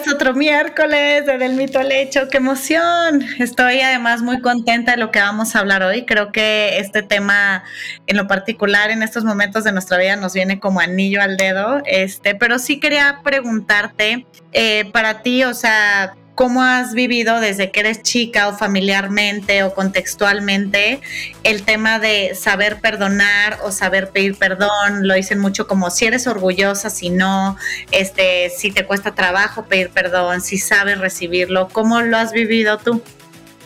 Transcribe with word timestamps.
es 0.00 0.12
otro 0.12 0.34
miércoles 0.34 1.26
de 1.26 1.36
Del 1.36 1.54
Mito 1.54 1.78
al 1.78 1.92
Hecho. 1.92 2.28
¡Qué 2.28 2.38
emoción! 2.38 3.22
Estoy 3.38 3.80
además 3.80 4.22
muy 4.22 4.40
contenta 4.40 4.92
de 4.92 4.98
lo 4.98 5.10
que 5.10 5.18
vamos 5.18 5.54
a 5.54 5.58
hablar 5.58 5.82
hoy. 5.82 6.06
Creo 6.06 6.32
que 6.32 6.78
este 6.78 7.02
tema, 7.02 7.64
en 8.06 8.16
lo 8.16 8.26
particular, 8.26 8.90
en 8.90 9.02
estos 9.02 9.24
momentos 9.24 9.64
de 9.64 9.72
nuestra 9.72 9.98
vida, 9.98 10.16
nos 10.16 10.32
viene 10.32 10.58
como 10.58 10.80
anillo 10.80 11.20
al 11.20 11.36
dedo. 11.36 11.82
Este, 11.84 12.34
pero 12.34 12.58
sí 12.58 12.80
quería 12.80 13.20
preguntarte, 13.22 14.26
eh, 14.52 14.88
para 14.92 15.22
ti, 15.22 15.44
o 15.44 15.52
sea, 15.52 16.14
cómo 16.40 16.62
has 16.62 16.94
vivido 16.94 17.38
desde 17.38 17.70
que 17.70 17.80
eres 17.80 18.02
chica 18.02 18.48
o 18.48 18.56
familiarmente 18.56 19.62
o 19.62 19.74
contextualmente 19.74 21.02
el 21.42 21.64
tema 21.64 21.98
de 21.98 22.34
saber 22.34 22.80
perdonar 22.80 23.58
o 23.62 23.70
saber 23.70 24.08
pedir 24.08 24.38
perdón. 24.38 25.06
Lo 25.06 25.12
dicen 25.12 25.38
mucho 25.38 25.66
como 25.66 25.90
si 25.90 26.06
eres 26.06 26.26
orgullosa, 26.26 26.88
si 26.88 27.10
no, 27.10 27.58
este, 27.90 28.48
si 28.48 28.72
te 28.72 28.86
cuesta 28.86 29.14
trabajo 29.14 29.66
pedir 29.66 29.90
perdón, 29.90 30.40
si 30.40 30.56
sabes 30.56 30.96
recibirlo. 30.96 31.68
¿Cómo 31.68 32.00
lo 32.00 32.16
has 32.16 32.32
vivido 32.32 32.78
tú? 32.78 33.02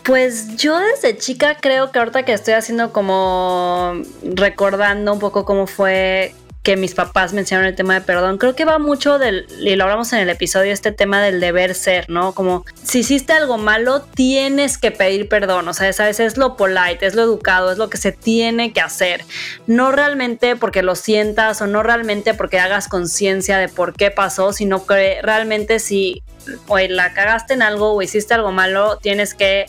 Pues 0.03 0.57
yo 0.57 0.77
desde 0.77 1.17
chica 1.17 1.59
creo 1.61 1.93
que 1.93 2.01
ahorita 2.01 2.25
que 2.25 2.33
estoy 2.33 2.55
haciendo 2.55 2.93
como 2.93 4.03
recordando 4.25 5.13
un 5.13 5.21
poco 5.21 5.45
cómo 5.45 5.69
fue 5.69 6.35
que 6.65 6.79
mis 6.79 6.95
papás 6.95 7.35
mencionaron 7.35 7.69
el 7.69 7.77
tema 7.77 7.93
de 7.93 8.01
perdón. 8.01 8.39
Creo 8.39 8.57
que 8.57 8.65
va 8.65 8.79
mucho 8.79 9.19
del, 9.19 9.47
y 9.61 9.77
lo 9.77 9.85
hablamos 9.85 10.15
en 10.15 10.21
el 10.21 10.31
episodio, 10.31 10.73
este 10.73 10.93
tema 10.93 11.23
del 11.23 11.39
deber 11.39 11.75
ser, 11.75 12.09
¿no? 12.09 12.33
Como 12.33 12.65
si 12.83 13.01
hiciste 13.01 13.35
algo 13.35 13.59
malo, 13.59 14.01
tienes 14.01 14.79
que 14.79 14.91
pedir 14.91 15.29
perdón. 15.29 15.69
O 15.69 15.75
sea, 15.75 15.93
sabes, 15.93 16.21
es 16.21 16.39
lo 16.39 16.57
polite, 16.57 17.05
es 17.05 17.15
lo 17.15 17.23
educado, 17.23 17.71
es 17.71 17.77
lo 17.77 17.91
que 17.91 17.99
se 17.99 18.13
tiene 18.13 18.73
que 18.73 18.81
hacer. 18.81 19.27
No 19.67 19.93
realmente 19.93 20.57
porque 20.57 20.83
lo 20.83 20.95
sientas 20.97 21.61
o 21.61 21.67
no 21.67 21.83
realmente 21.83 22.33
porque 22.33 22.59
hagas 22.59 22.89
conciencia 22.89 23.59
de 23.59 23.69
por 23.69 23.93
qué 23.93 24.11
pasó, 24.11 24.55
sino 24.55 24.87
que 24.87 25.19
realmente 25.21 25.79
si 25.79 26.23
o 26.67 26.79
la 26.79 27.13
cagaste 27.13 27.53
en 27.53 27.61
algo 27.61 27.93
o 27.93 28.01
hiciste 28.01 28.33
algo 28.33 28.53
malo, 28.53 28.97
tienes 28.97 29.35
que 29.35 29.67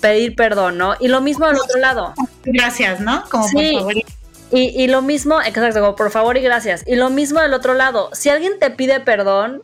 pedir 0.00 0.34
perdón, 0.36 0.78
¿no? 0.78 0.94
Y 1.00 1.08
lo 1.08 1.20
mismo 1.20 1.46
del 1.46 1.56
otro 1.56 1.78
lado. 1.78 2.14
Gracias, 2.44 3.00
¿no? 3.00 3.24
Como 3.28 3.46
por 3.50 3.62
favor 3.62 3.94
y, 4.52 4.88
lo 4.88 5.02
mismo, 5.02 5.40
exacto, 5.40 5.94
por 5.94 6.10
favor 6.10 6.36
y 6.36 6.40
gracias. 6.40 6.82
Y 6.86 6.96
lo 6.96 7.10
mismo 7.10 7.40
del 7.40 7.54
otro 7.54 7.74
lado, 7.74 8.10
si 8.12 8.28
alguien 8.30 8.58
te 8.58 8.70
pide 8.70 9.00
perdón, 9.00 9.62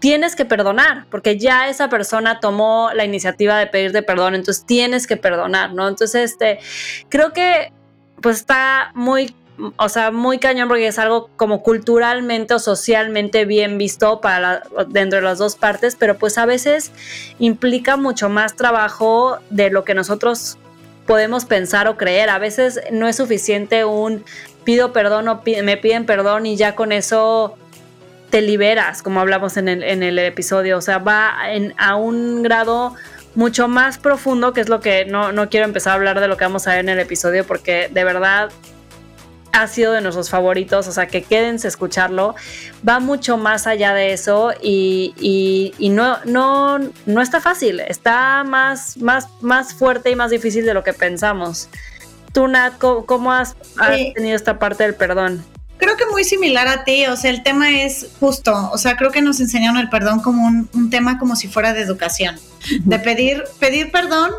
tienes 0.00 0.36
que 0.36 0.44
perdonar, 0.44 1.06
porque 1.10 1.38
ya 1.38 1.68
esa 1.68 1.88
persona 1.88 2.40
tomó 2.40 2.90
la 2.94 3.04
iniciativa 3.04 3.58
de 3.58 3.66
pedirte 3.66 4.02
perdón, 4.02 4.34
entonces 4.34 4.66
tienes 4.66 5.06
que 5.06 5.16
perdonar, 5.16 5.72
¿no? 5.72 5.88
Entonces, 5.88 6.32
este, 6.32 6.58
creo 7.08 7.32
que 7.32 7.72
pues 8.20 8.38
está 8.38 8.90
muy, 8.94 9.34
o 9.76 9.88
sea, 9.88 10.10
muy 10.10 10.38
cañón 10.38 10.68
porque 10.68 10.88
es 10.88 10.98
algo 10.98 11.30
como 11.36 11.62
culturalmente 11.62 12.54
o 12.54 12.58
socialmente 12.58 13.44
bien 13.44 13.78
visto 13.78 14.20
para 14.20 14.62
dentro 14.88 15.20
de 15.20 15.24
las 15.24 15.38
dos 15.38 15.56
partes, 15.56 15.96
pero 15.96 16.18
pues 16.18 16.38
a 16.38 16.46
veces 16.46 16.90
implica 17.38 17.96
mucho 17.96 18.28
más 18.28 18.56
trabajo 18.56 19.38
de 19.50 19.70
lo 19.70 19.84
que 19.84 19.94
nosotros 19.94 20.58
podemos 21.06 21.44
pensar 21.44 21.88
o 21.88 21.96
creer. 21.96 22.30
A 22.30 22.38
veces 22.38 22.80
no 22.90 23.08
es 23.08 23.16
suficiente 23.16 23.84
un 23.84 24.24
pido 24.64 24.92
perdón 24.92 25.28
o 25.28 25.42
me 25.62 25.76
piden 25.76 26.06
perdón 26.06 26.46
y 26.46 26.56
ya 26.56 26.74
con 26.74 26.92
eso 26.92 27.56
te 28.30 28.42
liberas, 28.42 29.02
como 29.02 29.20
hablamos 29.20 29.56
en 29.56 29.68
el, 29.68 29.82
en 29.82 30.02
el 30.02 30.18
episodio. 30.18 30.78
O 30.78 30.80
sea, 30.80 30.98
va 30.98 31.36
a 31.78 31.96
un 31.96 32.42
grado 32.42 32.94
mucho 33.34 33.68
más 33.68 33.98
profundo, 33.98 34.52
que 34.52 34.60
es 34.60 34.68
lo 34.68 34.80
que 34.80 35.04
no, 35.04 35.32
no 35.32 35.48
quiero 35.48 35.66
empezar 35.66 35.92
a 35.92 35.94
hablar 35.94 36.20
de 36.20 36.28
lo 36.28 36.36
que 36.36 36.44
vamos 36.44 36.66
a 36.66 36.70
ver 36.70 36.80
en 36.80 36.88
el 36.88 37.00
episodio, 37.00 37.46
porque 37.46 37.88
de 37.92 38.04
verdad 38.04 38.50
ha 39.54 39.68
sido 39.68 39.92
de 39.92 40.00
nuestros 40.00 40.30
favoritos, 40.30 40.88
o 40.88 40.92
sea 40.92 41.06
que 41.06 41.22
quédense 41.22 41.68
a 41.68 41.70
escucharlo. 41.70 42.34
Va 42.86 42.98
mucho 42.98 43.36
más 43.36 43.68
allá 43.68 43.94
de 43.94 44.12
eso 44.12 44.52
y, 44.60 45.72
no, 45.78 46.18
no, 46.24 46.80
no 47.06 47.22
está 47.22 47.40
fácil, 47.40 47.80
está 47.80 48.42
más, 48.44 48.96
más, 48.96 49.28
más 49.40 49.72
fuerte 49.72 50.10
y 50.10 50.16
más 50.16 50.32
difícil 50.32 50.66
de 50.66 50.74
lo 50.74 50.82
que 50.82 50.92
pensamos. 50.92 51.68
Tú, 52.32 52.48
Nat, 52.48 52.78
¿cómo, 52.78 53.32
has, 53.32 53.54
tenido 54.14 54.34
esta 54.34 54.58
parte 54.58 54.82
del 54.82 54.96
perdón? 54.96 55.44
Creo 55.76 55.96
que 55.96 56.06
muy 56.06 56.24
similar 56.24 56.66
a 56.66 56.82
ti, 56.82 57.06
o 57.06 57.16
sea, 57.16 57.30
el 57.30 57.44
tema 57.44 57.82
es 57.82 58.08
justo, 58.18 58.70
o 58.72 58.78
sea, 58.78 58.96
creo 58.96 59.12
que 59.12 59.22
nos 59.22 59.38
enseñaron 59.38 59.78
el 59.78 59.88
perdón 59.88 60.20
como 60.20 60.46
un, 60.46 60.68
un 60.72 60.90
tema 60.90 61.18
como 61.18 61.36
si 61.36 61.46
fuera 61.46 61.72
de 61.74 61.82
educación, 61.82 62.40
de 62.84 62.98
pedir, 62.98 63.44
pedir 63.60 63.92
perdón 63.92 64.32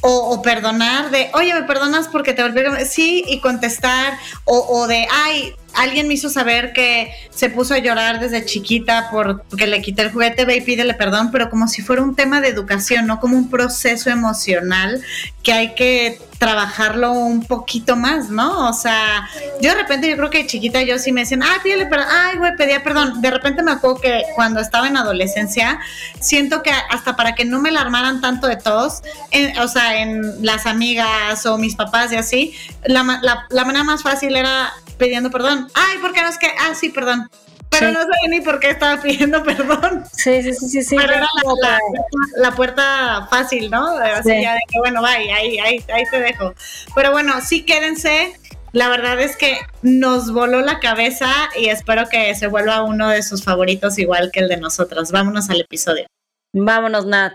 o, 0.00 0.40
perdonar 0.42 1.10
de, 1.10 1.30
oye, 1.34 1.54
¿me 1.54 1.62
perdonas 1.62 2.08
porque 2.08 2.32
te 2.32 2.42
volví. 2.42 2.60
Sí, 2.88 3.24
y 3.26 3.40
contestar, 3.40 4.18
o, 4.44 4.58
o, 4.58 4.86
de, 4.86 5.06
ay, 5.10 5.54
alguien 5.78 6.08
me 6.08 6.14
hizo 6.14 6.28
saber 6.28 6.72
que 6.72 7.12
se 7.30 7.50
puso 7.50 7.72
a 7.72 7.78
llorar 7.78 8.18
desde 8.18 8.44
chiquita 8.44 9.08
porque 9.10 9.66
le 9.66 9.80
quité 9.80 10.02
el 10.02 10.12
juguete, 10.12 10.44
ve 10.44 10.56
y 10.56 10.60
pídele 10.60 10.94
perdón, 10.94 11.30
pero 11.30 11.50
como 11.50 11.68
si 11.68 11.82
fuera 11.82 12.02
un 12.02 12.16
tema 12.16 12.40
de 12.40 12.48
educación, 12.48 13.06
no 13.06 13.20
como 13.20 13.36
un 13.36 13.48
proceso 13.48 14.10
emocional 14.10 15.00
que 15.44 15.52
hay 15.52 15.74
que 15.74 16.18
trabajarlo 16.38 17.12
un 17.12 17.44
poquito 17.44 17.96
más, 17.96 18.28
¿no? 18.28 18.68
O 18.68 18.72
sea, 18.72 19.28
yo 19.60 19.70
de 19.70 19.76
repente 19.76 20.08
yo 20.08 20.16
creo 20.16 20.30
que 20.30 20.46
chiquita 20.46 20.82
yo 20.82 20.98
sí 20.98 21.12
me 21.12 21.22
decían, 21.22 21.42
ay, 21.42 21.58
pídele 21.62 21.86
perdón, 21.86 22.08
ay, 22.10 22.38
güey, 22.38 22.56
pedía 22.56 22.82
perdón. 22.82 23.20
De 23.20 23.30
repente 23.30 23.62
me 23.62 23.72
acuerdo 23.72 24.00
que 24.00 24.22
cuando 24.34 24.60
estaba 24.60 24.88
en 24.88 24.96
adolescencia, 24.96 25.78
siento 26.20 26.62
que 26.62 26.70
hasta 26.90 27.14
para 27.16 27.34
que 27.34 27.44
no 27.44 27.60
me 27.60 27.70
la 27.70 27.80
armaran 27.80 28.20
tanto 28.20 28.48
de 28.48 28.56
todos, 28.56 29.02
o 29.62 29.68
sea, 29.68 30.00
en 30.00 30.44
las 30.44 30.66
amigas 30.66 31.46
o 31.46 31.56
mis 31.56 31.76
papás 31.76 32.12
y 32.12 32.16
así, 32.16 32.54
la, 32.84 33.46
la 33.48 33.64
manera 33.64 33.84
más 33.84 34.02
fácil 34.02 34.36
era 34.36 34.72
pidiendo 34.98 35.30
perdón. 35.30 35.67
Ay, 35.74 35.98
¿por 35.98 36.12
qué 36.12 36.22
no 36.22 36.28
es 36.28 36.38
que? 36.38 36.48
Ah, 36.58 36.74
sí, 36.74 36.90
perdón. 36.90 37.28
Pero 37.70 37.92
no 37.92 38.00
sé 38.00 38.28
ni 38.28 38.40
por 38.40 38.60
qué 38.60 38.70
estaba 38.70 39.00
pidiendo 39.00 39.42
perdón. 39.44 40.04
Sí, 40.12 40.42
sí, 40.42 40.52
sí, 40.54 40.82
sí. 40.82 40.96
Pero 40.96 41.14
era 41.14 41.26
la, 42.36 42.52
puerta 42.52 43.26
fácil, 43.30 43.70
¿no? 43.70 43.88
Así 43.98 44.40
ya 44.40 44.54
de 44.54 44.60
que, 44.68 44.78
bueno, 44.78 45.02
bye, 45.02 45.32
ahí, 45.32 45.58
ahí, 45.58 45.84
ahí 45.92 46.04
te 46.10 46.20
dejo. 46.20 46.54
Pero 46.94 47.12
bueno, 47.12 47.40
sí 47.40 47.64
quédense. 47.64 48.32
La 48.72 48.88
verdad 48.88 49.18
es 49.20 49.36
que 49.36 49.58
nos 49.82 50.32
voló 50.32 50.60
la 50.60 50.78
cabeza 50.78 51.30
y 51.58 51.68
espero 51.68 52.08
que 52.08 52.34
se 52.34 52.48
vuelva 52.48 52.82
uno 52.82 53.08
de 53.08 53.22
sus 53.22 53.42
favoritos 53.42 53.98
igual 53.98 54.30
que 54.32 54.40
el 54.40 54.48
de 54.48 54.58
nosotros. 54.58 55.10
Vámonos 55.10 55.48
al 55.50 55.60
episodio. 55.60 56.06
Vámonos, 56.52 57.06
Nat 57.06 57.34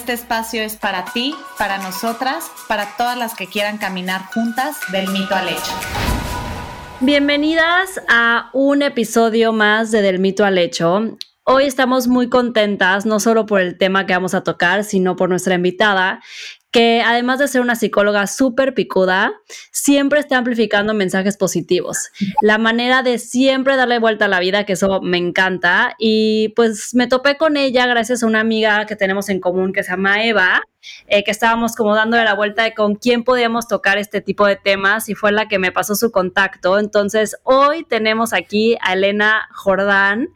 Este 0.01 0.13
espacio 0.13 0.63
es 0.63 0.77
para 0.77 1.05
ti, 1.05 1.35
para 1.59 1.77
nosotras, 1.77 2.49
para 2.67 2.97
todas 2.97 3.15
las 3.15 3.35
que 3.35 3.45
quieran 3.45 3.77
caminar 3.77 4.25
juntas 4.33 4.77
del 4.91 5.07
mito 5.09 5.35
al 5.35 5.47
hecho. 5.47 5.71
Bienvenidas 7.01 8.01
a 8.09 8.49
un 8.51 8.81
episodio 8.81 9.53
más 9.53 9.91
de 9.91 10.01
Del 10.01 10.17
mito 10.17 10.43
al 10.43 10.57
hecho. 10.57 11.19
Hoy 11.43 11.65
estamos 11.65 12.07
muy 12.07 12.29
contentas, 12.29 13.05
no 13.05 13.19
solo 13.19 13.45
por 13.45 13.61
el 13.61 13.77
tema 13.77 14.07
que 14.07 14.13
vamos 14.13 14.33
a 14.33 14.41
tocar, 14.41 14.83
sino 14.85 15.15
por 15.15 15.29
nuestra 15.29 15.53
invitada, 15.53 16.19
que 16.71 17.01
además 17.01 17.39
de 17.39 17.49
ser 17.49 17.61
una 17.61 17.75
psicóloga 17.75 18.27
súper 18.27 18.73
picuda, 18.73 19.33
siempre 19.71 20.19
está 20.21 20.37
amplificando 20.37 20.93
mensajes 20.93 21.35
positivos. 21.35 22.11
La 22.41 22.57
manera 22.57 23.03
de 23.03 23.19
siempre 23.19 23.75
darle 23.75 23.99
vuelta 23.99 24.25
a 24.25 24.27
la 24.29 24.39
vida, 24.39 24.65
que 24.65 24.73
eso 24.73 25.01
me 25.01 25.17
encanta. 25.17 25.95
Y 25.99 26.49
pues 26.55 26.95
me 26.95 27.07
topé 27.07 27.35
con 27.37 27.57
ella 27.57 27.85
gracias 27.87 28.23
a 28.23 28.27
una 28.27 28.39
amiga 28.39 28.85
que 28.85 28.95
tenemos 28.95 29.27
en 29.27 29.41
común 29.41 29.73
que 29.73 29.83
se 29.83 29.91
llama 29.91 30.23
Eva, 30.23 30.61
eh, 31.07 31.23
que 31.25 31.31
estábamos 31.31 31.75
como 31.75 31.93
dándole 31.93 32.23
la 32.23 32.35
vuelta 32.35 32.63
de 32.63 32.73
con 32.73 32.95
quién 32.95 33.25
podíamos 33.25 33.67
tocar 33.67 33.97
este 33.97 34.21
tipo 34.21 34.45
de 34.45 34.55
temas 34.55 35.09
y 35.09 35.15
fue 35.15 35.33
la 35.33 35.49
que 35.49 35.59
me 35.59 35.73
pasó 35.73 35.95
su 35.95 36.09
contacto. 36.11 36.79
Entonces 36.79 37.35
hoy 37.43 37.83
tenemos 37.83 38.31
aquí 38.31 38.77
a 38.81 38.93
Elena 38.93 39.49
Jordán. 39.53 40.29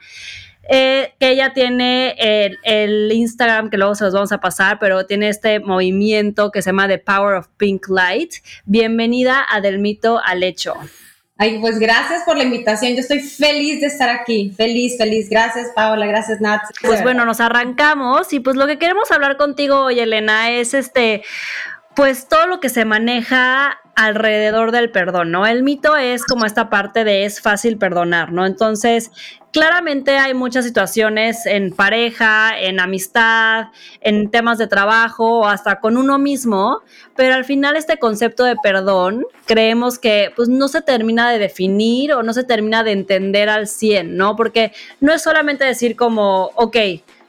Eh, 0.67 1.13
que 1.19 1.29
ella 1.29 1.53
tiene 1.53 2.15
el, 2.63 3.11
Instagram, 3.11 3.69
que 3.69 3.77
luego 3.77 3.95
se 3.95 4.03
los 4.03 4.13
vamos 4.13 4.31
a 4.31 4.39
pasar, 4.39 4.79
pero 4.79 5.05
tiene 5.05 5.29
este 5.29 5.59
movimiento 5.59 6.51
que 6.51 6.61
se 6.61 6.69
llama 6.69 6.87
The 6.87 6.97
Power 6.97 7.35
of 7.35 7.47
Pink 7.57 7.87
Light. 7.89 8.33
Bienvenida 8.65 9.45
a 9.47 9.61
Del 9.61 9.79
Mito 9.79 10.19
al 10.23 10.43
Hecho. 10.43 10.73
Ay, 11.37 11.59
pues 11.59 11.79
gracias 11.79 12.23
por 12.23 12.37
la 12.37 12.43
invitación. 12.43 12.93
Yo 12.93 13.01
estoy 13.01 13.19
feliz 13.19 13.81
de 13.81 13.87
estar 13.87 14.09
aquí. 14.09 14.53
Feliz, 14.55 14.97
feliz. 14.97 15.29
Gracias, 15.29 15.67
Paola. 15.75 16.05
Gracias, 16.05 16.39
Nat. 16.39 16.61
Pues 16.81 17.03
bueno, 17.03 17.25
nos 17.25 17.41
arrancamos 17.41 18.31
y 18.31 18.39
pues 18.39 18.55
lo 18.55 18.65
que 18.67 18.79
queremos 18.79 19.11
hablar 19.11 19.35
contigo 19.35 19.81
hoy, 19.81 19.99
Elena, 19.99 20.51
es 20.51 20.73
este, 20.73 21.23
pues 21.93 22.29
todo 22.29 22.47
lo 22.47 22.61
que 22.61 22.69
se 22.69 22.85
maneja 22.85 23.81
alrededor 23.95 24.71
del 24.71 24.91
perdón, 24.91 25.31
¿no? 25.31 25.47
El 25.47 25.63
mito 25.63 25.95
es 25.95 26.25
como 26.25 26.45
esta 26.45 26.69
parte 26.69 27.03
de 27.03 27.25
es 27.25 27.41
fácil 27.41 27.77
perdonar, 27.77 28.31
¿no? 28.31 28.45
Entonces, 28.45 29.11
claramente 29.51 30.17
hay 30.17 30.33
muchas 30.33 30.65
situaciones 30.65 31.45
en 31.45 31.71
pareja, 31.71 32.59
en 32.59 32.81
amistad, 32.81 33.67
en 34.01 34.29
temas 34.29 34.57
de 34.57 34.67
trabajo 34.67 35.39
o 35.39 35.45
hasta 35.47 35.79
con 35.79 35.95
uno 35.95 36.19
mismo, 36.19 36.81
pero 37.15 37.35
al 37.35 37.45
final 37.45 37.77
este 37.77 37.97
concepto 37.97 38.43
de 38.43 38.57
perdón 38.61 39.25
creemos 39.45 39.97
que 39.97 40.33
pues 40.35 40.49
no 40.49 40.67
se 40.67 40.81
termina 40.81 41.31
de 41.31 41.39
definir 41.39 42.11
o 42.11 42.21
no 42.21 42.33
se 42.33 42.43
termina 42.43 42.83
de 42.83 42.91
entender 42.91 43.47
al 43.47 43.67
100, 43.67 44.17
¿no? 44.17 44.35
Porque 44.35 44.73
no 44.99 45.13
es 45.13 45.21
solamente 45.21 45.63
decir 45.63 45.95
como, 45.95 46.51
ok, 46.55 46.75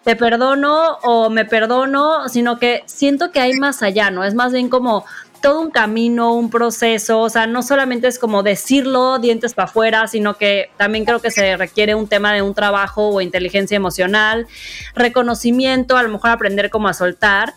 te 0.06 0.14
perdono 0.14 0.98
o 1.02 1.30
me 1.30 1.44
perdono, 1.44 2.28
sino 2.28 2.60
que 2.60 2.84
siento 2.86 3.32
que 3.32 3.40
hay 3.40 3.54
más 3.54 3.82
allá, 3.82 4.08
¿no? 4.12 4.22
Es 4.22 4.34
más 4.36 4.52
bien 4.52 4.68
como 4.68 5.04
todo 5.40 5.60
un 5.60 5.70
camino, 5.70 6.32
un 6.34 6.50
proceso, 6.50 7.20
o 7.20 7.30
sea, 7.30 7.46
no 7.46 7.62
solamente 7.62 8.08
es 8.08 8.18
como 8.18 8.42
decirlo 8.42 9.18
dientes 9.18 9.54
para 9.54 9.68
afuera, 9.68 10.06
sino 10.06 10.36
que 10.36 10.70
también 10.76 11.04
creo 11.04 11.20
que 11.20 11.30
se 11.30 11.56
requiere 11.56 11.94
un 11.94 12.08
tema 12.08 12.32
de 12.32 12.42
un 12.42 12.54
trabajo 12.54 13.08
o 13.08 13.20
inteligencia 13.20 13.76
emocional, 13.76 14.46
reconocimiento, 14.94 15.96
a 15.96 16.02
lo 16.02 16.08
mejor 16.08 16.30
aprender 16.30 16.70
cómo 16.70 16.88
a 16.88 16.94
soltar. 16.94 17.54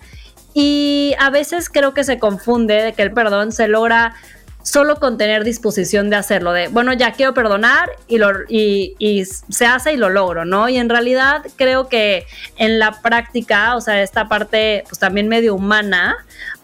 Y 0.54 1.14
a 1.20 1.30
veces 1.30 1.70
creo 1.70 1.94
que 1.94 2.04
se 2.04 2.20
confunde 2.20 2.76
de 2.76 2.94
que 2.94 3.04
el 3.04 3.12
perdón 3.12 3.52
se 3.52 3.68
logra 3.68 4.16
solo 4.62 5.00
con 5.00 5.18
tener 5.18 5.44
disposición 5.44 6.10
de 6.10 6.18
hacerlo, 6.18 6.52
de, 6.52 6.68
bueno, 6.68 6.94
ya 6.94 7.14
quiero 7.14 7.34
perdonar 7.34 7.90
y, 8.08 8.18
lo, 8.18 8.32
y, 8.48 8.96
y, 9.00 9.26
se 9.26 9.66
hace 9.66 9.94
y 9.94 9.98
lo 9.98 10.10
logro, 10.10 10.46
¿no? 10.46 10.70
Y 10.70 10.78
en 10.78 10.90
realidad 10.90 11.44
creo 11.56 11.88
que 11.88 12.26
en 12.58 12.78
la 12.78 13.02
práctica, 13.02 13.76
o 13.76 13.82
sea, 13.82 14.02
esta 14.04 14.28
parte 14.28 14.84
pues 14.88 15.00
también 15.00 15.28
medio 15.28 15.56
humana, 15.56 16.18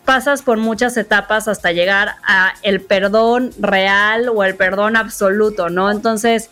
pasas 0.05 0.41
por 0.41 0.57
muchas 0.57 0.95
etapas 0.97 1.47
hasta 1.47 1.71
llegar 1.71 2.15
a 2.23 2.53
el 2.61 2.81
perdón 2.81 3.51
real 3.59 4.29
o 4.29 4.43
el 4.43 4.55
perdón 4.55 4.95
absoluto, 4.95 5.69
¿no? 5.69 5.91
Entonces, 5.91 6.49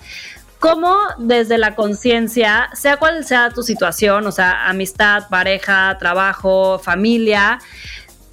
¿cómo 0.60 0.96
desde 1.20 1.58
la 1.58 1.76
conciencia, 1.76 2.70
sea 2.74 2.98
cual 2.98 3.24
sea 3.26 3.52
tu 3.52 3.64
situación, 3.64 4.26
o 4.28 4.32
sea, 4.32 4.68
amistad, 4.68 5.30
pareja, 5.30 5.96
trabajo, 6.00 6.80
familia, 6.80 7.60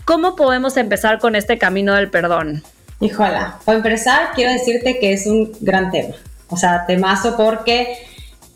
cómo 0.04 0.36
podemos 0.36 0.76
empezar 0.76 1.18
con 1.18 1.36
este 1.36 1.58
camino 1.58 1.94
del 1.94 2.10
perdón? 2.10 2.62
Híjola, 3.00 3.58
para 3.64 3.78
empezar, 3.78 4.30
quiero 4.34 4.52
decirte 4.52 4.98
que 4.98 5.12
es 5.12 5.26
un 5.26 5.52
gran 5.60 5.90
tema, 5.90 6.14
o 6.48 6.56
sea, 6.56 6.84
temazo 6.86 7.36
porque 7.36 7.96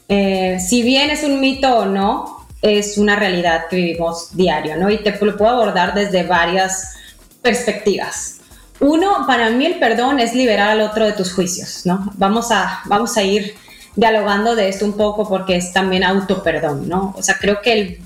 eh, 0.08 0.58
si 0.60 0.82
bien 0.82 1.10
es 1.10 1.24
un 1.24 1.40
mito 1.40 1.78
o 1.78 1.86
no, 1.86 2.33
es 2.64 2.96
una 2.96 3.14
realidad 3.14 3.66
que 3.68 3.76
vivimos 3.76 4.34
diario, 4.34 4.76
¿no? 4.78 4.88
Y 4.88 4.98
te 4.98 5.12
lo 5.20 5.36
puedo 5.36 5.52
abordar 5.52 5.92
desde 5.92 6.22
varias 6.22 6.94
perspectivas. 7.42 8.38
Uno, 8.80 9.24
para 9.26 9.50
mí 9.50 9.66
el 9.66 9.78
perdón 9.78 10.18
es 10.18 10.34
liberar 10.34 10.70
al 10.70 10.80
otro 10.80 11.04
de 11.04 11.12
tus 11.12 11.34
juicios, 11.34 11.82
¿no? 11.84 12.10
Vamos 12.14 12.50
a, 12.50 12.80
vamos 12.86 13.18
a 13.18 13.22
ir 13.22 13.54
dialogando 13.96 14.56
de 14.56 14.70
esto 14.70 14.86
un 14.86 14.94
poco 14.94 15.28
porque 15.28 15.56
es 15.56 15.74
también 15.74 16.04
autoperdón, 16.04 16.88
¿no? 16.88 17.14
O 17.18 17.22
sea, 17.22 17.36
creo 17.38 17.60
que 17.60 18.00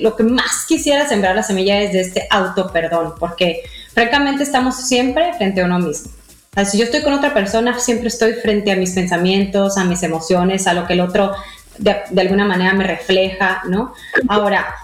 lo 0.00 0.16
que 0.16 0.22
más 0.22 0.64
quisiera 0.66 1.06
sembrar 1.06 1.36
la 1.36 1.42
semilla 1.42 1.78
es 1.78 1.92
de 1.92 2.00
este 2.00 2.26
autoperdón, 2.30 3.12
porque 3.20 3.60
francamente 3.92 4.42
estamos 4.42 4.88
siempre 4.88 5.34
frente 5.34 5.60
a 5.60 5.66
uno 5.66 5.80
mismo. 5.80 6.10
O 6.52 6.54
sea, 6.54 6.64
si 6.64 6.78
yo 6.78 6.84
estoy 6.84 7.02
con 7.02 7.12
otra 7.12 7.34
persona, 7.34 7.78
siempre 7.78 8.08
estoy 8.08 8.32
frente 8.32 8.72
a 8.72 8.76
mis 8.76 8.92
pensamientos, 8.92 9.76
a 9.76 9.84
mis 9.84 10.02
emociones, 10.02 10.66
a 10.66 10.72
lo 10.72 10.86
que 10.86 10.94
el 10.94 11.00
otro 11.00 11.32
de, 11.78 12.20
alguna 12.20 12.44
manera 12.44 12.74
me 12.74 12.84
refleja, 12.84 13.62
¿no? 13.68 13.94
Ahora, 14.28 14.74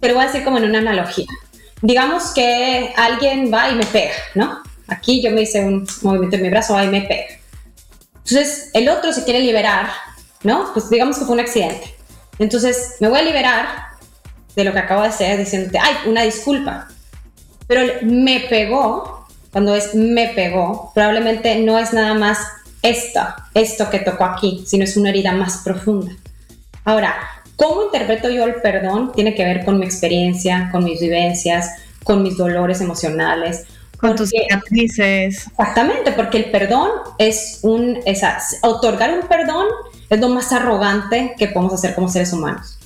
te 0.00 0.08
lo 0.08 0.14
voy 0.14 0.24
a 0.24 0.26
decir 0.26 0.44
como 0.44 0.58
en 0.58 0.64
una 0.64 0.78
analogía. 0.78 1.26
Digamos 1.82 2.32
que 2.34 2.92
alguien 2.96 3.52
va 3.52 3.70
y 3.70 3.74
me 3.74 3.84
pega, 3.86 4.14
¿no? 4.34 4.62
Aquí 4.88 5.22
yo 5.22 5.30
me 5.30 5.42
hice 5.42 5.60
un 5.60 5.86
movimiento 6.02 6.36
en 6.36 6.42
mi 6.42 6.50
brazo, 6.50 6.74
va 6.74 6.84
y 6.84 6.88
me 6.88 7.02
pega. 7.02 7.40
Entonces, 8.16 8.70
el 8.74 8.88
otro 8.88 9.12
se 9.12 9.24
quiere 9.24 9.40
liberar, 9.40 9.88
¿no? 10.42 10.72
Pues 10.72 10.88
digamos 10.90 11.18
que 11.18 11.24
fue 11.24 11.34
un 11.34 11.40
accidente. 11.40 11.94
Entonces, 12.38 12.96
me 13.00 13.08
voy 13.08 13.20
a 13.20 13.22
liberar 13.22 13.66
de 14.54 14.64
lo 14.64 14.72
que 14.72 14.78
acabo 14.78 15.02
de 15.02 15.08
hacer 15.08 15.38
diciéndote, 15.38 15.78
ay, 15.78 15.94
una 16.06 16.22
disculpa. 16.22 16.88
Pero 17.66 17.82
me 18.02 18.40
pegó, 18.48 19.26
cuando 19.52 19.74
es 19.74 19.94
me 19.94 20.28
pegó, 20.28 20.92
probablemente 20.94 21.56
no 21.56 21.78
es 21.78 21.92
nada 21.92 22.14
más 22.14 22.38
esto, 22.82 23.20
esto 23.54 23.90
que 23.90 23.98
tocó 24.00 24.24
aquí, 24.24 24.64
sino 24.66 24.84
es 24.84 24.96
una 24.96 25.10
herida 25.10 25.32
más 25.32 25.58
profunda. 25.58 26.12
Ahora, 26.86 27.16
¿cómo 27.56 27.82
interpreto 27.82 28.30
yo 28.30 28.44
el 28.44 28.54
perdón? 28.62 29.12
Tiene 29.12 29.34
que 29.34 29.44
ver 29.44 29.64
con 29.64 29.78
mi 29.78 29.84
experiencia, 29.84 30.68
con 30.70 30.84
mis 30.84 31.00
vivencias, 31.00 31.68
con 32.04 32.22
mis 32.22 32.36
dolores 32.36 32.80
emocionales. 32.80 33.64
Con 33.98 34.14
tus 34.14 34.30
cicatrices. 34.30 35.48
Exactamente, 35.48 36.12
porque 36.12 36.38
el 36.38 36.50
perdón 36.52 36.88
es 37.18 37.58
un, 37.62 37.98
esa, 38.06 38.38
otorgar 38.62 39.12
un 39.18 39.26
perdón 39.26 39.66
es 40.08 40.20
lo 40.20 40.28
más 40.28 40.52
arrogante 40.52 41.34
que 41.36 41.48
podemos 41.48 41.74
hacer 41.74 41.96
como 41.96 42.08
seres 42.08 42.32
humanos. 42.32 42.78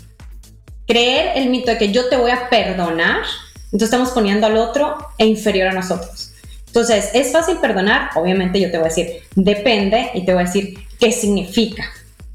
Creer 0.86 1.36
el 1.36 1.50
mito 1.50 1.70
de 1.70 1.76
que 1.76 1.92
yo 1.92 2.08
te 2.08 2.16
voy 2.16 2.30
a 2.30 2.48
perdonar, 2.48 3.18
entonces 3.66 3.88
estamos 3.88 4.10
poniendo 4.10 4.46
al 4.46 4.56
otro 4.56 4.96
e 5.18 5.26
inferior 5.26 5.68
a 5.68 5.72
nosotros. 5.72 6.32
Entonces, 6.68 7.10
¿es 7.12 7.32
fácil 7.32 7.58
perdonar? 7.58 8.10
Obviamente 8.14 8.58
yo 8.58 8.70
te 8.70 8.78
voy 8.78 8.86
a 8.86 8.88
decir, 8.88 9.08
depende 9.34 10.10
y 10.14 10.24
te 10.24 10.32
voy 10.32 10.44
a 10.44 10.46
decir 10.46 10.78
qué 10.98 11.12
significa. 11.12 11.84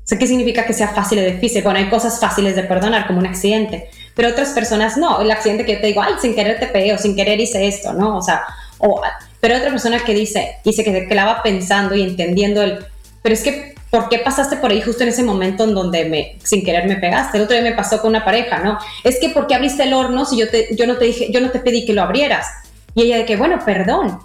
¿Sé 0.06 0.20
¿qué 0.20 0.28
significa 0.28 0.66
que 0.66 0.74
sea 0.74 0.90
fácil 0.90 1.18
o 1.18 1.24
difícil? 1.24 1.64
Bueno, 1.64 1.80
hay 1.80 1.90
cosas 1.90 2.20
fáciles 2.20 2.56
de 2.56 2.62
perdonar, 2.64 3.08
como 3.08 3.20
un 3.20 3.26
accidente, 3.26 3.90
pero 4.16 4.30
otras 4.30 4.50
personas 4.50 4.98
no. 4.98 5.20
El 5.20 5.32
accidente 5.32 5.66
que 5.66 5.74
yo 5.74 5.82
te 5.82 5.88
digo, 5.88 6.02
ay, 6.02 6.14
sin 6.22 6.36
querer 6.36 6.60
te 6.60 6.68
pegué 6.68 6.94
o 6.94 6.98
sin 7.00 7.16
querer 7.16 7.40
hice 7.40 7.68
esto, 7.68 7.92
¿no? 7.92 8.18
O 8.18 8.22
sea, 8.22 8.44
o, 8.78 9.02
pero 9.42 9.58
otra 9.58 9.72
persona 9.72 10.00
que 10.00 10.14
dice, 10.14 10.58
dice 10.64 10.84
que 10.84 10.92
se 10.92 11.08
clava 11.08 11.42
pensando 11.42 11.96
y 11.96 12.04
entendiendo 12.04 12.62
el, 12.62 12.86
pero 13.24 13.34
es 13.34 13.42
que, 13.42 13.74
¿por 13.90 14.08
qué 14.08 14.20
pasaste 14.20 14.58
por 14.58 14.70
ahí 14.70 14.80
justo 14.82 15.02
en 15.02 15.10
ese 15.10 15.24
momento 15.24 15.64
en 15.64 15.74
donde 15.74 16.06
me, 16.06 16.38
sin 16.44 16.64
querer 16.64 16.88
me 16.88 16.98
pegaste? 16.98 17.38
El 17.38 17.46
otro 17.46 17.56
día 17.56 17.68
me 17.68 17.76
pasó 17.76 18.00
con 18.00 18.10
una 18.10 18.24
pareja, 18.24 18.60
¿no? 18.60 18.78
Es 19.04 19.20
que, 19.20 19.30
¿por 19.30 19.48
qué 19.48 19.56
abriste 19.56 19.82
el 19.82 19.94
horno 19.94 20.26
si 20.26 20.38
yo, 20.38 20.48
te, 20.50 20.76
yo 20.76 20.86
no 20.86 20.98
te 20.98 21.06
dije, 21.06 21.32
yo 21.32 21.42
no 21.42 21.50
te 21.50 21.58
pedí 21.58 21.84
que 21.84 21.94
lo 21.94 22.04
abrieras? 22.04 22.46
Y 22.94 23.02
ella 23.02 23.18
de 23.18 23.26
que, 23.26 23.36
bueno, 23.38 23.60
perdón. 23.66 24.20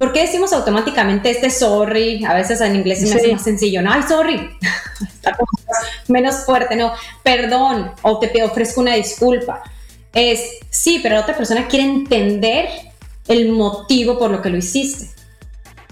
¿Por 0.00 0.14
qué 0.14 0.22
decimos 0.22 0.50
automáticamente 0.54 1.28
este 1.28 1.50
sorry? 1.50 2.24
A 2.24 2.32
veces 2.32 2.58
en 2.62 2.74
inglés 2.74 3.02
es 3.02 3.32
más 3.32 3.44
sencillo, 3.44 3.82
¿no? 3.82 3.92
Ay, 3.92 4.02
sorry. 4.02 4.48
Está 5.02 5.36
menos 6.08 6.36
fuerte, 6.36 6.74
¿no? 6.74 6.94
Perdón, 7.22 7.92
o 8.00 8.18
te 8.18 8.42
ofrezco 8.42 8.80
una 8.80 8.94
disculpa. 8.94 9.62
Es, 10.14 10.40
sí, 10.70 11.00
pero 11.02 11.16
la 11.16 11.20
otra 11.20 11.36
persona 11.36 11.68
quiere 11.68 11.84
entender 11.84 12.70
el 13.28 13.52
motivo 13.52 14.18
por 14.18 14.30
lo 14.30 14.40
que 14.40 14.48
lo 14.48 14.56
hiciste. 14.56 15.10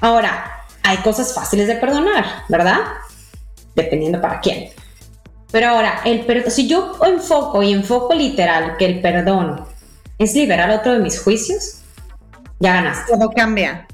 Ahora, 0.00 0.64
hay 0.82 0.96
cosas 0.98 1.34
fáciles 1.34 1.68
de 1.68 1.74
perdonar, 1.74 2.44
¿verdad? 2.48 2.78
Dependiendo 3.74 4.22
para 4.22 4.40
quién. 4.40 4.70
Pero 5.52 5.68
ahora, 5.68 6.00
el 6.06 6.24
perdón, 6.24 6.50
si 6.50 6.66
yo 6.66 6.96
enfoco 7.04 7.62
y 7.62 7.74
enfoco 7.74 8.14
literal 8.14 8.78
que 8.78 8.86
el 8.86 9.02
perdón 9.02 9.66
es 10.16 10.34
liberar 10.34 10.70
a 10.70 10.76
otro 10.76 10.94
de 10.94 11.00
mis 11.00 11.20
juicios, 11.20 11.82
ya 12.58 12.72
ganaste. 12.72 13.12
Todo 13.12 13.30
cambia. 13.32 13.86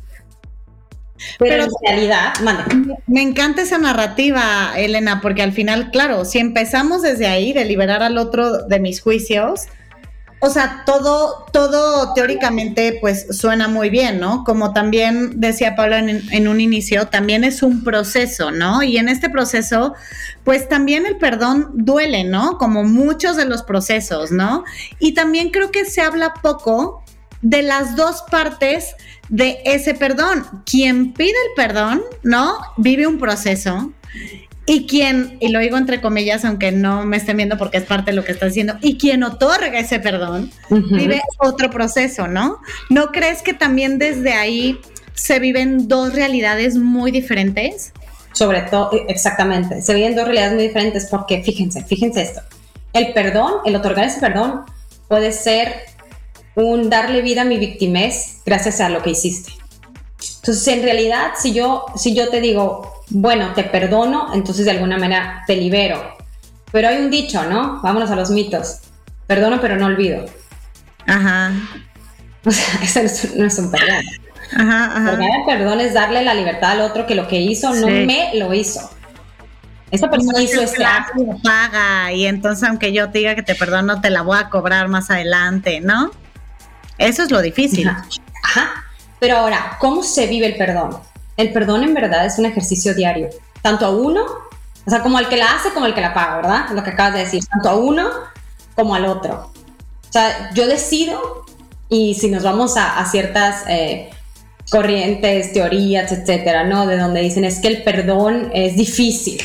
Pero, 1.39 1.65
en 1.65 1.71
realidad, 1.87 2.33
Me 3.07 3.23
encanta 3.23 3.63
esa 3.63 3.79
narrativa, 3.79 4.73
Elena, 4.77 5.21
porque 5.21 5.43
al 5.43 5.53
final, 5.53 5.91
claro, 5.91 6.25
si 6.25 6.39
empezamos 6.39 7.03
desde 7.03 7.27
ahí, 7.27 7.53
de 7.53 7.65
liberar 7.65 8.03
al 8.03 8.19
otro 8.19 8.67
de 8.67 8.81
mis 8.81 9.01
juicios, 9.01 9.69
o 10.45 10.51
sea, 10.51 10.83
todo, 10.85 11.47
todo 11.53 12.13
teóricamente 12.13 12.99
pues 13.01 13.27
suena 13.31 13.67
muy 13.67 13.89
bien, 13.89 14.21
¿no? 14.21 14.45
Como 14.45 14.75
también 14.75 15.41
decía 15.41 15.75
Pablo 15.75 15.97
en, 15.97 16.23
en, 16.31 16.49
un 16.49 16.61
inicio, 16.61 17.07
también 17.07 17.45
es 17.45 17.63
un 17.63 17.83
proceso, 17.83 18.51
¿no? 18.51 18.83
Y 18.83 18.99
en 18.99 19.09
este 19.09 19.31
proceso, 19.31 19.95
pues 20.45 20.69
también 20.69 21.07
el 21.07 21.17
perdón 21.17 21.71
duele, 21.73 22.25
¿no? 22.25 22.59
Como 22.59 22.85
muchos 22.85 23.37
de 23.37 23.47
los 23.47 23.63
procesos, 23.63 24.33
¿no? 24.33 24.65
Y 24.99 25.15
también 25.15 25.51
creo 25.51 25.71
que 25.71 25.87
se 25.87 26.03
habla 26.03 26.35
poco 26.35 27.04
de 27.45 27.63
las 27.63 27.95
dos 27.95 28.25
partes 28.31 28.97
de 29.29 29.61
ese 29.65 29.95
perdón. 29.95 30.45
Quien 30.65 31.13
pide 31.13 31.31
el 31.31 31.55
perdón, 31.55 32.03
¿no? 32.23 32.57
Vive 32.79 33.07
un 33.07 33.19
proceso. 33.19 33.93
Y 34.67 34.87
quien, 34.87 35.37
y 35.41 35.49
lo 35.49 35.59
digo 35.61 35.77
entre 35.77 36.01
comillas, 36.01 36.43
aunque 36.47 36.73
no 36.73 37.05
me 37.05 37.19
estén 37.19 37.37
viendo 37.37 37.59
porque 37.59 37.77
es 37.77 37.85
parte 37.85 38.13
de 38.13 38.17
lo 38.17 38.25
que 38.25 38.33
está 38.33 38.47
diciendo, 38.47 38.79
y 38.81 38.97
quien 38.97 39.23
otorga 39.23 39.79
ese 39.79 40.01
perdón, 40.01 40.51
vive 40.71 41.21
otro 41.39 41.69
proceso, 41.69 42.29
¿no? 42.29 42.61
¿No 42.89 43.09
crees 43.13 43.43
que 43.43 43.53
también 43.53 43.99
desde 43.99 44.33
ahí 44.33 44.81
se 45.13 45.39
viven 45.39 45.87
dos 45.87 46.15
realidades 46.15 46.79
muy 46.79 47.11
diferentes? 47.11 47.93
Sobre 48.33 48.63
todo, 48.63 48.91
e, 48.95 49.05
exactamente, 49.13 49.83
se 49.83 49.93
viven 49.93 50.17
dos 50.17 50.25
realidades 50.25 50.55
muy 50.55 50.63
diferentes 50.69 51.09
porque, 51.11 51.43
fíjense, 51.43 51.85
fíjense 51.85 52.23
esto, 52.23 52.41
el 52.95 53.13
perdón, 53.13 53.53
el 53.67 53.77
otorgar 53.77 54.07
ese 54.07 54.19
perdón 54.19 54.63
puede 55.09 55.33
ser 55.33 55.75
un 56.55 56.91
darle 56.91 57.23
vida 57.23 57.43
a 57.43 57.45
mi 57.45 57.59
victimez 57.59 58.43
gracias 58.45 58.81
a 58.81 58.89
lo 58.89 59.03
que 59.03 59.11
hiciste. 59.11 59.53
Entonces, 60.37 60.69
en 60.69 60.83
realidad, 60.83 61.33
si 61.41 61.53
yo, 61.53 61.87
si 61.97 62.15
yo 62.15 62.29
te 62.29 62.41
digo, 62.41 63.03
bueno, 63.11 63.53
te 63.55 63.65
perdono, 63.65 64.35
entonces 64.35 64.65
de 64.65 64.73
alguna 64.73 64.99
manera 64.99 65.43
te 65.47 65.57
libero. 65.57 66.17
Pero 66.71 66.89
hay 66.89 66.99
un 66.99 67.11
dicho, 67.11 67.45
¿no? 67.45 67.81
Vámonos 67.83 68.11
a 68.11 68.17
los 68.17 68.31
mitos. 68.31 68.81
Perdono, 69.27 69.61
pero 69.61 69.77
no 69.77 69.87
olvido. 69.87 70.25
Ajá. 71.07 71.53
O 72.47 72.51
sea, 72.51 73.03
eso 73.03 73.29
no 73.37 73.47
es 73.47 73.59
un 73.59 73.71
perdón. 73.71 74.05
Ajá, 74.55 74.97
ajá. 74.97 75.13
El 75.15 75.45
perdón 75.47 75.81
es 75.81 75.95
darle 75.95 76.23
la 76.23 76.35
libertad 76.35 76.73
al 76.73 76.83
otro 76.83 77.07
que 77.07 77.15
lo 77.15 77.27
que 77.27 77.41
hizo 77.41 77.73
no 77.73 77.87
me 77.87 78.33
lo 78.35 78.53
hizo. 78.53 78.91
Esa 79.91 80.11
persona 80.11 80.43
hizo 80.43 80.61
este 80.61 80.85
acto. 80.85 81.25
paga 81.43 82.13
y 82.13 82.27
entonces 82.27 82.69
aunque 82.69 82.93
yo 82.93 83.11
te 83.11 83.21
diga 83.21 83.35
que 83.35 83.43
te 83.43 83.55
perdono 83.55 84.03
te 84.03 84.11
la 84.11 84.21
voy 84.21 84.37
a 84.39 84.51
cobrar 84.51 84.89
más 84.89 85.11
adelante, 85.11 85.81
¿no? 85.81 86.11
Eso 86.99 87.23
es 87.23 87.31
lo 87.31 87.41
difícil. 87.41 87.89
Ajá. 87.89 88.85
Pero 89.19 89.39
ahora, 89.39 89.77
¿cómo 89.81 90.03
se 90.03 90.27
vive 90.27 90.47
el 90.47 90.57
perdón? 90.57 90.99
El 91.37 91.53
perdón 91.53 91.83
en 91.83 91.95
verdad 91.95 92.27
es 92.27 92.39
un 92.39 92.47
ejercicio 92.47 92.95
diario, 92.95 93.29
tanto 93.63 93.87
a 93.87 93.91
uno, 93.91 94.25
o 94.87 94.91
sea, 94.91 95.03
como 95.03 95.19
al 95.19 95.29
que 95.29 95.37
la 95.37 95.55
hace 95.55 95.71
como 95.73 95.87
al 95.87 95.95
que 95.95 96.01
la 96.01 96.15
paga, 96.15 96.37
¿verdad? 96.37 96.69
Lo 96.73 96.85
que 96.85 96.91
acabas 96.91 97.15
de 97.15 97.21
decir, 97.21 97.45
tanto 97.47 97.71
a 97.71 97.77
uno 97.77 98.09
como 98.77 98.95
al 98.95 99.07
otro. 99.07 99.51
O 100.09 100.13
sea, 100.13 100.51
yo 100.55 100.69
decido 100.69 101.45
y 101.89 102.15
si 102.15 102.31
nos 102.31 102.43
vamos 102.43 102.77
a, 102.77 102.99
a 102.99 103.07
ciertas 103.07 103.65
eh, 103.69 104.11
corrientes, 104.71 105.53
teorías, 105.53 106.13
etcétera, 106.13 106.65
¿no? 106.65 106.87
De 106.87 106.99
donde 106.99 107.21
dicen 107.21 107.45
es 107.45 107.61
que 107.61 107.69
el 107.69 107.83
perdón 107.83 108.51
es 108.55 108.77
difícil 108.77 109.41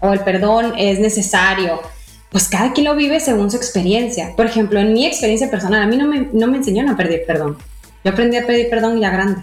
o 0.00 0.12
el 0.12 0.20
perdón 0.20 0.74
es 0.76 0.98
necesario. 0.98 1.80
Pues 2.30 2.48
cada 2.48 2.72
quien 2.72 2.86
lo 2.86 2.94
vive 2.94 3.20
según 3.20 3.50
su 3.50 3.56
experiencia. 3.56 4.34
Por 4.36 4.46
ejemplo, 4.46 4.78
en 4.80 4.92
mi 4.92 5.06
experiencia 5.06 5.50
personal, 5.50 5.82
a 5.82 5.86
mí 5.86 5.96
no 5.96 6.06
me, 6.06 6.28
no 6.32 6.46
me 6.46 6.58
enseñaron 6.58 6.90
a 6.90 6.96
pedir 6.96 7.22
perdón. 7.26 7.56
Yo 8.04 8.12
aprendí 8.12 8.36
a 8.36 8.46
pedir 8.46 8.68
perdón 8.68 9.00
ya 9.00 9.10
grande. 9.10 9.42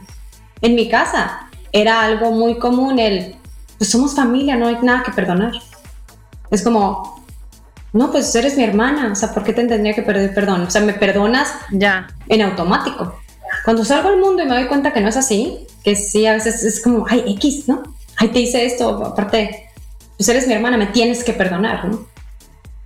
En 0.61 0.75
mi 0.75 0.87
casa 0.87 1.49
era 1.71 2.01
algo 2.03 2.31
muy 2.31 2.57
común 2.57 2.99
el, 2.99 3.35
pues 3.77 3.89
somos 3.89 4.15
familia, 4.15 4.55
no 4.55 4.67
hay 4.67 4.77
nada 4.81 5.03
que 5.03 5.11
perdonar. 5.11 5.53
Es 6.51 6.61
como, 6.61 7.23
no, 7.91 8.11
pues 8.11 8.33
eres 8.35 8.55
mi 8.55 8.63
hermana, 8.63 9.11
o 9.11 9.15
sea, 9.15 9.33
¿por 9.33 9.43
qué 9.43 9.51
te 9.51 9.65
tendría 9.65 9.93
que 9.93 10.03
pedir 10.03 10.33
perdón? 10.33 10.61
O 10.61 10.69
sea, 10.71 10.81
me 10.81 10.93
perdonas 10.93 11.53
Ya. 11.71 12.07
en 12.29 12.41
automático. 12.43 13.19
Cuando 13.63 13.83
salgo 13.83 14.09
al 14.09 14.19
mundo 14.19 14.43
y 14.43 14.45
me 14.45 14.53
doy 14.55 14.67
cuenta 14.67 14.93
que 14.93 15.01
no 15.01 15.09
es 15.09 15.17
así, 15.17 15.57
que 15.83 15.95
sí, 15.95 16.25
a 16.27 16.33
veces 16.33 16.63
es 16.63 16.81
como, 16.81 17.05
ay, 17.09 17.23
X, 17.37 17.67
¿no? 17.67 17.83
Ay, 18.17 18.29
te 18.29 18.39
hice 18.39 18.65
esto, 18.65 19.03
aparte, 19.05 19.69
pues 20.17 20.29
eres 20.29 20.47
mi 20.47 20.53
hermana, 20.53 20.77
me 20.77 20.87
tienes 20.87 21.23
que 21.23 21.33
perdonar, 21.33 21.85
¿no? 21.85 22.05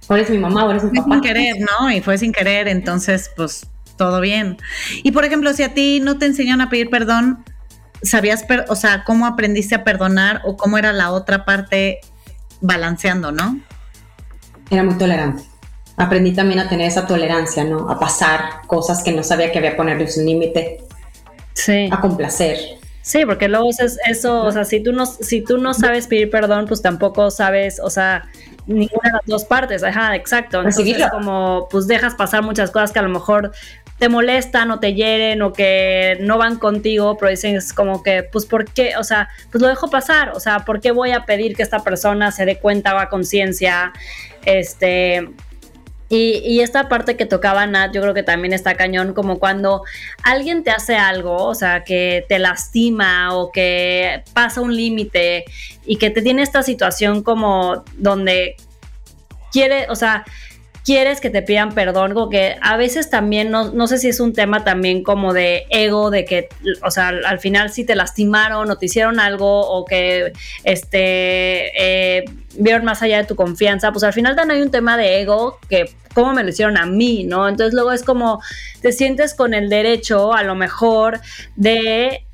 O 0.10 0.16
eres 0.16 0.30
mi 0.30 0.38
mamá, 0.40 0.66
o 0.66 0.72
eres 0.72 0.84
mi 0.84 0.90
Fue 0.90 0.98
papá. 1.04 1.14
sin 1.16 1.22
querer, 1.22 1.56
¿no? 1.60 1.92
Y 1.92 2.02
fue 2.02 2.18
sin 2.18 2.32
querer, 2.34 2.68
entonces, 2.68 3.32
pues, 3.38 3.68
todo 3.98 4.20
bien. 4.22 4.58
Y 5.04 5.12
por 5.12 5.24
ejemplo, 5.24 5.54
si 5.54 5.64
a 5.64 5.74
ti 5.74 6.00
no 6.02 6.18
te 6.18 6.26
enseñaron 6.26 6.62
a 6.62 6.70
pedir 6.70 6.90
perdón, 6.90 7.44
¿sabías, 8.02 8.44
per- 8.44 8.66
o 8.70 8.76
sea, 8.76 9.04
cómo 9.04 9.26
aprendiste 9.26 9.76
a 9.76 9.84
perdonar 9.84 10.42
o 10.46 10.58
cómo 10.58 10.78
era 10.78 10.94
la 10.94 11.12
otra 11.12 11.46
parte 11.46 12.00
balanceando, 12.62 13.32
¿no? 13.32 13.60
Era 14.70 14.84
muy 14.84 14.98
tolerante. 14.98 15.44
Aprendí 15.98 16.32
también 16.34 16.60
a 16.60 16.70
tener 16.70 16.88
esa 16.88 17.06
tolerancia, 17.08 17.64
¿no? 17.66 17.90
A 17.90 18.00
pasar 18.00 18.62
cosas 18.68 19.04
que 19.04 19.12
no 19.12 19.22
sabía 19.24 19.52
que 19.52 19.58
había 19.58 19.76
ponerles 19.76 20.18
un 20.18 20.26
límite, 20.26 20.80
Sí. 21.54 21.90
a 21.92 22.00
complacer. 22.00 22.58
Sí, 23.02 23.26
porque 23.26 23.48
luego 23.50 23.70
es 23.70 23.98
eso, 24.08 24.44
o 24.44 24.52
sea, 24.52 24.64
si 24.66 24.82
tú 24.82 24.94
no, 24.94 25.06
si 25.06 25.42
tú 25.44 25.58
no 25.58 25.74
sabes 25.74 26.08
pedir 26.08 26.30
perdón, 26.30 26.66
pues 26.68 26.82
tampoco 26.82 27.32
sabes, 27.32 27.80
o 27.84 27.90
sea, 27.90 28.30
ninguna 28.70 29.10
de 29.10 29.12
las 29.14 29.26
dos 29.26 29.46
partes, 29.46 29.84
ajá, 29.84 30.16
exacto. 30.16 30.58
Entonces 30.60 30.86
Recibirlo. 30.86 31.10
como, 31.10 31.68
pues 31.70 31.88
dejas 31.88 32.16
pasar 32.16 32.44
muchas 32.44 32.72
cosas 32.72 32.92
que 32.92 33.00
a 33.00 33.02
lo 33.02 33.10
mejor 33.10 33.52
te 33.98 34.08
molestan 34.08 34.72
o 34.72 34.80
te 34.80 34.94
hieren 34.94 35.42
o 35.42 35.52
que 35.52 36.18
no 36.22 36.38
van 36.38 36.58
contigo, 36.58 37.18
pero 37.18 37.30
dicen 37.32 37.56
es 37.56 37.74
como 37.74 38.02
que, 38.02 38.24
pues, 38.24 38.46
¿por 38.46 38.66
qué? 38.66 38.96
O 38.98 39.04
sea, 39.04 39.28
pues 39.52 39.62
lo 39.62 39.68
dejo 39.68 39.90
pasar, 39.90 40.30
o 40.30 40.40
sea, 40.40 40.60
¿por 40.60 40.80
qué 40.80 40.92
voy 40.92 41.12
a 41.12 41.26
pedir 41.26 41.56
que 41.56 41.64
esta 41.64 41.84
persona 41.84 42.32
se 42.32 42.46
dé 42.46 42.60
cuenta 42.60 42.96
o 42.96 43.00
a 43.00 43.10
conciencia? 43.10 43.92
Este, 44.46 45.30
y, 46.10 46.62
esta 46.62 46.90
parte 46.90 47.16
que 47.16 47.28
tocaba 47.28 47.68
Nat, 47.68 47.94
yo 47.94 48.02
creo 48.02 48.16
que 48.16 48.24
también 48.24 48.52
está 48.52 48.74
cañón, 48.74 49.14
como 49.14 49.38
cuando 49.38 49.84
alguien 50.24 50.64
te 50.64 50.72
hace 50.72 50.96
algo, 50.96 51.46
o 51.46 51.54
sea, 51.54 51.84
que 51.84 52.26
te 52.28 52.40
lastima 52.40 53.36
o 53.36 53.52
que 53.52 54.24
pasa 54.34 54.62
un 54.62 54.76
límite 54.76 55.46
y 55.86 55.98
que 55.98 56.10
te 56.10 56.24
tiene 56.24 56.42
esta 56.42 56.64
situación 56.64 57.22
como 57.22 57.84
donde 57.98 58.56
quiere, 59.52 59.86
o 59.90 59.96
sea, 59.96 60.26
quieres 60.90 61.22
que 61.22 61.30
te 61.30 61.44
pidan 61.44 61.76
perdón, 61.76 62.16
como 62.16 62.30
que 62.30 62.56
a 62.64 62.76
veces 62.76 63.12
también, 63.12 63.52
no, 63.52 63.72
no 63.72 63.86
sé 63.86 64.00
si 64.00 64.08
es 64.08 64.20
un 64.20 64.34
tema 64.34 64.64
también 64.64 65.04
como 65.04 65.34
de 65.34 65.68
ego, 65.70 66.10
de 66.10 66.26
que, 66.26 66.50
o 66.84 66.90
sea, 66.90 67.10
al, 67.10 67.24
al 67.28 67.38
final 67.38 67.70
si 67.70 67.84
te 67.84 67.94
lastimaron 67.94 68.72
o 68.72 68.76
te 68.76 68.88
hicieron 68.88 69.20
algo 69.20 69.62
o 69.70 69.86
que, 69.86 70.34
este, 70.64 72.18
eh, 72.18 72.26
vieron 72.58 72.86
más 72.86 73.04
allá 73.04 73.18
de 73.18 73.26
tu 73.26 73.36
confianza, 73.36 73.92
pues 73.92 74.04
al 74.04 74.14
final 74.14 74.36
también 74.36 74.58
hay 74.58 74.64
un 74.64 74.72
tema 74.72 74.98
de 74.98 75.22
ego 75.22 75.60
que 75.70 75.94
cómo 76.16 76.34
me 76.34 76.42
lo 76.42 76.50
hicieron 76.50 76.76
a 76.76 76.88
mí, 76.88 77.24
¿no? 77.24 77.48
Entonces 77.48 77.76
luego 77.76 77.92
es 77.92 78.02
como 78.02 78.42
te 78.82 78.92
sientes 78.92 79.36
con 79.36 79.54
el 79.54 79.70
derecho 79.70 80.34
a 80.34 80.42
lo 80.42 80.56
mejor 80.56 81.20
de 81.56 82.26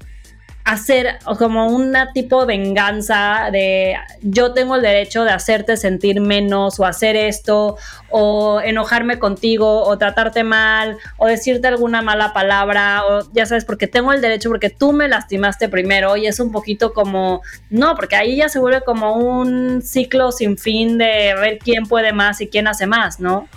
hacer 0.66 1.20
como 1.38 1.68
una 1.68 2.12
tipo 2.12 2.42
de 2.42 2.58
venganza 2.58 3.50
de 3.52 3.96
yo 4.22 4.52
tengo 4.54 4.76
el 4.76 4.82
derecho 4.82 5.24
de 5.24 5.30
hacerte 5.30 5.78
sentir 5.78 6.20
menos 6.20 6.80
o 6.80 6.86
hacer 6.86 7.16
esto 7.16 7.78
o 8.10 8.60
enojarme 8.62 9.20
contigo 9.20 9.84
o 9.84 9.98
tratarte 10.00 10.44
mal 10.44 10.98
o 11.18 11.28
decirte 11.28 11.68
alguna 11.68 12.02
mala 12.02 12.34
palabra 12.34 13.04
o 13.06 13.32
ya 13.32 13.46
sabes 13.46 13.64
porque 13.64 13.86
tengo 13.86 14.12
el 14.12 14.22
derecho 14.22 14.50
porque 14.50 14.72
tú 14.72 14.92
me 14.92 15.08
lastimaste 15.08 15.70
primero 15.70 16.18
y 16.18 16.26
es 16.26 16.40
un 16.40 16.52
poquito 16.52 16.94
como 16.94 17.44
no 17.70 17.96
porque 17.96 18.16
ahí 18.16 18.38
ya 18.38 18.50
se 18.50 18.58
vuelve 18.58 18.82
como 18.82 19.14
un 19.14 19.84
ciclo 19.84 20.32
sin 20.32 20.58
fin 20.58 20.98
de 20.98 21.36
ver 21.40 21.60
quién 21.60 21.86
puede 21.86 22.12
más 22.12 22.42
y 22.42 22.48
quién 22.48 22.68
hace 22.68 22.88
más, 22.88 23.20
¿no? 23.20 23.48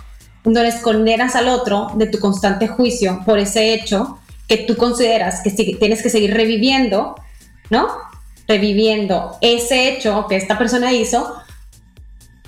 donde 0.43 0.73
condenas 0.81 1.35
al 1.35 1.49
otro 1.49 1.91
de 1.95 2.07
tu 2.07 2.19
constante 2.19 2.67
juicio 2.67 3.21
por 3.25 3.39
ese 3.39 3.73
hecho 3.73 4.19
que 4.49 4.57
tú 4.57 4.75
consideras 4.75 5.41
que 5.41 5.51
tienes 5.51 6.01
que 6.03 6.09
seguir 6.09 6.33
reviviendo, 6.33 7.15
¿no? 7.69 7.87
Reviviendo 8.47 9.37
ese 9.41 9.89
hecho 9.89 10.25
que 10.27 10.35
esta 10.35 10.57
persona 10.57 10.91
hizo 10.91 11.33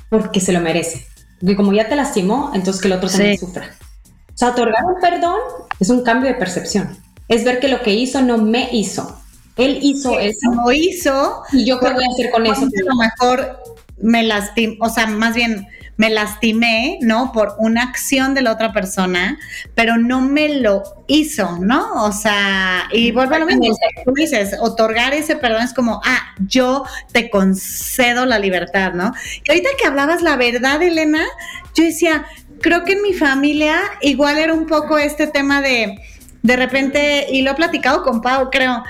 porque 0.09 0.39
se 0.41 0.51
lo 0.51 0.59
merece. 0.59 1.05
Porque 1.39 1.55
como 1.55 1.73
ya 1.73 1.87
te 1.87 1.95
lastimó, 1.95 2.51
entonces 2.55 2.81
que 2.81 2.87
el 2.87 2.93
otro 2.95 3.07
también 3.09 3.37
Sí. 3.37 3.45
sufra. 3.45 3.75
O 4.33 4.37
sea, 4.37 4.49
otorgar 4.49 4.83
un 4.83 4.99
perdón 4.99 5.39
es 5.79 5.89
un 5.89 6.03
cambio 6.03 6.29
de 6.29 6.35
percepción. 6.35 6.97
Es 7.27 7.43
ver 7.43 7.59
que 7.59 7.67
lo 7.67 7.81
que 7.81 7.93
hizo 7.93 8.21
no 8.21 8.37
me 8.39 8.69
hizo. 8.73 9.17
Él 9.57 9.79
hizo 9.81 10.17
eso 10.19 10.49
Lo 10.55 10.71
hizo, 10.71 11.43
y 11.51 11.65
yo 11.65 11.79
qué 11.79 11.91
voy 11.93 12.03
a 12.03 12.07
hacer 12.11 12.31
con 12.31 12.45
eso. 12.47 12.61
a 12.63 12.83
lo 12.83 12.95
mejor 12.95 13.59
me 14.01 14.23
lastimé, 14.23 14.77
o 14.79 14.89
sea, 14.89 15.07
más 15.07 15.35
bien 15.35 15.67
me 15.97 16.09
lastimé, 16.09 16.97
¿no? 17.01 17.31
Por 17.31 17.53
una 17.59 17.83
acción 17.83 18.33
de 18.33 18.41
la 18.41 18.53
otra 18.53 18.73
persona, 18.73 19.37
pero 19.75 19.97
no 19.97 20.19
me 20.19 20.49
lo 20.59 20.81
hizo, 21.07 21.59
¿no? 21.59 21.93
O 22.03 22.11
sea, 22.11 22.87
y 22.91 23.11
vuelvo 23.11 23.35
a 23.35 23.39
lo 23.39 23.45
mismo, 23.45 23.67
tú 24.03 24.11
dices, 24.15 24.55
otorgar 24.59 25.13
ese 25.13 25.35
perdón 25.35 25.61
es 25.61 25.75
como, 25.75 26.01
ah, 26.03 26.33
yo 26.47 26.85
te 27.11 27.29
concedo 27.29 28.25
la 28.25 28.39
libertad, 28.39 28.93
¿no? 28.93 29.13
Y 29.43 29.51
ahorita 29.51 29.69
que 29.79 29.87
hablabas 29.87 30.23
la 30.23 30.37
verdad, 30.37 30.81
Elena, 30.81 31.23
yo 31.75 31.83
decía, 31.83 32.25
creo 32.61 32.83
que 32.83 32.93
en 32.93 33.03
mi 33.03 33.13
familia 33.13 33.79
igual 34.01 34.39
era 34.39 34.53
un 34.53 34.65
poco 34.65 34.97
este 34.97 35.27
tema 35.27 35.61
de, 35.61 35.99
de 36.41 36.55
repente, 36.55 37.27
y 37.31 37.43
lo 37.43 37.51
he 37.51 37.55
platicado 37.55 38.01
con 38.01 38.21
Pau, 38.21 38.49
creo, 38.49 38.83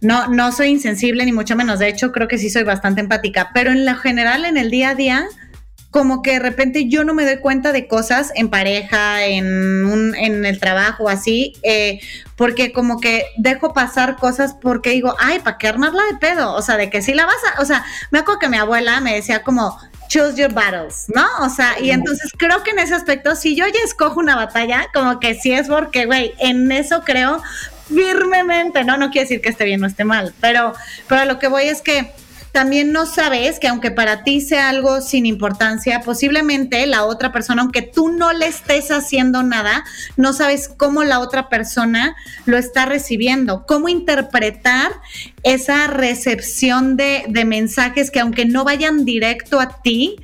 no, 0.00 0.28
no 0.28 0.52
soy 0.52 0.68
insensible 0.68 1.24
ni 1.24 1.32
mucho 1.32 1.56
menos. 1.56 1.78
De 1.78 1.88
hecho, 1.88 2.12
creo 2.12 2.28
que 2.28 2.38
sí 2.38 2.50
soy 2.50 2.64
bastante 2.64 3.00
empática. 3.00 3.50
Pero 3.54 3.70
en 3.70 3.86
lo 3.86 3.94
general, 3.96 4.44
en 4.44 4.56
el 4.56 4.70
día 4.70 4.90
a 4.90 4.94
día, 4.94 5.26
como 5.90 6.20
que 6.20 6.32
de 6.32 6.38
repente 6.40 6.88
yo 6.88 7.04
no 7.04 7.14
me 7.14 7.24
doy 7.24 7.38
cuenta 7.38 7.72
de 7.72 7.88
cosas 7.88 8.30
en 8.34 8.50
pareja, 8.50 9.24
en, 9.24 9.84
un, 9.86 10.14
en 10.14 10.44
el 10.44 10.60
trabajo, 10.60 11.08
así, 11.08 11.54
eh, 11.62 12.00
porque 12.36 12.72
como 12.72 13.00
que 13.00 13.24
dejo 13.38 13.72
pasar 13.72 14.16
cosas 14.16 14.54
porque 14.60 14.90
digo, 14.90 15.16
ay, 15.18 15.38
¿para 15.38 15.56
qué 15.56 15.68
armarla 15.68 16.02
de 16.10 16.18
pedo? 16.18 16.52
O 16.52 16.60
sea, 16.60 16.76
de 16.76 16.90
que 16.90 17.00
si 17.00 17.14
la 17.14 17.24
vas 17.24 17.36
a, 17.54 17.62
o 17.62 17.64
sea, 17.64 17.82
me 18.10 18.18
acuerdo 18.18 18.40
que 18.40 18.48
mi 18.50 18.58
abuela 18.58 19.00
me 19.00 19.14
decía 19.14 19.42
como, 19.42 19.78
choose 20.08 20.36
your 20.36 20.52
battles, 20.52 21.06
¿no? 21.14 21.26
O 21.40 21.48
sea, 21.48 21.80
y 21.80 21.90
entonces 21.90 22.30
creo 22.36 22.62
que 22.62 22.72
en 22.72 22.80
ese 22.80 22.94
aspecto, 22.94 23.34
si 23.34 23.56
yo 23.56 23.64
ya 23.66 23.80
escojo 23.84 24.20
una 24.20 24.36
batalla, 24.36 24.88
como 24.92 25.18
que 25.18 25.34
sí 25.34 25.52
es 25.52 25.68
porque, 25.68 26.04
güey, 26.06 26.34
en 26.38 26.70
eso 26.72 27.02
creo 27.04 27.42
firmemente, 27.88 28.84
¿no? 28.84 28.96
No 28.96 29.10
quiere 29.10 29.28
decir 29.28 29.40
que 29.40 29.48
esté 29.48 29.64
bien 29.64 29.82
o 29.84 29.86
esté 29.86 30.04
mal, 30.04 30.34
pero, 30.40 30.72
pero 31.08 31.24
lo 31.24 31.38
que 31.38 31.48
voy 31.48 31.64
es 31.64 31.82
que 31.82 32.12
también 32.52 32.90
no 32.90 33.04
sabes 33.04 33.58
que 33.58 33.68
aunque 33.68 33.90
para 33.90 34.24
ti 34.24 34.40
sea 34.40 34.70
algo 34.70 35.02
sin 35.02 35.26
importancia, 35.26 36.00
posiblemente 36.00 36.86
la 36.86 37.04
otra 37.04 37.30
persona, 37.30 37.60
aunque 37.60 37.82
tú 37.82 38.08
no 38.08 38.32
le 38.32 38.46
estés 38.46 38.90
haciendo 38.90 39.42
nada, 39.42 39.84
no 40.16 40.32
sabes 40.32 40.70
cómo 40.74 41.04
la 41.04 41.20
otra 41.20 41.50
persona 41.50 42.16
lo 42.46 42.56
está 42.56 42.86
recibiendo, 42.86 43.66
cómo 43.66 43.90
interpretar 43.90 44.90
esa 45.42 45.86
recepción 45.86 46.96
de, 46.96 47.24
de 47.28 47.44
mensajes 47.44 48.10
que 48.10 48.20
aunque 48.20 48.46
no 48.46 48.64
vayan 48.64 49.04
directo 49.04 49.60
a 49.60 49.82
ti, 49.82 50.16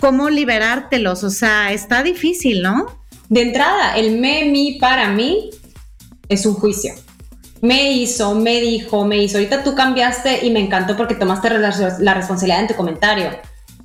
cómo 0.00 0.30
liberártelos. 0.30 1.22
O 1.24 1.30
sea, 1.30 1.72
está 1.72 2.02
difícil, 2.02 2.62
¿no? 2.62 2.86
De 3.28 3.42
entrada, 3.42 3.96
el 3.96 4.18
me, 4.18 4.44
mi, 4.46 4.78
para 4.78 5.10
mí 5.10 5.50
es 6.28 6.46
un 6.46 6.54
juicio. 6.54 6.94
Me 7.62 7.92
hizo, 7.92 8.34
me 8.34 8.60
dijo, 8.60 9.04
me 9.04 9.18
hizo. 9.18 9.38
Ahorita 9.38 9.62
tú 9.62 9.74
cambiaste 9.74 10.46
y 10.46 10.50
me 10.50 10.60
encantó 10.60 10.96
porque 10.96 11.14
tomaste 11.14 11.50
la, 11.50 12.14
responsabilidad 12.14 12.60
en 12.60 12.68
tu 12.68 12.74
comentario. 12.74 13.30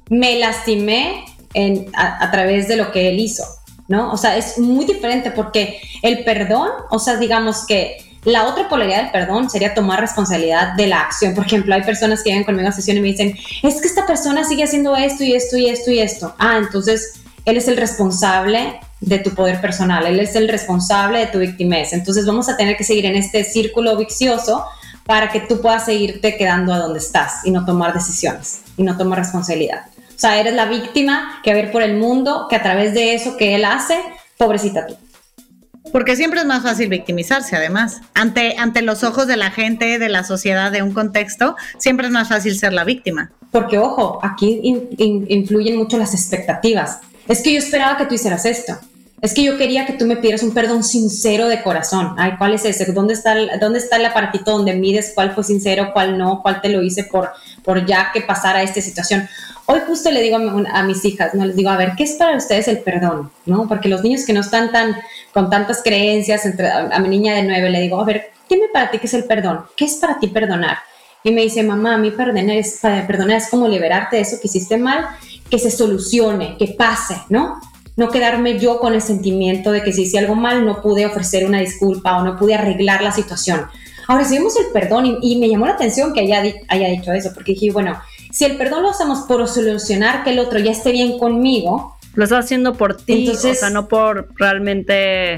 Me 0.10 0.39
lastimé 0.39 1.25
en, 1.53 1.88
a, 1.96 2.24
a, 2.24 2.32
través 2.32 2.67
de 2.67 2.77
lo 2.77 2.91
que 2.91 3.10
él 3.10 3.20
hizo, 3.20 3.44
¿no? 3.88 4.12
O 4.12 4.17
sea, 4.17 4.38
es 4.38 4.58
muy 4.60 4.86
diferente 4.86 5.32
porque 5.32 5.82
el 6.01 6.24
perdón, 6.24 6.70
o 6.89 7.00
sea, 7.00 7.17
digamos 7.17 7.65
que 7.65 7.98
La 8.25 8.46
otra 8.48 8.67
polaridad 8.67 9.03
del 9.03 9.12
perdón 9.12 9.51
sería 9.51 9.75
tomar 9.75 10.01
responsabilidad 10.01 10.74
de 10.74 10.88
la 10.88 11.01
acción. 11.01 11.36
Por 11.36 11.46
ejemplo, 11.46 11.75
hay 11.75 11.84
personas 11.84 12.24
que 12.24 12.32
llegan 12.32 12.44
conmigo 12.44 12.67
a 12.67 12.72
sesión 12.72 12.98
y 12.98 13.01
me 13.01 13.10
dicen, 13.10 13.38
es 13.62 13.79
que 13.79 13.88
esta 13.88 14.08
persona 14.08 14.44
sigue 14.44 14.63
haciendo 14.63 14.96
esto 14.96 15.24
y 15.24 15.34
esto 15.36 15.58
y 15.58 15.70
esto 15.70 15.91
y 15.91 16.00
esto. 16.00 16.34
Ah, 16.39 16.58
entonces 16.58 17.22
él 17.46 17.58
es 17.58 17.67
el 17.67 17.77
responsable 17.77 18.79
de 19.01 19.19
tu 19.19 19.31
poder 19.31 19.61
personal, 19.61 20.05
él 20.05 20.19
es 20.19 20.35
el 20.35 20.47
responsable 20.47 21.19
de 21.19 21.27
tu 21.27 21.39
victimez. 21.39 21.93
Entonces 21.93 22.25
vamos 22.25 22.49
a 22.49 22.57
tener 22.57 22.77
que 22.77 22.83
seguir 22.83 23.05
en 23.05 23.15
este 23.15 23.43
círculo 23.43 23.97
vicioso 23.97 24.65
para 25.05 25.29
que 25.29 25.41
tú 25.41 25.61
puedas 25.61 25.85
seguirte 25.85 26.37
quedando 26.37 26.73
a 26.73 26.79
donde 26.79 26.99
estás 26.99 27.45
y 27.45 27.51
no 27.51 27.65
tomar 27.65 27.93
decisiones 27.93 28.61
y 28.77 28.83
no 28.83 28.97
tomar 28.97 29.19
responsabilidad. 29.19 29.85
O 30.15 30.19
sea, 30.19 30.39
eres 30.39 30.53
la 30.55 30.65
víctima 30.65 31.41
que 31.43 31.53
va 31.53 31.59
a 31.59 31.61
ver 31.61 31.71
por 31.71 31.81
el 31.81 31.97
mundo, 31.97 32.47
que 32.49 32.55
a 32.55 32.63
través 32.63 32.93
de 32.93 33.13
eso 33.13 33.37
que 33.37 33.53
él 33.55 33.65
hace, 33.65 33.99
pobrecita 34.37 34.87
tú. 34.87 34.95
Porque 35.91 36.15
siempre 36.15 36.39
es 36.39 36.45
más 36.45 36.63
fácil 36.63 36.89
victimizarse, 36.89 37.55
además. 37.55 38.01
Ante, 38.13 38.55
ante 38.57 38.81
los 38.81 39.03
ojos 39.03 39.27
de 39.27 39.37
la 39.37 39.51
gente, 39.51 39.99
de 39.99 40.09
la 40.09 40.23
sociedad, 40.23 40.71
de 40.71 40.81
un 40.81 40.93
contexto, 40.93 41.55
siempre 41.77 42.07
es 42.07 42.11
más 42.11 42.29
fácil 42.29 42.57
ser 42.57 42.73
la 42.73 42.83
víctima. 42.83 43.31
Porque, 43.51 43.77
ojo, 43.77 44.19
aquí 44.23 44.61
influyen 44.97 45.77
mucho 45.77 45.97
las 45.97 46.13
expectativas. 46.13 46.99
Es 47.27 47.41
que 47.41 47.53
yo 47.53 47.60
esperaba 47.60 47.98
que 47.98 48.05
tú 48.05 48.15
hicieras 48.15 48.46
esto. 48.46 48.77
Es 49.22 49.34
que 49.34 49.44
yo 49.44 49.58
quería 49.58 49.86
que 49.86 49.94
tú 49.94 50.05
me 50.05 50.17
pidieras 50.17 50.44
un 50.44 50.53
perdón 50.53 50.84
sincero 50.84 51.48
de 51.48 51.63
corazón. 51.63 52.13
Ay, 52.17 52.34
¿cuál 52.38 52.53
es 52.53 52.65
ese? 52.65 52.91
¿Dónde 52.91 53.13
está 53.13 53.34
el, 53.34 53.50
dónde 53.60 53.79
está 53.79 53.96
el 53.96 54.05
aparatito 54.05 54.51
donde 54.51 54.74
mides 54.75 55.13
cuál 55.15 55.34
fue 55.34 55.44
sincero, 55.44 55.91
cuál 55.94 56.17
no, 56.17 56.41
cuál 56.44 56.62
te 56.62 56.70
lo 56.70 56.84
hice 56.84 57.05
por, 57.05 57.32
por 57.63 57.86
ya 57.86 58.12
que 58.13 58.22
pasara 58.22 58.62
esta 58.62 58.82
situación? 58.82 59.27
Hoy 59.67 59.79
justo 59.88 60.12
le 60.12 60.22
digo 60.22 60.38
a, 60.38 60.84
mis 60.84 61.03
hijas, 61.05 61.34
no 61.34 61.44
les 61.46 61.55
digo, 61.55 61.72
a 61.72 61.77
ver, 61.77 61.94
¿qué 61.98 62.03
es 62.03 62.13
para 62.13 62.38
ustedes 62.38 62.67
el 62.67 62.79
perdón? 62.79 63.32
¿No? 63.48 63.67
Porque 63.67 63.89
los 63.89 64.03
niños 64.03 64.25
que 64.25 64.34
no 64.34 64.41
están 64.41 64.72
tan 64.72 64.96
con 65.34 65.50
tantas 65.50 65.82
creencias, 65.82 66.46
entre, 66.46 66.70
a, 66.70 67.00
mi 67.00 67.10
niña 67.10 67.34
de 67.34 67.44
nueve 67.44 67.70
le 67.72 67.82
digo, 67.82 68.00
a 68.00 68.05
ver, 68.05 68.32
dime 68.48 68.67
para 68.72 68.91
ti 68.91 69.00
qué 69.00 69.08
es 69.08 69.13
el 69.15 69.24
perdón, 69.24 69.65
¿qué 69.75 69.86
es 69.86 69.96
para 69.96 70.20
ti 70.20 70.27
perdonar? 70.27 70.77
Y 71.24 71.32
me 71.32 71.41
dice, 71.41 71.63
mamá, 71.63 71.96
a 71.96 71.98
mí 71.98 72.12
perdonar 72.12 72.58
es, 72.58 72.79
perdonar 73.08 73.38
es 73.38 73.50
como 73.50 73.67
liberarte 73.67 74.17
de 74.17 74.22
eso 74.22 74.38
que 74.39 74.48
hiciste 74.48 74.77
mal, 74.77 75.08
que 75.49 75.59
se 75.59 75.71
solucione, 75.71 76.57
que 76.57 76.67
pase, 76.67 77.15
¿no? 77.29 77.59
No 77.95 78.09
quedarme 78.09 78.59
yo 78.59 78.79
con 78.79 78.93
el 78.93 79.01
sentimiento 79.01 79.71
de 79.71 79.81
que 79.83 79.93
si 79.93 80.03
hice 80.03 80.19
algo 80.19 80.35
mal 80.35 80.65
no 80.65 80.81
pude 80.81 81.05
ofrecer 81.05 81.45
una 81.45 81.59
disculpa 81.59 82.17
o 82.17 82.23
no 82.23 82.37
pude 82.37 82.55
arreglar 82.55 83.01
la 83.01 83.11
situación. 83.11 83.65
Ahora, 84.07 84.25
si 84.25 84.37
vemos 84.37 84.55
el 84.57 84.67
perdón, 84.71 85.17
y, 85.21 85.35
me 85.37 85.49
llamó 85.49 85.65
la 85.65 85.73
atención 85.73 86.13
que 86.13 86.21
haya, 86.21 86.43
haya 86.67 86.87
dicho 86.89 87.11
eso, 87.11 87.31
porque 87.33 87.53
dije, 87.53 87.71
bueno, 87.71 87.99
si 88.31 88.45
el 88.45 88.57
perdón 88.57 88.83
lo 88.83 88.89
hacemos 88.89 89.19
por 89.21 89.47
solucionar 89.47 90.23
que 90.23 90.31
el 90.31 90.39
otro 90.39 90.59
ya 90.59 90.71
esté 90.71 90.91
bien 90.91 91.17
conmigo. 91.17 91.95
Lo 92.13 92.25
estás 92.25 92.45
haciendo 92.45 92.73
por 92.73 92.97
ti, 92.97 93.29
o 93.29 93.35
sea, 93.35 93.69
no 93.69 93.87
por 93.87 94.29
realmente 94.35 95.37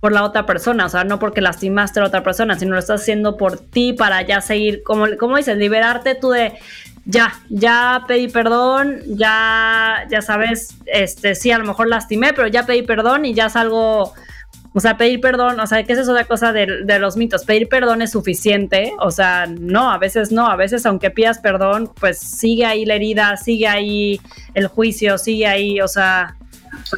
por 0.00 0.12
la 0.12 0.22
otra 0.22 0.46
persona, 0.46 0.86
o 0.86 0.88
sea, 0.88 1.04
no 1.04 1.18
porque 1.18 1.40
lastimaste 1.40 1.98
a 1.98 2.02
la 2.02 2.08
otra 2.08 2.22
persona, 2.22 2.58
sino 2.58 2.74
lo 2.74 2.78
estás 2.78 3.00
haciendo 3.02 3.36
por 3.36 3.58
ti 3.58 3.92
para 3.92 4.22
ya 4.22 4.40
seguir, 4.40 4.82
como, 4.84 5.06
como 5.18 5.36
dices, 5.36 5.56
liberarte 5.56 6.14
tú 6.14 6.30
de, 6.30 6.52
ya, 7.06 7.32
ya 7.48 8.04
pedí 8.06 8.28
perdón, 8.28 9.00
ya, 9.06 10.06
ya 10.10 10.20
sabes, 10.20 10.76
este, 10.86 11.34
sí, 11.34 11.50
a 11.50 11.58
lo 11.58 11.64
mejor 11.64 11.88
lastimé, 11.88 12.32
pero 12.32 12.48
ya 12.48 12.66
pedí 12.66 12.82
perdón 12.82 13.24
y 13.24 13.32
ya 13.32 13.48
salgo 13.48 14.12
o 14.76 14.80
sea, 14.80 14.98
pedir 14.98 15.22
perdón, 15.22 15.58
o 15.58 15.66
sea, 15.66 15.82
¿qué 15.84 15.94
es 15.94 16.00
eso 16.00 16.12
de 16.12 16.26
cosa 16.26 16.52
de, 16.52 16.66
los 16.98 17.16
mitos? 17.16 17.46
Pedir 17.46 17.66
perdón 17.66 18.02
es 18.02 18.10
suficiente, 18.10 18.92
o 19.00 19.10
sea, 19.10 19.46
no, 19.46 19.90
a 19.90 19.96
veces 19.96 20.32
no, 20.32 20.46
a 20.50 20.54
veces 20.54 20.84
aunque 20.84 21.10
pidas 21.10 21.38
perdón, 21.38 21.90
pues 21.98 22.18
sigue 22.18 22.66
ahí 22.66 22.84
la 22.84 22.96
herida, 22.96 23.38
sigue 23.38 23.68
ahí 23.68 24.20
el 24.52 24.66
juicio, 24.66 25.16
sigue 25.16 25.46
ahí, 25.46 25.80
o 25.80 25.88
sea... 25.88 26.36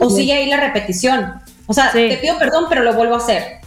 O 0.01 0.11
sigue 0.11 0.33
ahí 0.33 0.51
la 0.51 0.57
repetición. 0.57 1.35
O 1.67 1.73
sea, 1.73 1.93
te 1.93 2.17
pido 2.17 2.37
perdón, 2.37 2.65
pero 2.69 2.83
lo 2.83 2.95
vuelvo 2.95 3.15
a 3.15 3.19
hacer. 3.19 3.59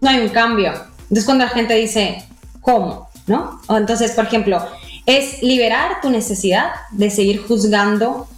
No 0.00 0.10
hay 0.10 0.18
un 0.18 0.30
cambio. 0.30 0.72
Entonces 1.02 1.24
cuando 1.24 1.44
la 1.44 1.50
gente 1.52 1.74
dice, 1.74 2.24
¿cómo? 2.60 3.08
¿No? 3.28 3.60
O 3.68 3.76
entonces, 3.76 4.10
por 4.12 4.24
ejemplo, 4.24 4.66
es 5.06 5.42
liberar 5.42 6.00
tu 6.00 6.10
necesidad 6.10 6.72
de 6.90 7.10
seguir 7.10 7.44
juzgando 7.46 8.28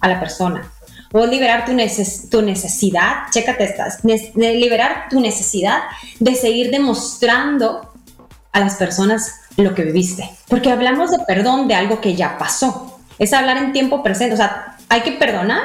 a 0.00 0.08
la 0.08 0.18
persona 0.20 0.72
o 1.12 1.26
liberar 1.26 1.64
tu, 1.64 1.72
tu 2.30 2.42
necesidad, 2.42 3.30
chécate 3.30 3.64
estas, 3.64 4.02
liberar 4.34 5.08
tu 5.10 5.20
necesidad 5.20 5.80
de 6.18 6.34
seguir 6.34 6.70
demostrando 6.70 7.92
a 8.52 8.60
las 8.60 8.76
personas 8.76 9.40
lo 9.56 9.74
que 9.74 9.84
viviste. 9.84 10.28
Porque 10.48 10.70
hablamos 10.70 11.10
de 11.10 11.18
perdón 11.26 11.68
de 11.68 11.74
algo 11.74 12.00
que 12.00 12.14
ya 12.14 12.38
pasó. 12.38 12.98
Es 13.18 13.32
hablar 13.32 13.58
en 13.58 13.72
tiempo 13.72 14.02
presente. 14.02 14.34
O 14.34 14.36
sea, 14.36 14.76
hay 14.88 15.02
que 15.02 15.12
perdonar, 15.12 15.62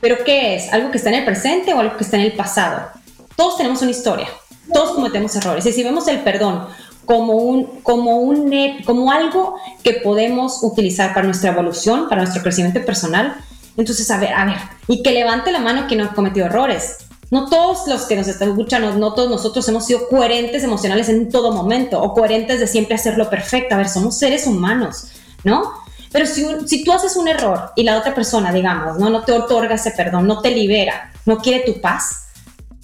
pero 0.00 0.22
¿qué 0.24 0.56
es? 0.56 0.72
¿Algo 0.72 0.90
que 0.90 0.98
está 0.98 1.08
en 1.08 1.16
el 1.16 1.24
presente 1.24 1.72
o 1.72 1.80
algo 1.80 1.96
que 1.96 2.04
está 2.04 2.16
en 2.16 2.24
el 2.24 2.32
pasado? 2.32 2.90
Todos 3.36 3.56
tenemos 3.56 3.80
una 3.80 3.90
historia, 3.90 4.28
todos 4.72 4.94
cometemos 4.94 5.34
errores. 5.36 5.64
Y 5.64 5.72
si 5.72 5.82
vemos 5.82 6.06
el 6.08 6.20
perdón 6.20 6.68
como, 7.10 7.34
un, 7.34 7.64
como, 7.82 8.18
un, 8.18 8.54
como 8.86 9.10
algo 9.10 9.56
que 9.82 9.94
podemos 9.94 10.62
utilizar 10.62 11.12
para 11.12 11.26
nuestra 11.26 11.50
evolución, 11.50 12.08
para 12.08 12.22
nuestro 12.22 12.40
crecimiento 12.40 12.86
personal, 12.86 13.34
entonces, 13.76 14.08
a 14.12 14.18
ver, 14.18 14.32
a 14.32 14.44
ver, 14.44 14.58
y 14.86 15.02
que 15.02 15.10
levante 15.10 15.50
la 15.50 15.58
mano 15.58 15.88
quien 15.88 15.98
no 15.98 16.06
ha 16.06 16.14
cometido 16.14 16.46
errores. 16.46 16.98
No 17.32 17.48
todos 17.48 17.88
los 17.88 18.02
que 18.02 18.14
nos 18.14 18.28
están 18.28 18.50
escuchando, 18.50 18.94
no 18.94 19.12
todos 19.14 19.28
nosotros 19.28 19.68
hemos 19.68 19.86
sido 19.86 20.06
coherentes 20.08 20.62
emocionales 20.62 21.08
en 21.08 21.28
todo 21.30 21.52
momento 21.52 22.00
o 22.00 22.14
coherentes 22.14 22.60
de 22.60 22.68
siempre 22.68 22.94
hacerlo 22.94 23.28
perfecto. 23.28 23.74
A 23.74 23.78
ver, 23.78 23.88
somos 23.88 24.16
seres 24.16 24.46
humanos, 24.46 25.08
¿no? 25.42 25.64
Pero 26.12 26.26
si, 26.26 26.46
si 26.66 26.84
tú 26.84 26.92
haces 26.92 27.16
un 27.16 27.26
error 27.26 27.72
y 27.74 27.82
la 27.82 27.98
otra 27.98 28.14
persona, 28.14 28.52
digamos, 28.52 29.00
¿no? 29.00 29.10
no 29.10 29.24
te 29.24 29.32
otorga 29.32 29.74
ese 29.74 29.90
perdón, 29.90 30.28
no 30.28 30.42
te 30.42 30.52
libera, 30.52 31.12
no 31.26 31.38
quiere 31.38 31.64
tu 31.64 31.80
paz, 31.80 32.26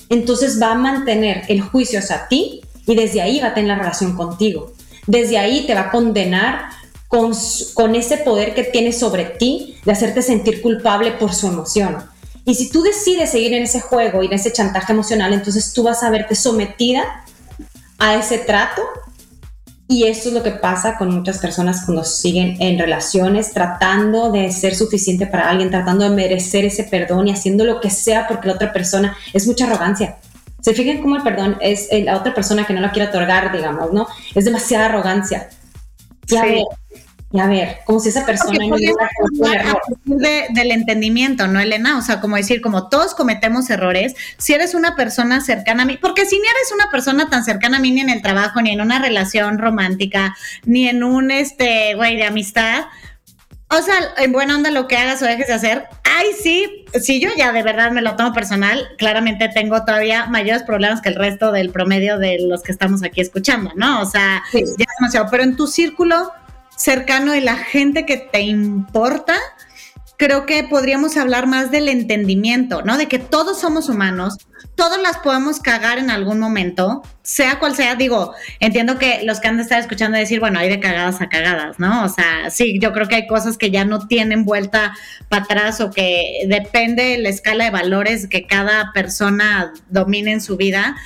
entonces 0.09 0.61
va 0.61 0.73
a 0.73 0.75
mantener 0.75 1.45
el 1.47 1.61
juicio 1.61 2.01
hacia 2.01 2.27
ti 2.27 2.63
y 2.87 2.95
desde 2.95 3.21
ahí 3.21 3.41
va 3.41 3.49
a 3.49 3.55
tener 3.55 3.69
la 3.69 3.79
relación 3.79 4.17
contigo. 4.17 4.73
Desde 5.07 5.39
ahí 5.39 5.67
te 5.67 5.75
va 5.75 5.83
a 5.83 5.91
condenar 5.91 6.71
con, 7.09 7.95
ese 7.95 8.19
poder 8.19 8.55
que 8.55 8.65
tiene 8.65 8.93
sobre 8.93 9.25
ti 9.25 9.77
de 9.85 9.93
hacerte 9.93 10.23
sentir 10.23 10.61
culpable 10.61 11.13
por 11.13 11.35
su 11.35 11.47
emoción. 11.47 11.97
Y 12.45 12.55
si 12.55 12.71
tú 12.71 12.83
decides 12.83 13.31
seguir 13.31 13.55
en 13.55 13.65
ese 13.65 13.81
juego 13.81 14.23
y 14.23 14.27
en 14.27 14.35
ese 14.35 14.53
chantaje 14.53 14.93
emocional, 14.93 15.33
entonces 15.33 15.73
tú 15.73 15.83
vas 15.83 16.03
a 16.03 16.11
verte 16.11 16.35
sometida 16.35 17.03
a 17.99 18.15
ese 18.15 18.39
trato. 18.39 18.83
Y 19.89 20.05
eso 20.05 20.29
es 20.29 20.35
lo 20.35 20.43
que 20.43 20.51
pasa 20.51 20.97
con 20.99 21.15
muchas 21.15 21.39
personas 21.39 21.85
cuando 21.85 22.03
siguen 22.03 22.61
en 22.61 22.77
relaciones, 22.77 23.53
tratando 23.53 24.33
de 24.33 24.51
ser 24.51 24.75
suficiente 24.75 25.29
para 25.29 25.49
alguien, 25.49 25.71
tratando 25.71 26.05
de 26.05 26.11
merecer 26.11 26.65
ese 26.65 26.83
perdón 26.85 27.29
y 27.29 27.31
haciendo 27.31 27.65
lo 27.65 27.81
que 27.81 27.91
sea 27.91 28.27
porque 28.27 28.49
la 28.49 28.55
otra 28.55 28.73
persona 28.73 29.17
es 29.33 29.47
mucha 29.47 29.67
arrogancia. 29.67 30.17
Se 30.67 30.75
fijan 30.75 31.01
cómo 31.01 31.15
el 31.15 31.23
perdón 31.23 31.59
es 31.61 31.87
la 31.93 32.17
otra 32.17 32.35
persona 32.35 32.67
que 32.67 32.75
no 32.75 32.81
la 32.81 32.91
quiere 32.91 33.09
otorgar, 33.09 33.53
digamos, 33.53 33.93
¿no? 33.93 34.09
Es 34.35 34.47
demasiada 34.47 34.87
arrogancia. 34.87 35.49
Ya 36.27 36.45
y 37.33 37.39
a 37.39 37.47
ver, 37.47 37.79
como 37.85 38.01
si 38.01 38.09
esa 38.09 38.27
persona 38.27 38.67
no 38.67 38.77
de, 38.77 40.47
del 40.51 40.71
entendimiento, 40.73 41.47
¿no, 41.47 41.61
Elena? 41.61 41.99
O 41.99 42.03
sea, 42.03 42.21
como 42.21 42.35
decir, 42.35 42.61
como 42.61 42.89
todos 42.89 43.15
cometemos 43.15 43.71
errores, 43.71 44.17
si 44.39 44.55
eres 44.55 44.75
una 44.75 44.97
persona 44.97 45.41
cercana 45.41 45.85
a 45.85 45.87
mí, 45.87 45.99
porque 46.03 46.27
si 46.27 46.35
ni 46.35 46.49
eres 46.49 46.73
una 46.75 46.91
persona 46.91 47.31
tan 47.31 47.45
cercana 47.45 47.77
a 47.77 47.81
mí 47.81 47.93
ni 47.93 48.01
en 48.01 48.11
el 48.11 48.21
trabajo, 48.21 48.61
ni 48.61 48.71
en 48.71 48.81
una 48.81 48.99
relación 48.99 49.59
romántica, 49.59 50.37
ni 50.65 50.89
en 50.89 51.05
un, 51.05 51.31
este, 51.31 51.95
güey, 51.95 52.17
de 52.17 52.25
amistad, 52.25 52.87
o 53.69 53.83
sea, 53.83 53.95
en 54.19 54.33
buena 54.33 54.55
onda 54.55 54.71
lo 54.71 54.87
que 54.87 54.97
hagas 54.97 55.23
o 55.23 55.27
dejes 55.27 55.49
de 55.49 55.55
hacer, 55.55 55.85
ay, 56.05 56.27
sí, 56.41 56.85
si 57.01 57.21
yo 57.21 57.31
ya 57.37 57.53
de 57.53 57.63
verdad 57.63 57.91
me 57.91 58.01
lo 58.01 58.15
tomo 58.17 58.33
personal, 58.33 58.89
claramente 58.97 59.49
tengo 59.49 59.85
todavía 59.85 60.27
mayores 60.27 60.63
problemas 60.63 61.01
que 61.01 61.09
el 61.09 61.17
resto 61.17 61.51
del 61.51 61.71
promedio 61.71 62.19
de 62.19 62.39
los 62.41 62.63
que 62.63 62.73
estamos 62.73 63.03
aquí 63.03 63.21
escuchando, 63.21 63.73
¿no? 63.75 64.01
O 64.01 64.07
sea, 64.07 64.43
ya 64.53 64.61
es 64.61 64.77
demasiado, 64.77 65.29
pero 65.31 65.43
en 65.43 65.57
tu 65.57 65.67
círculo 65.67 66.33
cercano 66.77 67.33
de 67.33 67.41
la 67.41 67.57
gente 67.57 68.07
que 68.07 68.19
te 68.19 68.41
importa, 68.41 69.35
creo 70.17 70.47
que 70.47 70.65
podríamos 70.65 71.17
hablar 71.17 71.47
más 71.47 71.71
del 71.71 71.89
entendimiento, 71.89 72.83
¿no? 72.83 72.97
De 72.97 73.07
que 73.07 73.19
todos 73.19 73.61
somos 73.61 73.89
humanos, 73.89 74.39
todos 74.75 75.01
las 75.01 75.19
podemos 75.19 75.61
cagar 75.61 75.99
en 75.99 76.11
algún 76.11 76.39
momento, 76.39 77.03
sea 77.23 77.59
cual 77.59 77.75
sea. 77.75 77.95
Digo, 77.95 78.35
entiendo 78.61 78.99
que 78.99 79.23
los 79.25 79.41
que 79.41 79.49
han 79.49 79.57
de 79.57 79.63
estar 79.63 79.79
escuchando 79.79 80.19
decir, 80.19 80.41
bueno, 80.41 80.59
hay 80.59 80.69
de 80.69 80.81
cagadas 80.81 81.21
a 81.21 81.29
cagadas, 81.29 81.79
¿no? 81.79 82.05
O 82.05 82.09
sea, 82.09 82.51
sí, 82.51 82.79
yo 82.81 82.93
creo 82.93 83.09
que 83.09 83.17
hay 83.17 83.27
cosas 83.27 83.59
que 83.59 83.71
ya 83.71 83.85
no 83.85 84.07
tienen 84.07 84.45
vuelta 84.45 84.95
para 85.29 85.45
atrás 85.45 85.81
o 85.81 85.91
que 85.91 86.45
depende 86.47 87.03
de 87.03 87.19
la 87.19 87.29
escala 87.29 87.65
de 87.65 87.71
valores 87.71 88.27
que 88.29 88.47
cada 88.47 88.93
persona 88.93 89.73
domine 89.91 90.33
en 90.33 90.41
su 90.41 90.57
vida 90.57 90.97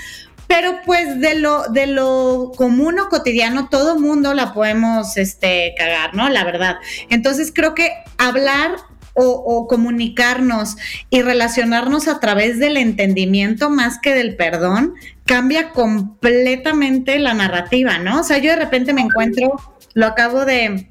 pero 0.47 0.81
pues 0.85 1.21
de 1.21 1.37
lo, 1.37 1.69
de 1.69 1.87
lo 1.87 2.51
común 2.57 2.99
o 2.99 3.09
cotidiano, 3.09 3.69
todo 3.69 4.01
mundo 4.01 4.35
la 4.35 4.53
podemos 4.53 5.17
este, 5.17 5.77
cagar, 5.79 6.13
¿no? 6.17 6.29
La 6.29 6.43
verdad. 6.43 6.79
Entonces 7.09 7.53
creo 7.55 7.73
que 7.77 7.93
hablar 8.19 8.73
o, 9.15 9.67
comunicarnos 9.69 10.77
y 11.11 11.23
relacionarnos 11.23 12.09
a 12.09 12.21
través 12.21 12.59
del 12.59 12.77
entendimiento 12.77 13.71
más 13.71 13.99
que 13.99 14.15
del 14.15 14.37
perdón 14.37 14.95
cambia 15.25 15.71
completamente 15.71 17.19
la 17.19 17.35
narrativa, 17.35 17.99
¿no? 17.99 18.21
O 18.21 18.25
sea, 18.25 18.39
yo 18.39 18.51
de 18.51 18.57
repente 18.57 18.93
me 18.93 19.03
encuentro, 19.03 19.61
lo 19.95 20.07
acabo 20.07 20.45
de 20.45 20.89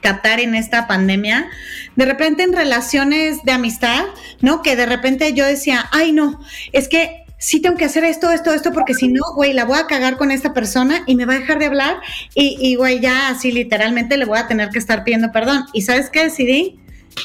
catar 0.00 0.40
en 0.40 0.54
esta 0.54 0.86
pandemia, 0.86 1.48
de 1.96 2.04
repente 2.04 2.42
en 2.42 2.52
relaciones 2.52 3.42
de 3.44 3.52
amistad, 3.52 4.04
¿no? 4.40 4.62
Que 4.62 4.76
de 4.76 4.86
repente 4.86 5.32
yo 5.32 5.44
decía, 5.46 5.86
ay 5.90 6.12
no, 6.12 6.40
es 6.72 6.88
que 6.88 7.24
sí 7.38 7.60
tengo 7.60 7.76
que 7.76 7.84
hacer 7.84 8.04
esto, 8.04 8.30
esto, 8.30 8.52
esto, 8.52 8.72
porque 8.72 8.94
si 8.94 9.08
no, 9.08 9.22
güey, 9.34 9.52
la 9.52 9.64
voy 9.64 9.78
a 9.78 9.86
cagar 9.86 10.16
con 10.16 10.30
esta 10.30 10.52
persona 10.52 11.02
y 11.06 11.14
me 11.14 11.24
va 11.24 11.34
a 11.34 11.38
dejar 11.38 11.58
de 11.58 11.66
hablar 11.66 11.96
y, 12.34 12.56
y, 12.60 12.74
güey, 12.74 13.00
ya 13.00 13.28
así 13.28 13.52
literalmente 13.52 14.16
le 14.16 14.24
voy 14.24 14.38
a 14.38 14.48
tener 14.48 14.70
que 14.70 14.78
estar 14.78 15.04
pidiendo 15.04 15.32
perdón. 15.32 15.64
¿Y 15.72 15.82
sabes 15.82 16.10
qué 16.10 16.24
decidí? 16.24 16.80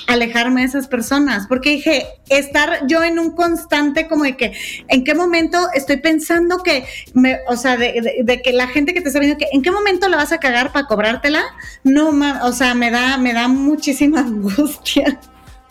Alejarme 0.07 0.61
de 0.61 0.67
esas 0.67 0.87
personas, 0.87 1.47
porque 1.47 1.71
dije, 1.71 2.05
estar 2.29 2.85
yo 2.87 3.03
en 3.03 3.19
un 3.19 3.31
constante 3.31 4.07
como 4.07 4.23
de 4.23 4.37
que, 4.37 4.53
¿en 4.87 5.03
qué 5.03 5.15
momento 5.15 5.57
estoy 5.73 5.97
pensando 5.97 6.59
que, 6.59 6.85
me, 7.13 7.39
o 7.47 7.55
sea, 7.55 7.77
de, 7.77 8.41
que 8.43 8.53
la 8.53 8.67
gente 8.67 8.93
que 8.93 9.01
te 9.01 9.07
está 9.07 9.19
viendo, 9.19 9.37
que, 9.37 9.47
¿en 9.51 9.61
qué 9.61 9.71
momento 9.71 10.09
la 10.09 10.17
vas 10.17 10.31
a 10.31 10.39
cagar 10.39 10.71
para 10.71 10.87
cobrártela? 10.87 11.43
No, 11.83 12.11
o 12.43 12.51
sea, 12.53 12.73
me 12.73 12.91
da, 12.91 13.17
me 13.17 13.33
da 13.33 13.47
muchísima 13.47 14.19
angustia. 14.21 15.19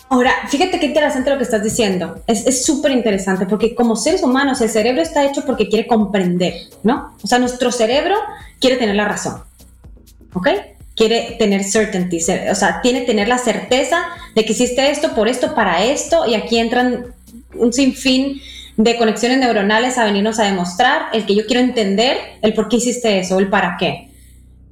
Ahora, 0.09 0.33
fíjate 0.49 0.79
qué 0.79 0.87
interesante 0.87 1.31
lo 1.31 1.39
que 1.39 1.45
estás 1.45 1.63
diciendo. 1.63 2.23
Es 2.27 2.67
súper 2.67 2.93
interesante 2.93 3.47
porque 3.47 3.75
como 3.75 3.97
seres 3.97 4.23
humanos 4.23 4.61
el 4.61 4.69
cerebro 4.69 5.01
está 5.01 5.25
hecho 5.25 5.43
porque 5.47 5.71
quiere 5.71 5.87
comprender, 5.87 6.53
¿no? 6.83 7.17
O 7.23 7.27
sea, 7.27 7.39
nuestro 7.39 7.73
cerebro 7.73 8.17
quiere 8.61 8.77
tener 8.77 8.95
la 8.95 9.09
razón. 9.09 9.43
¿Ok? 10.35 10.49
Quiere 10.97 11.37
tener 11.39 11.65
certainty, 11.65 12.19
o 12.51 12.55
sea, 12.55 12.81
tiene 12.83 13.03
tener 13.03 13.29
la 13.29 13.39
certeza 13.39 14.05
de 14.35 14.45
que 14.45 14.53
hiciste 14.53 14.91
esto 14.91 15.15
por 15.15 15.29
esto, 15.29 15.55
para 15.55 15.85
esto, 15.85 16.27
y 16.27 16.35
aquí 16.35 16.59
entran 16.59 17.15
un 17.55 17.73
sinfín 17.73 18.41
de 18.77 18.97
conexiones 18.97 19.39
neuronales 19.39 19.99
a 19.99 20.05
venirnos 20.05 20.39
a 20.39 20.45
demostrar 20.45 21.07
el 21.13 21.27
que 21.27 21.35
yo 21.35 21.47
quiero 21.47 21.63
entender 21.63 22.17
el 22.41 22.55
por 22.55 22.69
qué 22.69 22.77
hiciste 22.77 23.19
eso, 23.19 23.39
el 23.39 23.49
para 23.49 23.77
qué. 23.79 24.09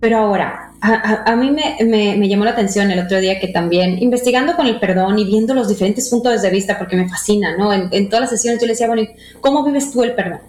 Pero 0.01 0.19
ahora, 0.19 0.73
a, 0.81 1.37
mí 1.37 1.51
me, 1.51 2.17
me, 2.17 2.29
llamó 2.29 2.47
la 2.47 2.53
atención 2.53 2.91
el 2.91 2.99
otro 2.99 3.21
día 3.21 3.39
que 3.39 3.49
también, 3.49 4.03
investigando 4.03 4.57
con 4.57 4.67
el 4.67 4.81
perdón 4.81 5.19
y 5.19 5.25
viendo 5.25 5.53
los 5.53 5.69
diferentes 5.69 6.09
puntos 6.09 6.41
de 6.41 6.51
vista, 6.51 6.79
porque 6.79 6.97
me 6.97 7.09
fascina, 7.09 7.57
¿no? 7.57 7.73
En, 7.73 7.89
en 7.93 8.09
todas 8.09 8.23
las 8.23 8.31
sesiones 8.31 8.61
yo 8.61 8.67
le 8.67 8.73
decía, 8.73 8.87
bueno, 8.87 9.07
¿cómo 9.41 9.63
vives 9.63 9.93
tú 9.93 10.03
el 10.03 10.15
perdón? 10.15 10.41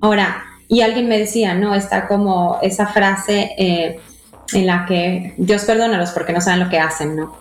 Ahora, 0.00 0.42
y 0.66 0.80
alguien 0.80 1.08
me 1.08 1.18
decía, 1.18 1.54
¿no? 1.54 1.74
Está 1.74 2.08
como 2.08 2.58
esa 2.62 2.88
frase, 2.88 3.52
eh, 3.56 4.00
en 4.52 4.66
la 4.66 4.86
que 4.86 5.34
Dios 5.36 5.64
perdónalos 5.64 6.10
porque 6.10 6.32
no 6.32 6.40
saben 6.40 6.60
lo 6.60 6.70
que 6.70 6.78
hacen, 6.78 7.16
¿no? 7.16 7.36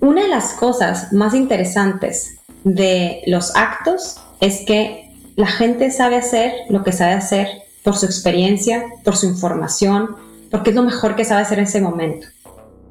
Una 0.00 0.22
de 0.22 0.28
las 0.28 0.52
cosas 0.52 1.12
más 1.12 1.34
interesantes 1.34 2.36
de 2.64 3.22
los 3.26 3.54
actos 3.56 4.16
es 4.40 4.64
que 4.66 5.10
la 5.36 5.46
gente 5.46 5.90
sabe 5.90 6.16
hacer 6.16 6.52
lo 6.68 6.84
que 6.84 6.92
sabe 6.92 7.12
hacer 7.12 7.48
por 7.82 7.96
su 7.96 8.06
experiencia, 8.06 8.84
por 9.02 9.16
su 9.16 9.26
información, 9.26 10.16
porque 10.50 10.70
es 10.70 10.76
lo 10.76 10.82
mejor 10.82 11.16
que 11.16 11.24
sabe 11.24 11.42
hacer 11.42 11.58
en 11.58 11.64
ese 11.64 11.80
momento. 11.80 12.26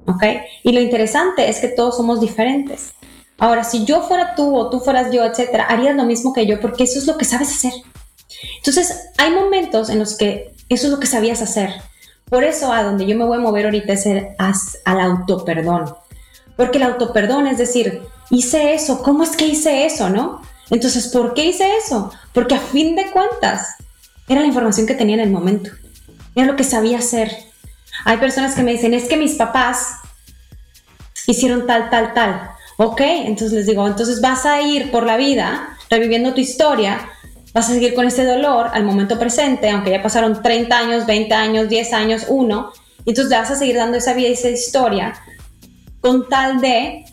¿Ok? 0.06 0.24
Y 0.64 0.72
lo 0.72 0.82
interesante 0.82 1.50
es 1.50 1.60
que 1.60 1.70
todos 1.70 1.98
somos 1.98 2.20
diferentes. 2.20 2.94
Ahora, 3.38 3.64
si 3.64 3.86
yo 3.86 4.02
fuera 4.02 4.36
tú 4.36 4.56
o 4.56 4.70
tú 4.70 4.80
fueras 4.80 5.12
yo, 5.12 5.24
etcétera, 5.24 5.66
harías 5.66 5.96
lo 5.96 6.04
mismo 6.04 6.34
que 6.34 6.46
yo 6.46 6.60
porque 6.60 6.84
eso 6.84 7.00
es 7.00 7.08
lo 7.08 7.18
que 7.18 7.26
sabes 7.26 7.50
hacer. 7.50 7.74
Entonces, 8.58 9.10
hay 9.18 9.32
momentos 9.32 9.90
en 9.90 10.00
los 10.00 10.16
que 10.16 10.54
eso 10.70 10.88
es 10.88 10.92
lo 10.92 11.00
que 11.00 11.08
sabías 11.08 11.42
hacer 11.42 11.72
por 12.34 12.44
eso 12.44 12.74
a 12.74 12.82
donde 12.82 13.06
yo 13.06 13.16
me 13.16 13.26
voy 13.26 13.38
a 13.38 13.42
mover 13.42 13.66
ahorita 13.66 13.94
es 13.94 14.08
el, 14.08 14.30
al 14.40 15.00
autoperdón. 15.00 15.94
Porque 16.58 16.80
el 16.80 16.86
autoperdón 16.86 17.46
es 17.46 17.60
decir, 17.60 18.02
hice 18.32 18.74
eso, 18.74 19.04
¿cómo 19.04 19.22
es 19.24 19.36
que 19.36 19.46
hice 19.46 19.86
eso, 19.86 20.10
no? 20.10 20.42
Entonces, 20.72 21.10
¿por 21.10 21.36
qué 21.36 21.46
hice 21.46 21.68
eso? 21.78 22.12
Porque 22.34 22.56
a 22.56 22.60
fin 22.60 22.96
de 22.96 23.12
cuentas, 23.12 23.76
era 24.28 24.42
la 24.42 24.48
información 24.48 24.88
que 24.88 24.96
tenía 24.96 25.14
en 25.14 25.22
el 25.22 25.30
momento. 25.30 25.70
Era 26.34 26.48
lo 26.48 26.56
que 26.56 26.64
sabía 26.64 26.98
hacer. 26.98 27.32
Hay 28.04 28.18
personas 28.18 28.56
que 28.56 28.64
me 28.64 28.72
dicen, 28.72 28.96
es 28.96 29.08
que 29.08 29.16
mis 29.16 29.36
papás 29.36 29.98
hicieron 31.28 31.68
tal, 31.68 31.92
tal, 31.92 32.16
tal. 32.16 32.50
Ok, 32.78 33.02
entonces 33.02 33.52
les 33.52 33.68
digo, 33.68 33.86
entonces 33.86 34.22
vas 34.22 34.48
a 34.48 34.60
ir 34.60 34.90
por 34.90 35.06
la 35.06 35.18
vida 35.18 35.78
reviviendo 35.88 36.34
tu 36.34 36.42
historia 36.42 37.00
vas 37.54 37.70
a 37.70 37.74
seguir 37.74 37.94
con 37.94 38.06
ese 38.06 38.26
dolor 38.26 38.70
al 38.74 38.84
momento 38.84 39.20
presente, 39.20 39.70
aunque 39.70 39.92
ya 39.92 40.02
pasaron 40.02 40.42
30 40.42 40.78
años, 40.78 41.06
20 41.06 41.34
años, 41.34 41.70
10 41.70 41.94
años, 41.94 42.26
1, 42.28 42.72
y 43.06 43.10
entonces 43.10 43.38
vas 43.38 43.52
a 43.52 43.56
seguir 43.56 43.76
dando 43.76 43.98
esa 43.98 44.14
vida 44.14 44.30
y 44.30 44.34
esa 44.34 44.50
historia 44.50 45.14
con 46.02 46.28
tal 46.28 46.60
de 46.60 47.06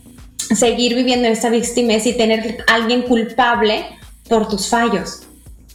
seguir 0.54 0.94
viviendo 0.94 1.28
esa 1.28 1.50
víctima 1.50 1.92
y 1.92 2.12
tener 2.14 2.64
alguien 2.66 3.02
culpable 3.02 3.84
por 4.28 4.48
tus 4.48 4.68
fallos. 4.68 5.22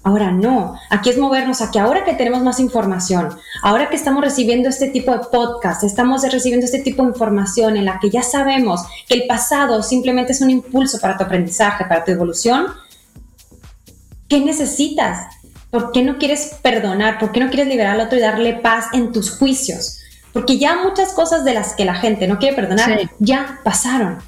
Ahora 0.04 0.32
no, 0.32 0.76
aquí 0.92 1.10
es 1.10 1.18
movernos 1.18 1.62
a 1.62 1.72
que 1.72 1.80
ahora 1.80 2.04
que 2.04 2.14
tenemos 2.14 2.44
más 2.44 2.60
información, 2.60 3.30
ahora 3.64 3.90
que 3.90 3.96
estamos 3.96 4.24
recibiendo 4.24 4.70
este 4.70 4.90
tipo 4.90 5.12
de 5.12 5.20
podcast, 5.32 5.84
estamos 5.84 6.22
recibiendo 6.32 6.66
este 6.66 6.80
tipo 6.80 7.02
de 7.02 7.10
información 7.10 7.76
en 7.76 7.86
la 7.86 8.00
que 8.00 8.12
ya 8.12 8.22
sabemos 8.22 8.84
que 9.08 9.16
el 9.16 9.26
pasado 9.26 9.82
simplemente 9.82 10.34
es 10.34 10.42
un 10.42 10.52
impulso 10.52 11.00
para 11.00 11.18
tu 11.18 11.24
aprendizaje, 11.24 11.86
para 11.86 12.04
tu 12.04 12.12
evolución, 12.12 12.68
¿Qué 14.28 14.40
necesitas? 14.40 15.28
¿Por 15.70 15.92
qué 15.92 16.04
no 16.04 16.18
quieres 16.18 16.56
perdonar? 16.62 17.20
¿Por 17.20 17.32
qué 17.32 17.40
no 17.40 17.50
quieres 17.50 17.68
liberar 17.68 17.96
al 17.96 18.08
otro 18.08 18.18
y 18.18 18.22
darle 18.22 18.54
paz 18.54 18.86
en 18.94 19.12
tus 19.12 19.32
juicios? 19.32 20.00
Porque 20.34 20.58
ya 20.58 20.84
muchas 20.84 21.14
cosas 21.14 21.46
de 21.46 21.54
las 21.54 21.76
que 21.76 21.86
la 21.86 21.96
gente 21.96 22.28
no 22.28 22.40
quiere 22.40 22.56
perdonar 22.56 23.10
ya 23.20 23.60
pasaron. 23.64 24.20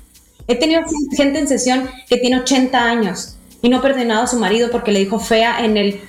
He 0.48 0.56
tenido 0.56 0.82
gente 1.16 1.40
en 1.40 1.48
sesión 1.48 1.90
que 2.08 2.18
tiene 2.18 2.40
80 2.40 2.82
años 2.82 3.36
y 3.62 3.70
no 3.70 3.78
ha 3.78 3.82
perdonado 3.82 4.24
a 4.24 4.28
su 4.28 4.38
marido 4.38 4.70
porque 4.72 4.92
le 4.92 5.00
dijo 5.00 5.20
fea 5.20 5.66
en 5.66 5.78
el 5.78 6.00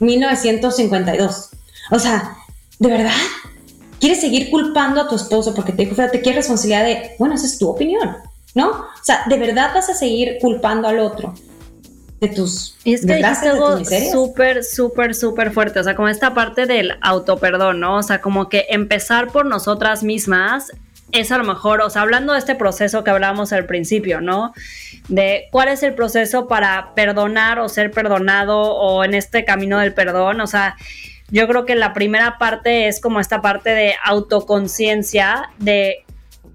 1952. 0.00 1.50
O 1.90 1.98
sea, 1.98 2.36
¿de 2.78 2.88
verdad? 2.88 3.12
¿Quieres 4.00 4.20
seguir 4.20 4.50
culpando 4.50 5.00
a 5.00 5.08
tu 5.08 5.16
esposo 5.16 5.54
porque 5.54 5.72
te 5.72 5.84
dijo 5.84 5.94
fea? 5.94 6.10
¿Te 6.10 6.20
quiere 6.20 6.38
responsabilidad 6.38 6.84
de, 6.84 7.16
bueno, 7.18 7.34
esa 7.34 7.46
es 7.46 7.58
tu 7.58 7.68
opinión? 7.68 8.16
¿No? 8.54 8.70
O 8.70 9.04
sea, 9.04 9.24
¿de 9.28 9.38
verdad 9.38 9.72
vas 9.74 9.88
a 9.90 9.94
seguir 9.94 10.38
culpando 10.40 10.88
al 10.88 10.98
otro? 10.98 11.34
De 12.22 12.28
tus 12.28 12.76
y 12.84 12.94
es 12.94 13.04
que 13.04 13.16
dijiste 13.16 13.48
algo 13.48 13.84
súper, 13.84 14.62
súper, 14.62 15.14
súper 15.14 15.50
fuerte, 15.50 15.80
o 15.80 15.84
sea, 15.84 15.96
como 15.96 16.08
esta 16.08 16.34
parte 16.34 16.66
del 16.66 16.96
autoperdón, 17.00 17.80
¿no? 17.80 17.96
O 17.96 18.02
sea, 18.02 18.20
como 18.20 18.48
que 18.48 18.66
empezar 18.70 19.28
por 19.32 19.44
nosotras 19.44 20.04
mismas 20.04 20.70
es 21.10 21.32
a 21.32 21.38
lo 21.38 21.44
mejor, 21.44 21.80
o 21.80 21.90
sea, 21.90 22.02
hablando 22.02 22.32
de 22.32 22.38
este 22.38 22.54
proceso 22.54 23.02
que 23.02 23.10
hablábamos 23.10 23.52
al 23.52 23.66
principio, 23.66 24.20
¿no? 24.20 24.54
De 25.08 25.48
cuál 25.50 25.68
es 25.68 25.82
el 25.82 25.94
proceso 25.94 26.46
para 26.46 26.94
perdonar 26.94 27.58
o 27.58 27.68
ser 27.68 27.90
perdonado 27.90 28.60
o 28.60 29.04
en 29.04 29.14
este 29.14 29.44
camino 29.44 29.80
del 29.80 29.92
perdón, 29.92 30.40
o 30.40 30.46
sea, 30.46 30.76
yo 31.28 31.48
creo 31.48 31.64
que 31.66 31.74
la 31.74 31.92
primera 31.92 32.38
parte 32.38 32.86
es 32.86 33.00
como 33.00 33.18
esta 33.18 33.42
parte 33.42 33.70
de 33.70 33.94
autoconciencia, 34.04 35.50
de 35.58 36.04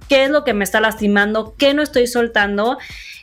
qué 0.08 0.24
es 0.24 0.30
lo 0.30 0.44
que 0.44 0.54
me 0.54 0.64
está 0.64 0.80
lastimando, 0.80 1.56
qué 1.58 1.74
no 1.74 1.82
estoy 1.82 2.08
soltando 2.08 2.78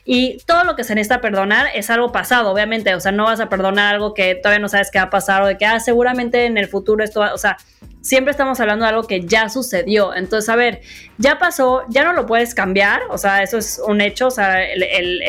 y 0.07 0.37
todo 0.45 0.63
lo 0.63 0.75
que 0.75 0.83
se 0.83 0.93
necesita 0.93 1.19
perdonar 1.19 1.67
es 1.73 1.89
algo 1.89 2.11
pasado, 2.11 2.51
obviamente. 2.51 2.93
O 2.93 2.99
sea, 2.99 3.11
no 3.11 3.23
vas 3.23 3.39
a 3.39 3.49
perdonar 3.49 3.95
algo 3.95 4.13
que 4.13 4.35
todavía 4.35 4.59
no 4.59 4.69
sabes 4.69 4.91
qué 4.91 4.99
va 4.99 5.05
a 5.05 5.09
pasar 5.09 5.41
o 5.41 5.47
de 5.47 5.57
que, 5.57 5.65
ah, 5.65 5.79
seguramente 5.79 6.45
en 6.45 6.59
el 6.59 6.67
futuro 6.67 7.03
esto 7.03 7.21
va, 7.21 7.33
o 7.33 7.39
sea, 7.39 7.57
siempre 8.01 8.29
estamos 8.29 8.59
hablando 8.59 8.85
de 8.85 8.89
algo 8.89 9.07
que 9.07 9.25
ya 9.25 9.49
sucedió. 9.49 10.13
Entonces, 10.13 10.47
a 10.49 10.55
ver, 10.55 10.81
ya 11.17 11.39
pasó, 11.39 11.85
ya 11.89 12.03
no 12.03 12.13
lo 12.13 12.27
puedes 12.27 12.53
cambiar, 12.53 13.01
o 13.09 13.17
sea, 13.17 13.41
eso 13.41 13.57
es 13.57 13.81
un 13.83 13.99
hecho, 13.99 14.27
o 14.27 14.31
sea, 14.31 14.59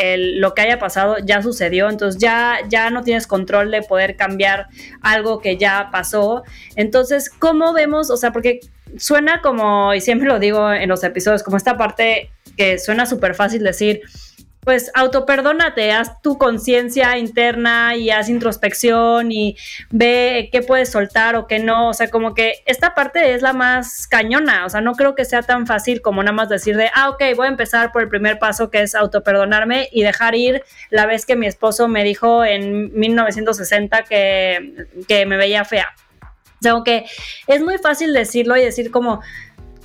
lo 0.07 0.53
que 0.53 0.61
haya 0.61 0.79
pasado 0.79 1.17
ya 1.25 1.43
sucedió, 1.43 1.89
entonces 1.89 2.21
ya, 2.21 2.59
ya 2.69 2.91
no 2.91 3.03
tienes 3.03 3.27
control 3.27 3.71
de 3.71 3.81
poder 3.81 4.17
cambiar 4.17 4.67
algo 5.01 5.41
que 5.41 5.57
ya 5.57 5.89
pasó. 5.91 6.43
Entonces, 6.75 7.31
¿cómo 7.31 7.73
vemos? 7.73 8.11
O 8.11 8.19
sea, 8.19 8.31
porque 8.31 8.61
suena 8.99 9.41
como, 9.41 9.95
y 9.95 10.01
siempre 10.01 10.29
lo 10.29 10.39
digo 10.39 10.73
en 10.73 10.89
los 10.89 11.05
episodios, 11.05 11.43
como 11.43 11.57
esta 11.57 11.77
parte 11.77 12.31
que 12.57 12.79
suena 12.79 13.07
súper 13.07 13.35
fácil 13.35 13.63
decir, 13.63 14.03
pues 14.67 14.91
autoperdónate, 14.95 15.93
haz 15.93 16.21
tu 16.23 16.39
conciencia 16.39 17.17
interna 17.19 17.95
y 17.95 18.11
haz 18.11 18.29
introspección 18.29 19.31
y 19.31 19.57
ve 19.91 20.49
qué 20.51 20.61
puedes 20.61 20.91
soltar 20.91 21.37
o 21.37 21.47
qué 21.47 21.61
no, 21.61 21.91
o 21.91 21.95
sea, 21.95 22.11
como 22.11 22.35
que 22.35 22.55
esta 22.67 22.93
parte 22.93 23.33
es 23.35 23.43
la 23.43 23.53
más 23.53 24.09
cañona, 24.09 24.67
o 24.67 24.69
sea, 24.69 24.81
no 24.81 24.95
creo 24.95 25.15
que 25.15 25.25
sea 25.25 25.43
tan 25.43 25.69
fácil 25.69 26.03
como 26.03 26.21
nada 26.21 26.33
más 26.33 26.49
decir 26.49 26.77
de, 26.77 26.91
ah, 26.97 27.11
ok, 27.11 27.23
voy 27.37 27.47
a 27.47 27.51
empezar 27.51 27.93
por 27.93 28.03
el 28.03 28.09
primer 28.09 28.41
paso 28.41 28.69
que 28.69 28.83
es 28.83 28.97
autoperdonarme 28.97 29.89
y 29.93 30.03
dejar 30.03 30.35
ir 30.35 30.65
la 30.91 31.07
vez 31.07 31.27
que 31.27 31.37
mi 31.37 31.47
esposo 31.47 31.87
me 31.87 32.03
dijo 32.03 32.45
en 32.45 32.93
1960 32.93 34.03
que, 34.03 34.89
que 35.07 35.27
me 35.27 35.37
veía 35.37 35.65
fea. 35.65 35.95
O 36.65 36.69
aunque 36.69 37.05
es 37.47 37.63
muy 37.63 37.79
fácil 37.79 38.13
decirlo 38.13 38.57
y 38.57 38.63
decir 38.63 38.91
como, 38.91 39.21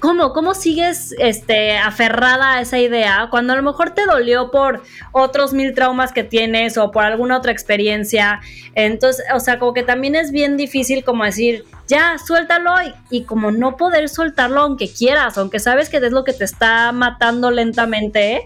¿Cómo? 0.01 0.33
¿Cómo 0.33 0.55
sigues 0.55 1.13
este, 1.19 1.77
aferrada 1.77 2.55
a 2.55 2.61
esa 2.61 2.79
idea 2.79 3.27
cuando 3.29 3.53
a 3.53 3.55
lo 3.55 3.61
mejor 3.61 3.91
te 3.91 4.07
dolió 4.07 4.49
por 4.49 4.81
otros 5.11 5.53
mil 5.53 5.75
traumas 5.75 6.11
que 6.11 6.23
tienes 6.23 6.75
o 6.79 6.89
por 6.89 7.03
alguna 7.03 7.37
otra 7.37 7.51
experiencia? 7.51 8.41
Entonces, 8.73 9.23
o 9.31 9.39
sea, 9.39 9.59
como 9.59 9.75
que 9.75 9.83
también 9.83 10.15
es 10.15 10.31
bien 10.31 10.57
difícil 10.57 11.03
como 11.03 11.23
decir, 11.23 11.65
ya, 11.87 12.17
suéltalo 12.17 12.71
y, 13.11 13.25
como 13.25 13.51
no 13.51 13.77
poder 13.77 14.09
soltarlo 14.09 14.61
aunque 14.61 14.91
quieras, 14.91 15.37
aunque 15.37 15.59
sabes 15.59 15.89
que 15.89 15.97
es 15.97 16.11
lo 16.11 16.23
que 16.23 16.33
te 16.33 16.45
está 16.45 16.91
matando 16.93 17.51
lentamente, 17.51 18.41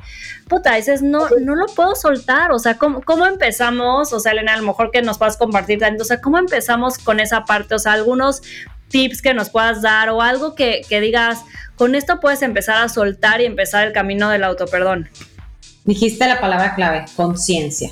puta, 0.50 0.76
dices, 0.76 1.04
no, 1.04 1.30
no 1.42 1.56
lo 1.56 1.68
puedo 1.68 1.96
soltar, 1.96 2.52
o 2.52 2.60
sea, 2.60 2.78
¿cómo, 2.78 3.02
¿cómo, 3.02 3.26
empezamos? 3.28 4.12
O 4.12 4.20
sea, 4.20 4.34
Elena, 4.34 4.56
a 4.56 4.58
lo 4.58 4.64
mejor 4.64 4.92
que 4.92 5.02
nos 5.02 5.20
puedas 5.20 5.38
compartir 5.38 5.80
tanto, 5.80 6.04
o 6.04 6.06
sea, 6.06 6.20
¿cómo 6.20 6.38
empezamos 6.38 6.98
con 6.98 7.20
esa 7.20 7.46
parte? 7.46 7.76
O 7.76 7.80
sea, 7.80 7.94
algunos 7.94 8.42
tips 8.90 9.22
que 9.22 9.34
nos 9.34 9.50
puedas 9.50 9.82
dar 9.82 10.10
o 10.10 10.22
algo 10.22 10.56
que, 10.56 10.86
digas, 10.90 11.40
con 11.76 11.96
esto 11.96 12.20
puedes 12.20 12.42
empezar 12.42 12.84
a 12.84 12.90
soltar 12.90 13.42
y 13.42 13.46
empezar 13.46 13.88
el 13.88 13.94
camino 13.94 14.30
del 14.30 14.44
autoperdón? 14.44 15.10
Dijiste 15.84 16.28
la 16.28 16.40
palabra 16.40 16.76
clave, 16.76 17.06
conciencia. 17.16 17.92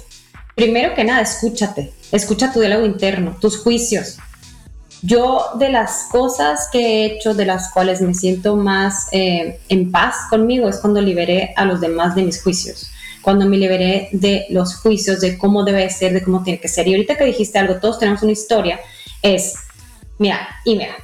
Primero 0.55 0.93
que 0.95 1.03
nada, 1.03 1.21
escúchate. 1.21 1.91
escucha 2.11 2.51
tu 2.51 2.59
diálogo 2.59 2.85
interno, 2.85 3.37
tus 3.39 3.57
juicios. 3.57 4.17
Yo 5.01 5.51
de 5.59 5.69
las 5.69 6.07
cosas 6.11 6.69
que 6.71 6.79
he 6.79 7.05
hecho, 7.05 7.33
de 7.33 7.45
las 7.45 7.71
cuales 7.71 8.01
me 8.01 8.13
siento 8.13 8.55
más 8.55 9.07
eh, 9.11 9.59
en 9.67 9.91
paz 9.91 10.15
conmigo, 10.29 10.69
es 10.69 10.77
cuando 10.77 11.01
liberé 11.01 11.53
a 11.57 11.65
los 11.65 11.81
demás 11.81 12.15
de 12.15 12.23
mis 12.23 12.41
juicios 12.41 12.89
cuando 13.23 13.45
me 13.47 13.57
liberé 13.57 14.09
de 14.11 14.45
los 14.49 14.75
juicios 14.75 15.21
de 15.21 15.37
cómo 15.37 15.63
debe 15.63 15.89
ser, 15.89 16.13
de 16.13 16.21
cómo 16.21 16.43
tiene 16.43 16.59
que 16.59 16.67
ser. 16.67 16.87
Y 16.87 16.93
ahorita 16.93 17.17
que 17.17 17.23
dijiste 17.23 17.57
algo, 17.57 17.77
todos 17.77 17.97
tenemos 17.97 18.21
una 18.21 18.33
historia, 18.33 18.79
es, 19.23 19.55
mira, 20.17 20.47
y 20.65 20.75
mira, 20.75 20.95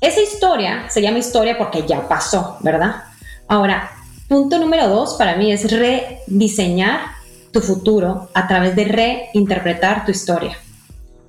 esa 0.00 0.20
historia 0.20 0.86
se 0.90 1.00
llama 1.00 1.18
historia 1.18 1.56
porque 1.58 1.86
ya 1.86 2.08
pasó, 2.08 2.56
¿verdad? 2.60 3.04
Ahora, 3.48 3.90
punto 4.28 4.58
número 4.58 4.88
dos 4.88 5.14
para 5.14 5.36
mí 5.36 5.52
es 5.52 5.70
rediseñar 5.70 7.00
tu 7.52 7.60
futuro 7.60 8.28
a 8.34 8.48
través 8.48 8.74
de 8.74 8.84
reinterpretar 8.84 10.04
tu 10.04 10.10
historia. 10.10 10.58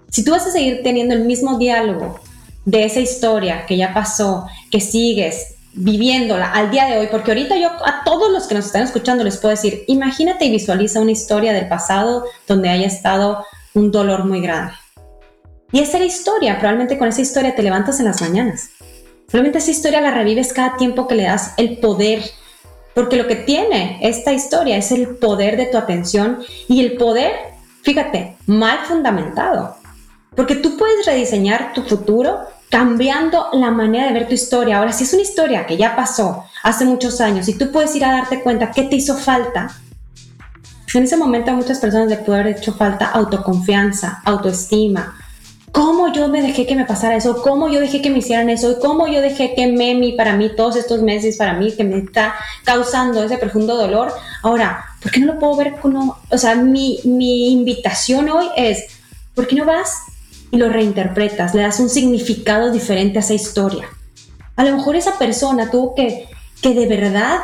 Si 0.09 0.23
tú 0.23 0.31
vas 0.31 0.47
a 0.47 0.51
seguir 0.51 0.81
teniendo 0.83 1.13
el 1.13 1.25
mismo 1.25 1.57
diálogo 1.57 2.19
de 2.65 2.85
esa 2.85 2.99
historia 2.99 3.65
que 3.65 3.77
ya 3.77 3.93
pasó, 3.93 4.47
que 4.71 4.79
sigues 4.79 5.55
viviéndola 5.73 6.51
al 6.51 6.71
día 6.71 6.85
de 6.85 6.97
hoy, 6.97 7.07
porque 7.11 7.31
ahorita 7.31 7.57
yo 7.57 7.69
a 7.69 8.03
todos 8.05 8.31
los 8.31 8.45
que 8.45 8.55
nos 8.55 8.65
están 8.65 8.83
escuchando 8.83 9.23
les 9.23 9.37
puedo 9.37 9.55
decir, 9.55 9.83
imagínate 9.87 10.45
y 10.45 10.51
visualiza 10.51 10.99
una 10.99 11.11
historia 11.11 11.51
del 11.51 11.67
pasado 11.67 12.25
donde 12.47 12.69
haya 12.69 12.87
estado 12.87 13.43
un 13.73 13.91
dolor 13.91 14.25
muy 14.25 14.41
grande. 14.41 14.73
Y 15.73 15.79
esa 15.79 15.97
era 15.97 16.05
historia, 16.05 16.59
probablemente 16.59 16.99
con 16.99 17.07
esa 17.07 17.21
historia 17.21 17.55
te 17.55 17.63
levantas 17.63 17.99
en 17.99 18.05
las 18.05 18.21
mañanas. 18.21 18.69
Probablemente 19.25 19.57
esa 19.57 19.71
historia 19.71 20.01
la 20.01 20.11
revives 20.11 20.53
cada 20.53 20.77
tiempo 20.77 21.07
que 21.07 21.15
le 21.15 21.23
das 21.23 21.55
el 21.57 21.79
poder, 21.79 22.21
porque 22.93 23.17
lo 23.17 23.25
que 23.25 23.37
tiene 23.37 23.97
esta 24.03 24.33
historia 24.33 24.77
es 24.77 24.91
el 24.91 25.15
poder 25.15 25.57
de 25.57 25.65
tu 25.65 25.79
atención 25.79 26.43
y 26.67 26.81
el 26.81 26.95
poder, 26.95 27.31
fíjate, 27.81 28.37
mal 28.45 28.85
fundamentado. 28.87 29.75
Porque 30.35 30.53
tú 30.53 30.77
puedes 30.77 31.07
rediseñar 31.07 31.73
tu 31.73 31.81
futuro 31.81 32.41
cambiando 32.69 33.47
la 33.53 33.71
manera 33.71 34.05
de 34.05 34.13
ver 34.13 34.27
tu 34.27 34.35
historia. 34.35 34.77
Ahora, 34.77 34.93
si 34.93 35.05
es 35.05 35.13
una 35.13 35.23
historia 35.23 35.65
que 35.65 35.75
ya 35.75 35.95
pasó 35.95 36.43
hace 36.61 36.85
muchos 36.85 37.19
años 37.19 37.47
y 37.47 37.57
tú 37.57 37.71
puedes 37.71 37.95
ir 37.95 38.05
a 38.05 38.11
darte 38.11 38.43
cuenta 38.43 38.69
qué 38.69 38.83
te 38.83 38.97
hizo 38.97 39.17
falta, 39.17 39.75
en 40.93 41.03
ese 41.03 41.17
momento 41.17 41.49
a 41.49 41.55
muchas 41.55 41.79
personas 41.79 42.09
le 42.09 42.17
puede 42.17 42.41
haber 42.41 42.57
hecho 42.57 42.73
falta 42.75 43.07
autoconfianza, 43.07 44.21
autoestima, 44.23 45.17
cómo 45.73 46.13
yo 46.13 46.27
me 46.27 46.43
dejé 46.43 46.67
que 46.67 46.75
me 46.75 46.85
pasara 46.85 47.17
eso, 47.17 47.41
cómo 47.41 47.67
yo 47.67 47.79
dejé 47.79 48.01
que 48.01 48.11
me 48.11 48.19
hicieran 48.19 48.49
eso, 48.49 48.79
cómo 48.79 49.07
yo 49.07 49.21
dejé 49.21 49.55
que 49.55 49.67
Memi 49.67 50.13
para 50.13 50.37
mí 50.37 50.51
todos 50.55 50.75
estos 50.75 51.01
meses 51.01 51.35
para 51.35 51.53
mí 51.53 51.75
que 51.75 51.83
me 51.83 51.97
está 51.97 52.35
causando 52.63 53.23
ese 53.23 53.39
profundo 53.39 53.75
dolor. 53.75 54.13
Ahora, 54.43 54.85
¿por 55.01 55.11
qué 55.11 55.19
no 55.19 55.33
lo 55.33 55.39
puedo 55.39 55.55
ver 55.57 55.75
como, 55.81 56.19
o 56.29 56.37
sea, 56.37 56.55
mi, 56.55 56.99
mi 57.05 57.51
invitación 57.51 58.29
hoy 58.29 58.45
es, 58.55 58.85
¿por 59.33 59.47
qué 59.47 59.55
no 59.55 59.65
vas 59.65 60.03
y 60.51 60.57
lo 60.57 60.69
reinterpretas, 60.69 61.55
le 61.55 61.63
das 61.63 61.79
un 61.79 61.89
significado 61.89 62.71
diferente 62.71 63.17
a 63.17 63.21
esa 63.21 63.33
historia? 63.33 63.89
A 64.55 64.63
lo 64.63 64.77
mejor 64.77 64.95
esa 64.95 65.17
persona 65.17 65.71
tuvo 65.71 65.95
que, 65.95 66.27
que 66.61 66.75
de 66.75 66.85
verdad 66.85 67.39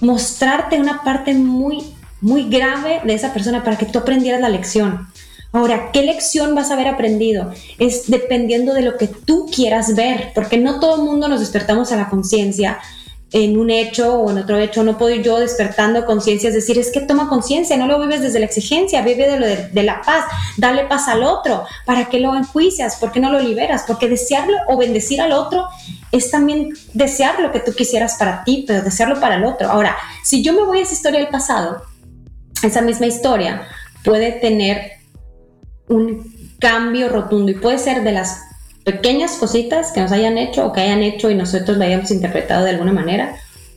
mostrarte 0.00 0.80
una 0.80 1.02
parte 1.02 1.34
muy, 1.34 1.94
muy 2.22 2.48
grave 2.48 3.02
de 3.04 3.12
esa 3.12 3.34
persona 3.34 3.62
para 3.62 3.76
que 3.76 3.84
tú 3.84 3.98
aprendieras 3.98 4.40
la 4.40 4.48
lección. 4.48 5.08
Ahora, 5.52 5.90
¿qué 5.92 6.02
lección 6.02 6.54
vas 6.54 6.70
a 6.70 6.74
haber 6.74 6.86
aprendido? 6.86 7.52
Es 7.78 8.08
dependiendo 8.08 8.72
de 8.72 8.82
lo 8.82 8.96
que 8.96 9.08
tú 9.08 9.46
quieras 9.52 9.96
ver, 9.96 10.30
porque 10.34 10.58
no 10.58 10.78
todo 10.78 10.96
el 10.96 11.02
mundo 11.02 11.28
nos 11.28 11.40
despertamos 11.40 11.90
a 11.90 11.96
la 11.96 12.08
conciencia 12.08 12.78
en 13.32 13.58
un 13.58 13.70
hecho 13.70 14.14
o 14.14 14.30
en 14.30 14.38
otro 14.38 14.58
hecho. 14.58 14.84
No 14.84 14.96
puedo 14.96 15.14
ir 15.14 15.22
yo 15.22 15.38
despertando 15.38 16.06
conciencia, 16.06 16.48
es 16.48 16.54
decir, 16.54 16.78
es 16.78 16.92
que 16.92 17.00
toma 17.00 17.28
conciencia, 17.28 17.76
no 17.76 17.86
lo 17.86 18.00
vives 18.00 18.20
desde 18.20 18.38
la 18.38 18.46
exigencia, 18.46 19.02
vive 19.02 19.28
de, 19.28 19.68
de, 19.68 19.82
la 19.82 20.02
paz, 20.02 20.24
dale 20.56 20.84
paz 20.84 21.08
al 21.08 21.24
otro. 21.24 21.64
¿Para 21.84 22.08
qué 22.08 22.20
lo 22.20 22.36
enjuicias? 22.36 22.96
¿Por 22.96 23.10
qué 23.10 23.18
no 23.18 23.30
lo 23.30 23.40
liberas? 23.40 23.84
Porque 23.86 24.08
desearlo 24.08 24.56
o 24.68 24.76
bendecir 24.76 25.20
al 25.20 25.32
otro 25.32 25.66
es 26.12 26.30
también 26.30 26.70
desear 26.94 27.40
lo 27.40 27.50
que 27.50 27.60
tú 27.60 27.72
quisieras 27.72 28.16
para 28.18 28.44
ti, 28.44 28.64
pero 28.66 28.82
desearlo 28.82 29.20
para 29.20 29.36
el 29.36 29.44
otro. 29.44 29.68
Ahora, 29.68 29.96
si 30.24 30.42
yo 30.42 30.52
me 30.52 30.62
voy 30.62 30.78
a 30.78 30.82
esa 30.82 30.94
historia 30.94 31.20
del 31.20 31.28
pasado, 31.28 31.82
esa 32.62 32.82
misma 32.82 33.06
historia 33.06 33.62
puede 34.04 34.32
tener 34.32 34.99
un 35.90 36.54
cambio 36.58 37.08
rotundo 37.08 37.50
y 37.50 37.54
puede 37.54 37.78
ser 37.78 38.02
de 38.02 38.12
las 38.12 38.42
pequeñas 38.84 39.32
cositas 39.32 39.92
que 39.92 40.00
nos 40.00 40.12
hayan 40.12 40.38
hecho 40.38 40.66
o 40.66 40.72
que 40.72 40.80
hayan 40.80 41.02
hecho 41.02 41.30
y 41.30 41.34
nosotros 41.34 41.76
lo 41.76 41.84
hayamos 41.84 42.10
interpretado 42.10 42.64
de 42.64 42.70
alguna 42.70 42.92
manera 42.92 43.36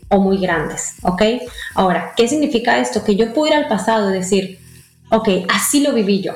o 0.10 0.20
muy 0.20 0.38
grandes, 0.38 0.96
¿ok? 1.02 1.24
Ahora, 1.74 2.14
¿qué 2.16 2.28
significa 2.28 2.80
esto? 2.80 3.04
Que 3.04 3.16
yo 3.16 3.34
puedo 3.34 3.52
ir 3.52 3.58
al 3.58 3.68
pasado 3.68 4.12
y 4.12 4.14
decir, 4.14 4.60
ok, 5.10 5.28
así 5.50 5.82
lo 5.82 5.92
viví 5.94 6.22
yo. 6.22 6.34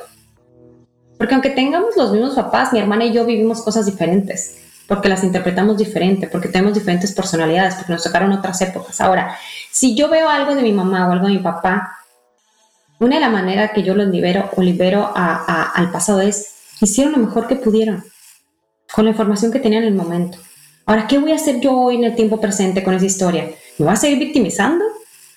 Porque 1.17 1.33
aunque 1.33 1.51
tengamos 1.51 1.95
los 1.95 2.11
mismos 2.11 2.35
papás, 2.35 2.73
mi 2.73 2.79
hermana 2.79 3.05
y 3.05 3.13
yo 3.13 3.25
vivimos 3.25 3.61
cosas 3.61 3.85
diferentes, 3.85 4.57
porque 4.87 5.09
las 5.09 5.23
interpretamos 5.23 5.77
diferente, 5.77 6.27
porque 6.27 6.47
tenemos 6.47 6.73
diferentes 6.73 7.13
personalidades, 7.13 7.75
porque 7.75 7.93
nos 7.93 8.03
tocaron 8.03 8.31
otras 8.31 8.59
épocas. 8.61 8.99
Ahora, 8.99 9.37
si 9.71 9.95
yo 9.95 10.09
veo 10.09 10.27
algo 10.29 10.55
de 10.55 10.61
mi 10.63 10.71
mamá 10.71 11.07
o 11.07 11.11
algo 11.11 11.27
de 11.27 11.33
mi 11.33 11.39
papá 11.39 11.97
una 12.99 13.15
de 13.15 13.21
las 13.21 13.31
maneras 13.31 13.71
que 13.73 13.83
yo 13.83 13.95
los 13.95 14.07
libero 14.07 14.49
o 14.55 14.61
libero 14.61 15.11
al 15.15 15.91
pasado 15.91 16.21
es, 16.21 16.53
hicieron 16.81 17.13
lo 17.13 17.19
mejor 17.19 17.47
que 17.47 17.55
pudieron, 17.55 18.03
con 18.93 19.05
la 19.05 19.11
información 19.11 19.51
que 19.51 19.59
tenían 19.59 19.83
en 19.83 19.89
el 19.89 19.95
momento. 19.95 20.37
Ahora, 20.85 21.05
¿qué 21.07 21.17
voy 21.17 21.31
a 21.31 21.35
hacer 21.35 21.59
yo 21.59 21.73
hoy 21.73 21.95
en 21.95 22.05
el 22.05 22.15
tiempo 22.15 22.39
presente 22.39 22.83
con 22.83 22.93
esa 22.93 23.05
historia? 23.05 23.51
¿Me 23.77 23.85
voy 23.85 23.93
a 23.93 23.97
seguir 23.97 24.19
victimizando? 24.19 24.85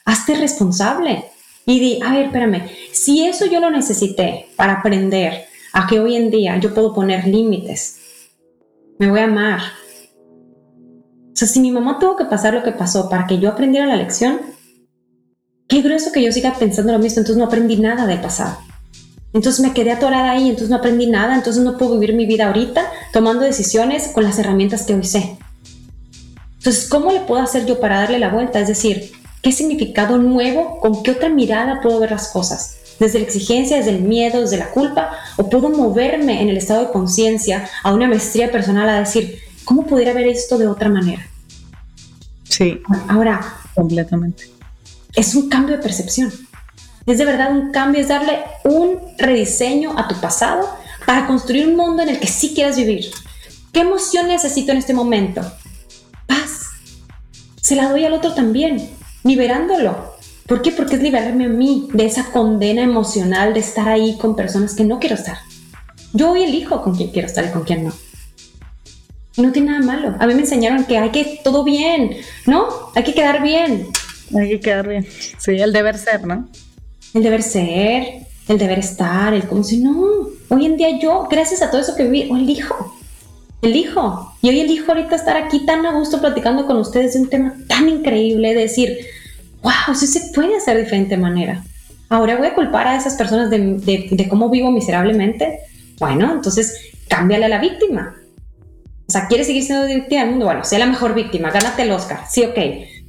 Hazte 0.05 0.37
responsable 0.37 1.25
y 1.67 1.81
di, 1.81 2.01
a 2.03 2.13
ver, 2.13 2.27
espérame, 2.27 2.69
si 2.93 3.27
eso 3.27 3.47
yo 3.47 3.61
lo 3.61 3.71
necesité 3.71 4.49
para 4.57 4.75
aprender 4.75 5.45
a 5.73 5.87
que 5.87 6.01
hoy 6.01 6.17
en 6.17 6.31
día 6.31 6.59
yo 6.59 6.73
puedo 6.73 6.95
poner 6.95 7.27
límites, 7.27 7.99
me 8.99 9.11
voy 9.11 9.21
a 9.21 9.25
amar. 9.25 9.61
O 11.33 11.37
sea, 11.37 11.49
si 11.49 11.61
mi 11.61 11.71
mamá 11.71 11.99
tuvo 11.99 12.17
que 12.17 12.25
pasar 12.25 12.55
lo 12.55 12.63
que 12.63 12.73
pasó 12.73 13.09
para 13.09 13.27
que 13.27 13.39
yo 13.39 13.49
aprendiera 13.49 13.87
la 13.87 13.97
lección, 13.97 14.41
qué 15.71 15.83
grueso 15.83 16.11
que 16.13 16.23
yo 16.23 16.33
siga 16.33 16.53
pensando 16.59 16.93
lo 16.93 16.99
mismo, 16.99 17.21
entonces 17.21 17.37
no 17.37 17.45
aprendí 17.45 17.77
nada 17.77 18.07
del 18.07 18.21
pasado. 18.21 18.59
Entonces 19.33 19.61
me 19.61 19.73
quedé 19.73 19.93
atorada 19.93 20.33
ahí, 20.33 20.49
entonces 20.49 20.69
no 20.69 20.77
aprendí 20.77 21.07
nada, 21.07 21.37
entonces 21.37 21.63
no 21.63 21.79
puedo 21.79 21.95
vivir 21.95 22.15
mi 22.15 22.27
vida 22.27 22.49
ahorita 22.49 22.85
tomando 23.13 23.45
decisiones 23.45 24.09
con 24.09 24.25
las 24.25 24.39
herramientas 24.41 24.83
que 24.83 24.95
hoy 24.95 25.05
sé. 25.05 25.39
Entonces, 26.59 26.89
¿cómo 26.89 27.13
le 27.13 27.21
puedo 27.21 27.41
hacer 27.41 27.65
yo 27.65 27.81
para 27.81 28.01
darle 28.01 28.19
la 28.19 28.31
vuelta? 28.31 28.59
Es 28.59 28.67
decir, 28.67 29.13
¿qué 29.41 29.53
significado 29.53 30.19
nuevo, 30.19 30.81
con 30.81 31.05
qué 31.05 31.13
otra 31.13 31.29
mirada 31.29 31.81
puedo 31.81 32.01
ver 32.01 32.11
las 32.11 32.29
cosas? 32.29 32.77
Desde 32.99 33.21
la 33.21 33.25
exigencia, 33.25 33.77
desde 33.77 33.93
el 33.93 34.03
miedo, 34.03 34.41
desde 34.41 34.57
la 34.57 34.71
culpa, 34.71 35.13
o 35.37 35.49
puedo 35.49 35.71
moverme 35.71 36.43
en 36.43 36.49
el 36.49 36.57
estado 36.57 36.87
de 36.87 36.93
conciencia 36.93 37.71
a 37.85 37.95
una 37.95 38.09
maestría 38.09 38.51
personal 38.51 38.89
a 38.89 38.99
decir, 38.99 39.39
¿cómo 39.65 39.87
pudiera 39.87 40.13
ver 40.13 40.27
esto 40.27 40.59
de 40.59 40.67
otra 40.67 40.89
manera? 40.89 41.25
Sí. 42.43 42.83
Ahora, 43.09 43.41
completamente 43.75 44.60
es 45.21 45.35
un 45.35 45.51
cambio 45.51 45.77
de 45.77 45.83
percepción. 45.83 46.33
Es 47.05 47.19
de 47.19 47.25
verdad 47.27 47.53
un 47.53 47.73
cambio, 47.73 48.01
es 48.01 48.09
darle 48.09 48.41
un 48.65 48.99
rediseño 49.19 49.99
a 49.99 50.09
tu 50.09 50.19
pasado 50.19 50.67
para 51.07 51.27
construir 51.27 51.69
un 51.69 51.77
mundo 51.77 52.03
en 52.03 52.09
el 52.09 52.21
que 52.21 52.27
sí 52.27 52.55
quieras 52.55 52.77
vivir. 52.77 53.11
¿Qué 53.73 53.81
emoción 53.81 54.29
necesito 54.29 54.73
en 54.73 54.79
este 54.79 54.95
momento? 54.95 55.43
Paz. 56.27 56.69
Se 57.61 57.77
la 57.77 57.91
doy 57.91 58.05
al 58.05 58.15
otro 58.15 58.33
también, 58.33 58.89
liberándolo. 59.23 60.15
¿Por 60.47 60.63
qué? 60.63 60.73
Porque 60.73 60.97
es 60.97 61.03
liberarme 61.03 61.45
a 61.45 61.49
mí 61.49 61.89
de 61.93 62.07
esa 62.07 62.25
condena 62.33 62.83
emocional 62.83 63.53
de 63.53 63.61
estar 63.61 63.89
ahí 63.89 64.17
con 64.17 64.35
personas 64.35 64.75
que 64.75 64.85
no 64.85 64.99
quiero 64.99 65.17
estar. 65.17 65.39
Yo 66.15 66.33
hoy 66.33 66.45
elijo 66.45 66.83
con 66.83 66.97
quién 66.97 67.11
quiero 67.11 67.29
estar 67.29 67.45
y 67.45 67.51
con 67.51 67.65
quién 67.65 67.85
no. 67.85 67.93
No 69.37 69.53
tiene 69.53 69.73
nada 69.73 69.85
malo. 69.85 70.17
A 70.19 70.27
mí 70.27 70.35
me 70.35 70.41
enseñaron 70.41 70.85
que 70.85 70.99
hay 70.99 71.11
que 71.11 71.41
todo 71.45 71.63
bien, 71.63 72.17
¿no? 72.47 72.67
Hay 72.95 73.05
que 73.05 73.15
quedar 73.15 73.43
bien. 73.43 73.87
Hay 74.39 74.49
que 74.49 74.61
quedar 74.61 74.89
bien. 74.89 75.07
Sí, 75.39 75.53
el 75.53 75.73
deber 75.73 75.99
ser, 75.99 76.27
¿no? 76.27 76.49
El 77.15 77.23
deber 77.23 77.43
ser, 77.43 78.27
el 78.49 78.59
deber 78.59 78.79
estar, 78.79 79.35
el 79.35 79.45
como 79.45 79.65
si 79.65 79.79
no. 79.79 80.29
Hoy 80.49 80.67
en 80.67 80.77
día 80.77 80.99
yo, 81.01 81.27
gracias 81.31 81.63
a 81.63 81.71
todo 81.71 81.81
eso 81.81 81.97
que 81.97 82.05
viví, 82.05 82.31
hoy 82.31 82.43
elijo. 82.43 82.97
Elijo. 83.63 84.35
Y 84.43 84.49
hoy 84.49 84.61
elijo 84.61 84.93
ahorita 84.93 85.17
estar 85.17 85.37
aquí 85.37 85.67
tan 85.67 85.85
a 85.87 85.93
gusto 85.93 86.21
platicando 86.21 86.67
con 86.67 86.77
ustedes 86.77 87.15
de 87.15 87.21
un 87.21 87.29
tema 87.29 87.55
tan 87.69 87.89
increíble, 87.89 88.55
de 88.55 88.63
decir, 88.63 88.99
wow, 89.63 89.95
sí 89.95 90.07
se 90.07 90.33
puede 90.33 90.57
hacer 90.57 90.77
de 90.77 90.85
diferente 90.85 91.17
manera. 91.17 91.65
Ahora 92.09 92.37
voy 92.37 92.49
a 92.49 92.55
culpar 92.55 92.89
a 92.89 92.97
esas 92.97 93.15
personas 93.15 93.51
de, 93.51 93.59
de 94.11 94.29
cómo 94.29 94.49
vivo 94.51 94.71
miserablemente. 94.71 95.61
Bueno, 95.99 96.33
entonces 96.33 96.93
cámbiale 97.09 97.45
a 97.45 97.49
la 97.49 97.61
víctima. 97.61 98.17
O 99.07 99.13
sea, 99.13 99.27
¿quieres 99.27 99.49
seguir 99.49 99.65
siendo 99.65 99.87
víctima 99.87 100.23
del 100.23 100.31
mundo? 100.31 100.47
Bueno, 100.47 100.65
sea 100.65 100.79
la 100.79 100.87
mejor 100.87 101.15
víctima, 101.15 101.51
gánate 101.51 101.83
el 101.83 101.91
Oscar. 101.91 102.21
Sí, 102.31 102.45
ok. 102.45 102.59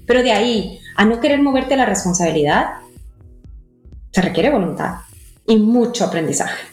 Pero 0.05 0.23
de 0.23 0.31
ahí 0.31 0.80
a 1.01 1.05
no 1.05 1.19
querer 1.19 1.41
moverte 1.41 1.75
la 1.75 1.87
responsabilidad, 1.87 2.73
se 4.11 4.21
requiere 4.21 4.51
voluntad 4.51 4.97
y 5.47 5.57
mucho 5.57 6.05
aprendizaje. 6.05 6.63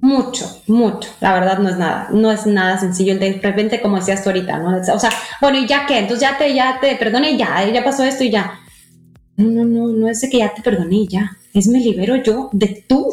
Mucho, 0.00 0.62
mucho. 0.66 1.10
La 1.20 1.34
verdad 1.34 1.58
no 1.58 1.68
es 1.68 1.76
nada, 1.76 2.08
no 2.10 2.32
es 2.32 2.46
nada 2.46 2.78
sencillo. 2.78 3.18
De 3.18 3.34
repente, 3.34 3.82
como 3.82 3.98
decías 3.98 4.22
tú 4.22 4.30
ahorita, 4.30 4.58
¿no? 4.60 4.78
O 4.78 4.98
sea, 4.98 5.10
bueno, 5.42 5.58
¿y 5.58 5.66
ya 5.66 5.84
qué? 5.84 5.98
Entonces 5.98 6.26
ya 6.26 6.38
te, 6.38 6.54
ya 6.54 6.78
te 6.80 6.96
perdoné, 6.96 7.36
ya, 7.36 7.70
ya 7.70 7.84
pasó 7.84 8.02
esto 8.02 8.24
y 8.24 8.30
ya. 8.30 8.60
No, 9.36 9.50
no, 9.50 9.64
no, 9.66 9.88
no 9.88 10.08
es 10.08 10.22
de 10.22 10.30
que 10.30 10.38
ya 10.38 10.54
te 10.54 10.62
perdoné 10.62 10.96
y 10.96 11.08
ya. 11.08 11.36
Es 11.52 11.66
me 11.66 11.78
libero 11.78 12.16
yo 12.16 12.48
de 12.54 12.82
tu. 12.88 13.12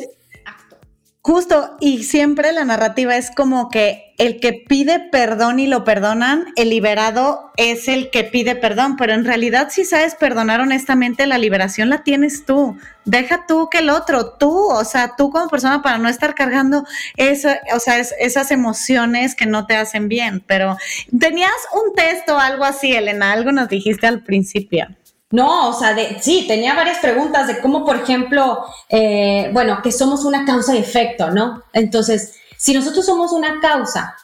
Justo, 1.26 1.78
y 1.80 2.04
siempre 2.04 2.52
la 2.52 2.66
narrativa 2.66 3.16
es 3.16 3.32
como 3.32 3.70
que 3.70 4.14
el 4.18 4.42
que 4.42 4.52
pide 4.68 5.00
perdón 5.00 5.58
y 5.58 5.68
lo 5.68 5.86
perdonan, 5.86 6.48
el 6.58 6.70
liberado 6.70 7.54
es 7.56 7.88
el 7.88 8.10
que 8.10 8.26
pide 8.26 8.58
perdón, 8.58 8.98
pero 8.98 9.14
en 9.14 9.24
realidad 9.24 9.70
si 9.72 9.86
sabes 9.86 10.16
perdonar 10.16 10.60
honestamente, 10.60 11.26
la 11.26 11.38
liberación 11.38 11.88
la 11.88 12.04
tienes 12.04 12.46
tú. 12.46 12.78
Deja 13.06 13.46
tú 13.48 13.70
que 13.72 13.78
el 13.78 13.90
otro, 13.90 14.34
tú, 14.34 14.54
o 14.70 14.84
sea, 14.84 15.16
tú 15.16 15.30
como 15.30 15.48
persona 15.48 15.82
para 15.82 15.98
no 15.98 16.10
estar 16.10 16.36
cargando 16.36 16.84
eso, 17.16 17.48
o 17.74 17.80
sea, 17.80 18.00
esas 18.00 18.52
emociones 18.52 19.34
que 19.34 19.46
no 19.46 19.66
te 19.66 19.78
hacen 19.78 20.10
bien. 20.10 20.44
Pero 20.46 20.76
tenías 21.18 21.54
un 21.74 21.96
texto 21.96 22.38
algo 22.38 22.66
así, 22.66 22.94
Elena, 22.94 23.32
algo 23.32 23.54
nos 23.54 23.70
dijiste 23.70 24.08
al 24.08 24.24
principio. 24.24 24.88
No, 25.34 25.70
o 25.70 25.74
sea, 25.74 25.96
de, 25.96 26.20
sí, 26.22 26.46
tenía 26.48 26.76
varias 26.76 27.00
preguntas 27.00 27.48
de 27.48 27.60
cómo, 27.60 27.84
por 27.84 27.96
ejemplo, 27.96 28.66
eh, 28.88 29.50
bueno, 29.52 29.82
que 29.82 29.92
somos 29.92 30.26
una 30.26 30.46
causa 30.46 30.76
y 30.76 30.78
efecto, 30.78 31.32
¿no? 31.32 31.64
Entonces, 31.74 32.36
si 32.56 32.72
nosotros 32.72 33.04
somos 33.04 33.32
una 33.32 33.60
causa 33.60 34.16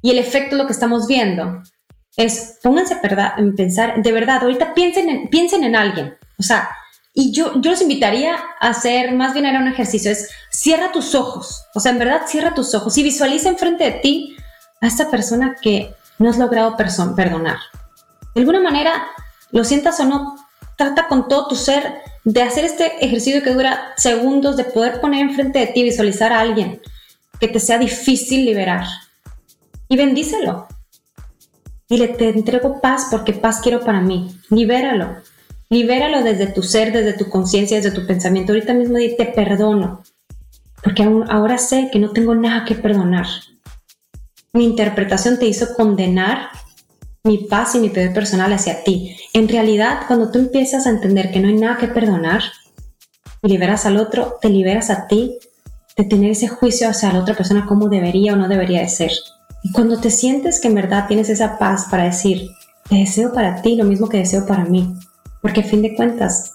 y 0.00 0.10
el 0.10 0.18
efecto 0.18 0.56
lo 0.56 0.64
que 0.64 0.72
estamos 0.72 1.06
viendo 1.06 1.62
es, 2.16 2.58
pónganse 2.62 2.94
a 2.94 3.36
pensar, 3.54 4.02
de 4.02 4.12
verdad, 4.12 4.38
ahorita 4.40 4.72
piensen 4.72 5.10
en, 5.10 5.28
piensen 5.28 5.62
en 5.62 5.76
alguien, 5.76 6.16
o 6.38 6.42
sea, 6.42 6.70
y 7.12 7.32
yo, 7.32 7.60
yo 7.60 7.72
los 7.72 7.82
invitaría 7.82 8.34
a 8.60 8.70
hacer, 8.70 9.12
más 9.12 9.34
bien 9.34 9.44
era 9.44 9.58
un 9.58 9.68
ejercicio, 9.68 10.10
es 10.10 10.30
cierra 10.50 10.90
tus 10.90 11.14
ojos, 11.14 11.66
o 11.74 11.80
sea, 11.80 11.92
en 11.92 11.98
verdad 11.98 12.22
cierra 12.26 12.54
tus 12.54 12.74
ojos 12.74 12.96
y 12.96 13.02
visualiza 13.02 13.50
enfrente 13.50 13.84
de 13.84 13.92
ti 13.98 14.36
a 14.80 14.86
esta 14.86 15.10
persona 15.10 15.56
que 15.60 15.94
no 16.18 16.30
has 16.30 16.38
logrado 16.38 16.78
perdonar. 16.78 17.58
De 18.34 18.40
alguna 18.40 18.60
manera, 18.60 19.06
lo 19.52 19.64
sientas 19.64 20.00
o 20.00 20.04
no, 20.04 20.36
trata 20.76 21.08
con 21.08 21.28
todo 21.28 21.48
tu 21.48 21.56
ser 21.56 21.94
de 22.24 22.42
hacer 22.42 22.64
este 22.64 23.04
ejercicio 23.04 23.42
que 23.42 23.52
dura 23.52 23.92
segundos, 23.96 24.56
de 24.56 24.64
poder 24.64 25.00
poner 25.00 25.22
enfrente 25.22 25.58
de 25.58 25.66
ti, 25.68 25.82
visualizar 25.82 26.32
a 26.32 26.40
alguien 26.40 26.80
que 27.38 27.48
te 27.48 27.58
sea 27.58 27.78
difícil 27.78 28.44
liberar. 28.44 28.84
Y 29.88 29.96
bendícelo. 29.96 30.68
Dile, 31.88 32.08
te 32.08 32.28
entrego 32.28 32.80
paz 32.80 33.08
porque 33.10 33.32
paz 33.32 33.60
quiero 33.60 33.80
para 33.80 34.00
mí. 34.00 34.30
Libéralo. 34.50 35.16
Libéralo 35.70 36.22
desde 36.22 36.46
tu 36.46 36.62
ser, 36.62 36.92
desde 36.92 37.14
tu 37.14 37.28
conciencia, 37.28 37.76
desde 37.76 37.90
tu 37.90 38.06
pensamiento. 38.06 38.52
Ahorita 38.52 38.74
mismo 38.74 38.98
di, 38.98 39.16
te 39.16 39.26
perdono. 39.26 40.02
Porque 40.82 41.02
ahora 41.28 41.58
sé 41.58 41.88
que 41.92 41.98
no 41.98 42.10
tengo 42.10 42.34
nada 42.34 42.64
que 42.64 42.74
perdonar. 42.74 43.26
Mi 44.52 44.64
interpretación 44.64 45.38
te 45.38 45.46
hizo 45.46 45.74
condenar 45.74 46.50
mi 47.24 47.38
paz 47.38 47.74
y 47.74 47.80
mi 47.80 47.90
poder 47.90 48.12
personal 48.12 48.52
hacia 48.52 48.82
ti. 48.82 49.16
En 49.32 49.48
realidad, 49.48 50.02
cuando 50.06 50.30
tú 50.30 50.38
empiezas 50.38 50.86
a 50.86 50.90
entender 50.90 51.30
que 51.30 51.40
no 51.40 51.48
hay 51.48 51.54
nada 51.54 51.76
que 51.76 51.88
perdonar 51.88 52.42
y 53.42 53.48
liberas 53.48 53.86
al 53.86 53.98
otro, 53.98 54.38
te 54.40 54.48
liberas 54.48 54.90
a 54.90 55.06
ti 55.06 55.38
de 55.96 56.04
tener 56.04 56.30
ese 56.30 56.48
juicio 56.48 56.88
hacia 56.88 57.12
la 57.12 57.20
otra 57.20 57.34
persona 57.34 57.66
como 57.66 57.88
debería 57.88 58.32
o 58.32 58.36
no 58.36 58.48
debería 58.48 58.80
de 58.80 58.88
ser. 58.88 59.12
Y 59.62 59.72
cuando 59.72 60.00
te 60.00 60.10
sientes 60.10 60.60
que 60.60 60.68
en 60.68 60.74
verdad 60.74 61.06
tienes 61.06 61.28
esa 61.28 61.58
paz 61.58 61.86
para 61.90 62.04
decir, 62.04 62.48
te 62.88 62.96
deseo 62.96 63.32
para 63.32 63.60
ti 63.60 63.76
lo 63.76 63.84
mismo 63.84 64.08
que 64.08 64.18
deseo 64.18 64.46
para 64.46 64.64
mí, 64.64 64.94
porque 65.42 65.60
a 65.60 65.64
fin 65.64 65.82
de 65.82 65.94
cuentas, 65.94 66.52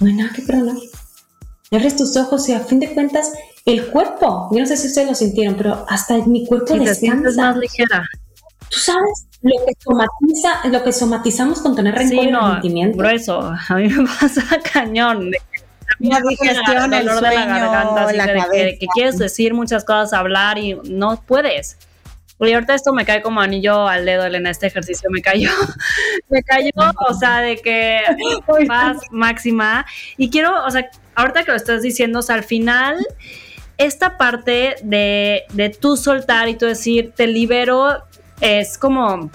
no 0.00 0.06
hay 0.06 0.14
nada 0.14 0.32
que 0.34 0.42
perdonar. 0.42 0.76
abres 1.70 1.96
tus 1.96 2.16
ojos 2.16 2.48
y 2.48 2.54
a 2.54 2.60
fin 2.60 2.80
de 2.80 2.92
cuentas, 2.94 3.32
el 3.64 3.90
cuerpo, 3.90 4.48
yo 4.50 4.60
no 4.60 4.66
sé 4.66 4.76
si 4.76 4.88
ustedes 4.88 5.08
lo 5.08 5.14
sintieron, 5.14 5.54
pero 5.56 5.84
hasta 5.88 6.16
mi 6.26 6.46
cuerpo 6.46 6.74
descansa. 6.74 7.52
más 7.52 7.56
ligera. 7.56 8.04
Tú 8.68 8.78
sabes, 8.78 9.26
lo 9.42 9.66
que 9.66 9.74
somatiza, 9.78 10.68
lo 10.68 10.84
que 10.84 10.92
somatizamos 10.92 11.60
con 11.60 11.74
tener 11.74 11.94
rencor 11.94 12.24
sí, 12.24 12.30
no, 12.30 12.60
Grueso, 12.92 13.40
a 13.40 13.74
mí 13.74 13.88
me 13.88 14.06
pasa 14.06 14.42
cañón. 14.72 15.32
La 15.98 16.20
digestión, 16.20 16.92
el, 16.94 17.06
dolor 17.06 17.22
de 17.22 17.34
la 17.34 17.44
garganta, 17.44 18.12
la 18.12 18.48
que, 18.50 18.78
que, 18.80 18.86
quieres 18.94 19.18
decir 19.18 19.54
muchas 19.54 19.84
cosas, 19.84 20.12
hablar 20.12 20.58
y 20.58 20.74
no 20.84 21.22
puedes. 21.26 21.76
Y 22.40 22.52
ahorita 22.52 22.74
esto 22.74 22.92
me 22.92 23.04
cae 23.04 23.22
como 23.22 23.40
anillo 23.40 23.86
al 23.86 24.04
dedo, 24.04 24.24
Elena, 24.24 24.50
este 24.50 24.66
ejercicio 24.66 25.08
me 25.10 25.22
cayó, 25.22 25.50
me 26.28 26.42
cayó, 26.42 26.70
o 27.08 27.14
sea, 27.14 27.40
de 27.40 27.56
que 27.56 28.00
paz 28.66 28.98
máxima. 29.10 29.86
Y 30.16 30.30
quiero, 30.30 30.64
o 30.64 30.70
sea, 30.70 30.90
ahorita 31.14 31.44
que 31.44 31.52
lo 31.52 31.56
estás 31.56 31.82
diciendo, 31.82 32.18
o 32.18 32.22
sea, 32.22 32.34
al 32.34 32.44
final, 32.44 32.96
esta 33.78 34.18
parte 34.18 34.76
de, 34.82 35.44
de 35.52 35.68
tú 35.68 35.96
soltar 35.96 36.48
y 36.48 36.56
tú 36.56 36.66
decir, 36.66 37.12
te 37.14 37.28
libero 37.28 38.02
es 38.42 38.76
como, 38.76 39.30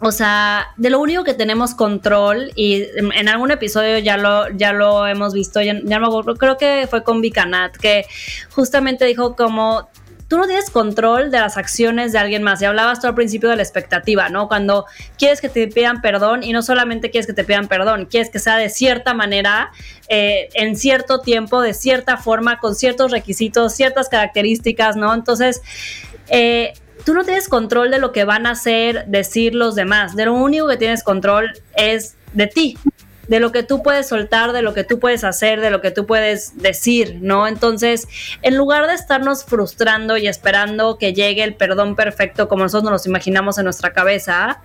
o 0.00 0.10
sea, 0.10 0.68
de 0.78 0.88
lo 0.88 0.98
único 0.98 1.24
que 1.24 1.34
tenemos 1.34 1.74
control, 1.74 2.50
y 2.56 2.86
en, 2.96 3.28
algún 3.28 3.50
episodio 3.50 3.98
ya 3.98 4.16
lo, 4.16 4.48
ya 4.50 4.72
lo 4.72 5.06
hemos 5.06 5.34
visto, 5.34 5.60
ya, 5.60 5.78
ya 5.84 5.98
no, 5.98 6.24
creo 6.36 6.56
que 6.56 6.86
fue 6.88 7.04
con 7.04 7.20
Vicanat, 7.20 7.76
que 7.76 8.06
justamente 8.50 9.04
dijo 9.04 9.36
como 9.36 9.88
tú 10.26 10.38
no 10.38 10.46
tienes 10.46 10.70
control 10.70 11.30
de 11.30 11.38
las 11.38 11.58
acciones 11.58 12.12
de 12.12 12.18
alguien 12.18 12.42
más. 12.42 12.60
Y 12.62 12.64
hablabas 12.64 12.98
tú 12.98 13.06
al 13.06 13.14
principio 13.14 13.50
de 13.50 13.56
la 13.56 13.62
expectativa, 13.62 14.30
¿no? 14.30 14.48
Cuando 14.48 14.86
quieres 15.18 15.40
que 15.42 15.50
te 15.50 15.68
pidan 15.68 16.00
perdón 16.00 16.42
y 16.42 16.52
no 16.52 16.62
solamente 16.62 17.10
quieres 17.10 17.26
que 17.26 17.34
te 17.34 17.44
pidan 17.44 17.68
perdón, 17.68 18.06
quieres 18.06 18.30
que 18.30 18.38
sea 18.38 18.56
de 18.56 18.70
cierta 18.70 19.12
manera, 19.12 19.70
eh, 20.08 20.48
en 20.54 20.76
cierto 20.76 21.20
tiempo, 21.20 21.60
de 21.60 21.74
cierta 21.74 22.16
forma, 22.16 22.58
con 22.58 22.74
ciertos 22.74 23.10
requisitos, 23.10 23.74
ciertas 23.74 24.08
características, 24.08 24.96
¿no? 24.96 25.12
Entonces, 25.12 25.60
eh, 26.28 26.72
tú 27.04 27.14
no 27.14 27.24
tienes 27.24 27.48
control 27.48 27.90
de 27.90 27.98
lo 27.98 28.12
que 28.12 28.24
van 28.24 28.46
a 28.46 28.52
hacer, 28.52 29.06
decir 29.06 29.54
los 29.54 29.74
demás. 29.74 30.16
De 30.16 30.26
lo 30.26 30.34
único 30.34 30.68
que 30.68 30.76
tienes 30.76 31.02
control 31.02 31.52
es 31.76 32.16
de 32.32 32.46
ti, 32.46 32.78
de 33.28 33.40
lo 33.40 33.52
que 33.52 33.62
tú 33.62 33.82
puedes 33.82 34.08
soltar, 34.08 34.52
de 34.52 34.62
lo 34.62 34.74
que 34.74 34.84
tú 34.84 34.98
puedes 34.98 35.24
hacer, 35.24 35.60
de 35.60 35.70
lo 35.70 35.80
que 35.80 35.90
tú 35.90 36.06
puedes 36.06 36.56
decir, 36.58 37.18
¿no? 37.20 37.46
Entonces, 37.46 38.06
en 38.42 38.56
lugar 38.56 38.86
de 38.86 38.94
estarnos 38.94 39.44
frustrando 39.44 40.16
y 40.16 40.26
esperando 40.26 40.98
que 40.98 41.12
llegue 41.12 41.42
el 41.42 41.54
perdón 41.54 41.96
perfecto 41.96 42.48
como 42.48 42.64
nosotros 42.64 42.90
nos 42.90 43.06
imaginamos 43.06 43.58
en 43.58 43.64
nuestra 43.64 43.92
cabeza, 43.92 44.62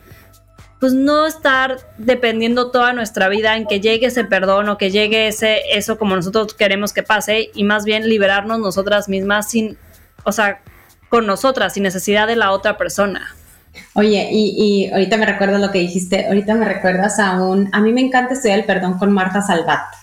pues 0.79 0.93
no 0.93 1.27
estar 1.27 1.77
dependiendo 1.97 2.71
toda 2.71 2.93
nuestra 2.93 3.27
vida 3.27 3.57
en 3.57 3.65
que 3.65 3.81
llegue 3.81 4.07
ese 4.07 4.23
perdón 4.23 4.69
o 4.69 4.77
que 4.77 4.91
llegue 4.91 5.27
ese 5.27 5.61
eso 5.73 5.97
como 5.97 6.15
nosotros 6.15 6.53
queremos 6.53 6.93
que 6.93 7.03
pase 7.03 7.49
y 7.53 7.65
más 7.65 7.83
bien 7.83 8.07
liberarnos 8.07 8.59
nosotras 8.59 9.09
mismas 9.09 9.49
sin, 9.49 9.77
o 10.23 10.31
sea, 10.31 10.61
con 11.09 11.25
nosotras, 11.25 11.73
sin 11.73 11.83
necesidad 11.83 12.27
de 12.27 12.35
la 12.35 12.51
otra 12.51 12.77
persona. 12.77 13.35
Oye, 13.93 14.29
y, 14.31 14.89
ahorita 14.91 15.17
me 15.17 15.25
recuerdas 15.25 15.59
lo 15.61 15.71
que 15.71 15.79
dijiste, 15.79 16.27
ahorita 16.27 16.55
me 16.55 16.65
recuerdas 16.65 17.19
a 17.19 17.41
un, 17.41 17.69
a 17.73 17.81
mí 17.81 17.91
me 17.91 18.01
encanta 18.01 18.33
estudiar 18.33 18.59
el 18.59 18.65
perdón 18.65 18.97
con 18.97 19.11
Marta 19.11 19.41
Salvat. 19.41 19.93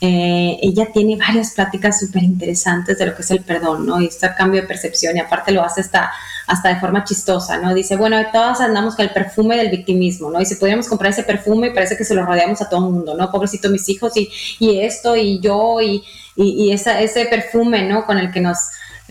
Eh, 0.00 0.58
ella 0.60 0.88
tiene 0.92 1.16
varias 1.16 1.52
pláticas 1.52 2.00
súper 2.00 2.24
interesantes 2.24 2.98
de 2.98 3.06
lo 3.06 3.14
que 3.14 3.22
es 3.22 3.30
el 3.30 3.40
perdón, 3.44 3.86
¿no? 3.86 4.00
Y 4.00 4.06
este 4.06 4.28
cambio 4.36 4.60
de 4.60 4.66
percepción, 4.66 5.16
y 5.16 5.20
aparte 5.20 5.52
lo 5.52 5.62
hace 5.62 5.80
hasta, 5.80 6.10
hasta 6.48 6.70
de 6.70 6.80
forma 6.80 7.04
chistosa, 7.04 7.58
¿no? 7.58 7.72
Dice, 7.72 7.94
bueno, 7.94 8.16
todas 8.32 8.60
andamos 8.60 8.96
con 8.96 9.04
el 9.04 9.12
perfume 9.12 9.56
del 9.56 9.70
victimismo, 9.70 10.28
¿no? 10.30 10.40
Y 10.40 10.46
si 10.46 10.56
pudiéramos 10.56 10.88
comprar 10.88 11.12
ese 11.12 11.22
perfume, 11.22 11.70
parece 11.70 11.96
que 11.96 12.04
se 12.04 12.14
lo 12.14 12.26
rodeamos 12.26 12.60
a 12.60 12.68
todo 12.68 12.88
el 12.88 12.92
mundo, 12.92 13.14
¿no? 13.14 13.30
Pobrecito 13.30 13.70
mis 13.70 13.88
hijos 13.88 14.16
y, 14.16 14.28
y 14.58 14.80
esto 14.80 15.14
y 15.14 15.38
yo 15.38 15.80
y, 15.80 16.02
y, 16.34 16.72
ese 16.72 17.26
perfume, 17.26 17.84
¿no? 17.84 18.04
Con 18.04 18.18
el 18.18 18.32
que 18.32 18.40
nos, 18.40 18.58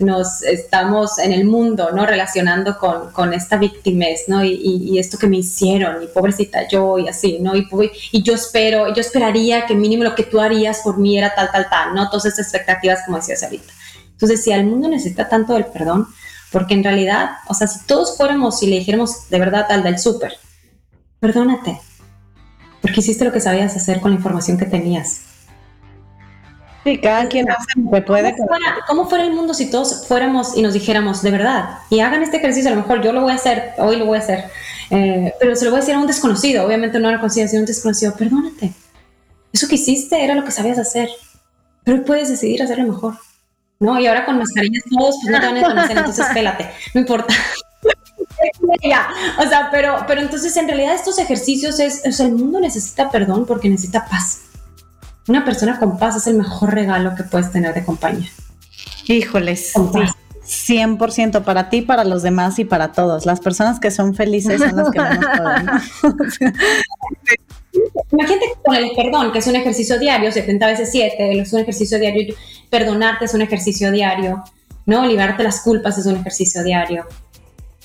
nos 0.02 0.42
estamos 0.42 1.18
en 1.18 1.32
el 1.32 1.44
mundo, 1.44 1.90
¿no? 1.92 2.06
Relacionando 2.06 2.78
con, 2.78 3.10
con 3.12 3.32
esta 3.32 3.56
víctimas, 3.56 4.22
¿no? 4.28 4.44
Y, 4.44 4.98
esto 4.98 5.18
que 5.18 5.26
me 5.26 5.38
hicieron, 5.38 6.02
y 6.02 6.06
pobrecita 6.06 6.68
yo, 6.68 6.98
y 6.98 7.08
así, 7.08 7.38
¿no? 7.40 7.56
Y, 7.56 7.66
y, 8.12 8.22
yo 8.22 8.34
espero, 8.34 8.92
yo 8.94 9.00
esperaría 9.00 9.66
que 9.66 9.74
mínimo 9.74 10.04
lo 10.04 10.14
que 10.14 10.24
tú 10.24 10.40
harías 10.40 10.80
por 10.84 10.98
mí 10.98 11.18
era 11.18 11.34
tal, 11.34 11.50
tal, 11.50 11.68
tal, 11.68 11.94
¿no? 11.94 12.08
Todas 12.08 12.26
esas 12.26 12.46
expectativas, 12.46 13.00
como 13.04 13.16
decías 13.16 13.42
ahorita. 13.42 13.72
Entonces, 14.12 14.44
si 14.44 14.52
el 14.52 14.66
mundo 14.66 14.88
necesita 14.88 15.28
tanto 15.28 15.54
del 15.54 15.66
perdón, 15.66 16.06
porque 16.52 16.74
en 16.74 16.84
realidad, 16.84 17.30
o 17.48 17.54
sea, 17.54 17.66
si 17.66 17.84
todos 17.86 18.16
fuéramos 18.16 18.62
y 18.62 18.66
le 18.66 18.78
dijéramos 18.78 19.28
de 19.30 19.38
verdad 19.38 19.66
al 19.70 19.82
del 19.82 19.98
súper, 19.98 20.34
perdónate, 21.18 21.80
porque 22.80 23.00
hiciste 23.00 23.24
lo 23.24 23.32
que 23.32 23.40
sabías 23.40 23.74
hacer 23.76 24.00
con 24.00 24.10
la 24.10 24.16
información 24.16 24.58
que 24.58 24.66
tenías 24.66 25.31
Sí, 26.84 26.98
cada 26.98 27.28
quien 27.28 27.48
hace 27.48 27.64
lo 27.76 27.90
que 27.90 28.02
puede. 28.02 28.34
¿Cómo 28.88 29.08
fuera, 29.08 29.24
el 29.24 29.32
mundo 29.32 29.54
si 29.54 29.70
todos 29.70 30.06
fuéramos 30.06 30.56
y 30.56 30.62
nos 30.62 30.72
dijéramos 30.72 31.22
de 31.22 31.30
verdad? 31.30 31.78
Y 31.90 32.00
hagan 32.00 32.22
este 32.22 32.38
ejercicio, 32.38 32.70
a 32.70 32.74
lo 32.74 32.80
mejor 32.80 33.02
yo 33.02 33.12
lo 33.12 33.22
voy 33.22 33.32
a 33.32 33.36
hacer, 33.36 33.72
hoy 33.78 33.96
lo 33.96 34.06
voy 34.06 34.18
a 34.18 34.20
hacer, 34.20 34.46
eh, 34.90 35.32
pero 35.38 35.54
se 35.54 35.64
lo 35.64 35.70
voy 35.70 35.78
a 35.78 35.80
decir 35.80 35.94
a 35.94 36.00
un 36.00 36.08
desconocido, 36.08 36.66
obviamente 36.66 36.98
no 36.98 37.06
a 37.06 37.12
una 37.12 37.20
conciencia, 37.20 37.58
un 37.58 37.66
desconocido, 37.66 38.16
perdónate. 38.16 38.72
Eso 39.52 39.68
que 39.68 39.76
hiciste 39.76 40.24
era 40.24 40.34
lo 40.34 40.44
que 40.44 40.50
sabías 40.50 40.78
hacer, 40.78 41.08
pero 41.84 42.04
puedes 42.04 42.28
decidir 42.28 42.62
hacerlo 42.62 42.92
mejor. 42.92 43.14
¿No? 43.78 43.98
Y 43.98 44.06
ahora 44.06 44.24
con 44.24 44.38
mascarillas 44.38 44.84
todos 44.88 45.16
pues 45.20 45.32
no 45.32 45.40
te 45.40 45.46
van 45.46 45.58
a 45.58 45.62
conocer, 45.62 45.98
entonces 45.98 46.26
pélate, 46.34 46.70
no 46.94 47.00
importa. 47.00 47.34
o 49.38 49.48
sea, 49.48 49.68
pero, 49.70 50.04
pero 50.06 50.20
entonces 50.20 50.56
en 50.56 50.66
realidad 50.66 50.94
estos 50.94 51.18
ejercicios 51.18 51.78
es, 51.78 52.02
o 52.06 52.12
sea, 52.12 52.26
el 52.26 52.32
mundo 52.32 52.60
necesita 52.60 53.10
perdón 53.10 53.46
porque 53.46 53.68
necesita 53.68 54.06
paz 54.06 54.51
una 55.28 55.44
persona 55.44 55.78
con 55.78 55.98
paz 55.98 56.16
es 56.16 56.26
el 56.26 56.34
mejor 56.36 56.74
regalo 56.74 57.14
que 57.14 57.22
puedes 57.24 57.50
tener 57.50 57.74
de 57.74 57.84
compañía. 57.84 58.28
Híjoles. 59.06 59.74
100% 59.74 61.44
para 61.44 61.70
ti, 61.70 61.82
para 61.82 62.04
los 62.04 62.22
demás 62.22 62.58
y 62.58 62.64
para 62.64 62.92
todos. 62.92 63.26
Las 63.26 63.40
personas 63.40 63.78
que 63.78 63.90
son 63.90 64.14
felices 64.14 64.60
son 64.60 64.76
las 64.76 64.90
que 64.90 65.00
menos 65.00 65.24
pueden. 65.36 65.66
Imagínate 68.10 68.46
con 68.64 68.74
el 68.74 68.90
perdón, 68.94 69.32
que 69.32 69.38
es 69.38 69.46
un 69.46 69.56
ejercicio 69.56 69.98
diario, 69.98 70.30
70 70.30 70.66
veces 70.66 70.90
7, 70.90 71.40
es 71.40 71.52
un 71.52 71.60
ejercicio 71.60 71.98
diario. 71.98 72.34
perdonarte 72.70 73.24
es 73.24 73.34
un 73.34 73.42
ejercicio 73.42 73.90
diario, 73.90 74.42
¿no? 74.86 75.06
Liberarte 75.06 75.42
las 75.42 75.60
culpas 75.60 75.98
es 75.98 76.06
un 76.06 76.16
ejercicio 76.16 76.62
diario. 76.62 77.06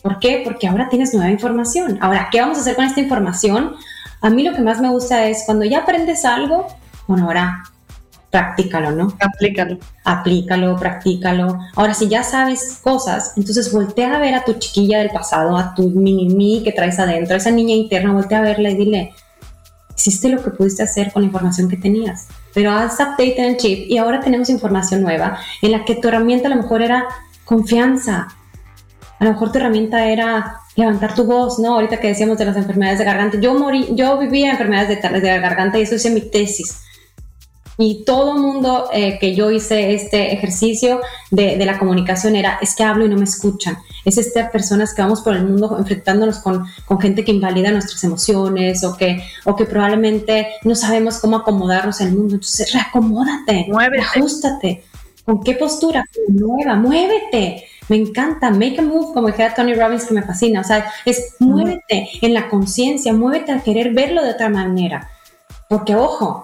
¿Por 0.01 0.19
qué? 0.19 0.41
Porque 0.43 0.67
ahora 0.67 0.89
tienes 0.89 1.13
nueva 1.13 1.29
información. 1.31 1.97
Ahora, 2.01 2.29
¿qué 2.31 2.41
vamos 2.41 2.57
a 2.57 2.61
hacer 2.61 2.75
con 2.75 2.85
esta 2.85 2.99
información? 2.99 3.75
A 4.21 4.29
mí 4.29 4.43
lo 4.43 4.53
que 4.53 4.61
más 4.61 4.81
me 4.81 4.89
gusta 4.89 5.27
es 5.27 5.43
cuando 5.45 5.65
ya 5.65 5.79
aprendes 5.79 6.25
algo, 6.25 6.67
bueno, 7.07 7.25
ahora 7.25 7.63
practícalo, 8.29 8.91
¿no? 8.91 9.13
Aplícalo. 9.19 9.77
Aplícalo, 10.03 10.75
practícalo. 10.75 11.59
Ahora, 11.75 11.93
si 11.93 12.07
ya 12.07 12.23
sabes 12.23 12.79
cosas, 12.83 13.33
entonces 13.37 13.71
voltea 13.71 14.15
a 14.15 14.19
ver 14.19 14.35
a 14.35 14.43
tu 14.43 14.53
chiquilla 14.53 14.99
del 14.99 15.09
pasado, 15.09 15.57
a 15.57 15.73
tu 15.73 15.89
mini 15.89 16.29
mí 16.29 16.61
que 16.63 16.71
traes 16.71 16.99
adentro, 16.99 17.35
a 17.35 17.37
esa 17.37 17.51
niña 17.51 17.75
interna, 17.75 18.13
voltea 18.13 18.39
a 18.39 18.41
verla 18.41 18.69
y 18.69 18.75
dile, 18.75 19.13
hiciste 19.95 20.29
lo 20.29 20.43
que 20.43 20.51
pudiste 20.51 20.83
hacer 20.83 21.11
con 21.11 21.23
la 21.23 21.27
información 21.27 21.69
que 21.69 21.77
tenías, 21.77 22.27
pero 22.53 22.71
haz 22.71 22.99
update 22.99 23.39
en 23.39 23.45
el 23.45 23.57
chip 23.57 23.89
y 23.89 23.97
ahora 23.97 24.19
tenemos 24.19 24.49
información 24.49 25.01
nueva 25.01 25.39
en 25.61 25.71
la 25.71 25.85
que 25.85 25.95
tu 25.95 26.07
herramienta 26.07 26.47
a 26.47 26.51
lo 26.51 26.61
mejor 26.61 26.81
era 26.81 27.05
confianza, 27.45 28.27
a 29.19 29.23
lo 29.23 29.31
mejor 29.31 29.51
tu 29.51 29.57
herramienta 29.57 30.05
era 30.05 30.59
levantar 30.75 31.15
tu 31.15 31.25
voz, 31.25 31.57
¿no? 31.57 31.73
Ahorita 31.73 31.99
que 31.99 32.09
decíamos 32.09 32.37
de 32.37 32.45
las 32.45 32.55
enfermedades 32.55 32.99
de 32.99 33.05
garganta, 33.05 33.39
yo 33.39 33.55
morí, 33.55 33.87
yo 33.95 34.19
vivía 34.19 34.51
enfermedades 34.51 35.01
de, 35.01 35.19
de 35.19 35.39
garganta 35.39 35.79
y 35.79 35.81
eso 35.81 35.95
hice 35.95 36.11
mi 36.11 36.21
tesis 36.21 36.81
y 37.77 38.03
todo 38.05 38.35
el 38.35 38.41
mundo 38.41 38.89
eh, 38.91 39.19
que 39.19 39.35
yo 39.35 39.51
hice 39.51 39.93
este 39.93 40.33
ejercicio 40.33 40.99
de, 41.29 41.57
de, 41.57 41.65
la 41.65 41.77
comunicación 41.77 42.35
era, 42.35 42.57
es 42.59 42.75
que 42.75 42.83
hablo 42.83 43.05
y 43.05 43.09
no 43.09 43.17
me 43.17 43.25
escuchan. 43.25 43.77
Es 44.03 44.17
estas 44.17 44.49
personas 44.49 44.95
que 44.95 45.03
vamos 45.03 45.21
por 45.21 45.35
el 45.35 45.45
mundo 45.45 45.75
enfrentándonos 45.77 46.39
con, 46.39 46.65
con, 46.85 46.99
gente 46.99 47.23
que 47.23 47.31
invalida 47.31 47.71
nuestras 47.71 48.03
emociones 48.03 48.83
o 48.83 48.97
que, 48.97 49.21
o 49.45 49.55
que 49.55 49.65
probablemente 49.65 50.47
no 50.63 50.73
sabemos 50.73 51.19
cómo 51.19 51.37
acomodarnos 51.37 52.01
en 52.01 52.07
el 52.07 52.15
mundo. 52.15 52.35
Entonces, 52.35 52.73
reacomódate, 52.73 53.67
muévete, 53.69 54.01
ajustate. 54.01 54.83
¿Con 55.23 55.43
qué 55.43 55.53
postura? 55.53 56.03
Nueva, 56.29 56.75
muévete. 56.75 57.65
Me 57.89 57.97
encanta, 57.97 58.49
make 58.49 58.79
a 58.79 58.81
move, 58.81 59.13
como 59.13 59.27
dijera 59.27 59.53
Tony 59.53 59.73
Robbins, 59.75 60.05
que 60.05 60.13
me 60.13 60.23
fascina. 60.23 60.61
O 60.61 60.63
sea, 60.63 60.91
es 61.05 61.35
muévete 61.39 62.09
en 62.21 62.33
la 62.33 62.49
conciencia, 62.49 63.13
muévete 63.13 63.51
a 63.51 63.61
querer 63.61 63.93
verlo 63.93 64.23
de 64.23 64.31
otra 64.31 64.49
manera. 64.49 65.11
Porque, 65.69 65.95
ojo, 65.95 66.43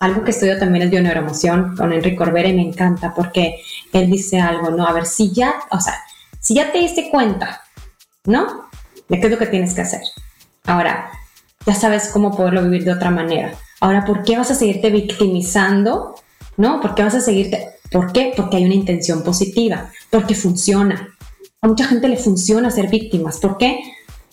algo 0.00 0.24
que 0.24 0.30
estudio 0.32 0.58
también 0.58 0.84
es 0.84 0.90
bioneuroemoción 0.90 1.76
con 1.76 1.92
Enrique 1.92 2.16
Corbera 2.16 2.48
y 2.48 2.54
me 2.54 2.62
encanta 2.62 3.14
porque 3.14 3.60
él 3.92 4.10
dice 4.10 4.40
algo, 4.40 4.70
¿no? 4.70 4.86
A 4.86 4.92
ver, 4.92 5.06
si 5.06 5.32
ya, 5.32 5.54
o 5.70 5.80
sea, 5.80 5.94
si 6.40 6.54
ya 6.54 6.72
te 6.72 6.78
diste 6.78 7.10
cuenta, 7.10 7.62
¿no? 8.24 8.68
De 9.08 9.20
qué 9.20 9.26
es 9.26 9.32
lo 9.32 9.38
que 9.38 9.46
tienes 9.46 9.74
que 9.74 9.82
hacer. 9.82 10.00
Ahora, 10.66 11.10
ya 11.66 11.74
sabes 11.74 12.08
cómo 12.08 12.36
poderlo 12.36 12.62
vivir 12.62 12.84
de 12.84 12.92
otra 12.92 13.10
manera. 13.10 13.54
Ahora, 13.80 14.04
¿por 14.04 14.22
qué 14.22 14.36
vas 14.36 14.50
a 14.50 14.54
seguirte 14.54 14.90
victimizando? 14.90 16.14
¿No? 16.56 16.80
¿Por 16.80 16.94
qué 16.94 17.02
vas 17.02 17.14
a 17.14 17.20
seguirte? 17.20 17.68
¿Por 17.90 18.12
qué? 18.12 18.32
Porque 18.36 18.56
hay 18.56 18.64
una 18.64 18.74
intención 18.74 19.22
positiva, 19.22 19.90
porque 20.10 20.34
funciona. 20.34 21.08
A 21.60 21.68
mucha 21.68 21.86
gente 21.86 22.08
le 22.08 22.16
funciona 22.16 22.70
ser 22.70 22.88
víctimas. 22.88 23.38
¿Por 23.38 23.56
qué? 23.56 23.80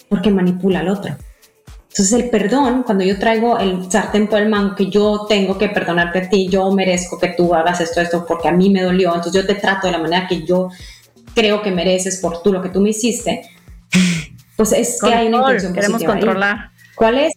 Porque 0.10 0.32
manipula 0.32 0.80
al 0.80 0.90
otro. 0.90 1.16
Entonces 1.92 2.14
el 2.14 2.30
perdón, 2.30 2.84
cuando 2.84 3.04
yo 3.04 3.20
traigo 3.20 3.60
el 3.60 3.92
sartén 3.92 4.30
por 4.30 4.40
el 4.40 4.48
mango, 4.48 4.76
que 4.76 4.90
yo 4.90 5.26
tengo 5.28 5.58
que 5.58 5.68
perdonarte 5.68 6.20
a 6.20 6.30
ti, 6.30 6.48
yo 6.48 6.72
merezco 6.72 7.20
que 7.20 7.34
tú 7.36 7.54
hagas 7.54 7.82
esto, 7.82 8.00
esto, 8.00 8.26
porque 8.26 8.48
a 8.48 8.54
mí 8.54 8.70
me 8.70 8.82
dolió, 8.82 9.14
entonces 9.14 9.42
yo 9.42 9.46
te 9.46 9.56
trato 9.56 9.88
de 9.88 9.92
la 9.92 10.00
manera 10.00 10.26
que 10.26 10.46
yo 10.46 10.70
creo 11.36 11.62
que 11.62 11.70
mereces 11.70 12.20
por 12.22 12.42
tú 12.42 12.54
lo 12.54 12.62
que 12.62 12.70
tú 12.70 12.80
me 12.80 12.92
hiciste, 12.92 13.42
pues 14.56 14.72
es 14.72 15.02
que 15.02 15.14
hay 15.14 15.28
una 15.28 15.40
intención 15.40 15.74
Queremos 15.74 16.02
controlar. 16.02 16.72
¿Cuál 16.96 17.18
es? 17.18 17.34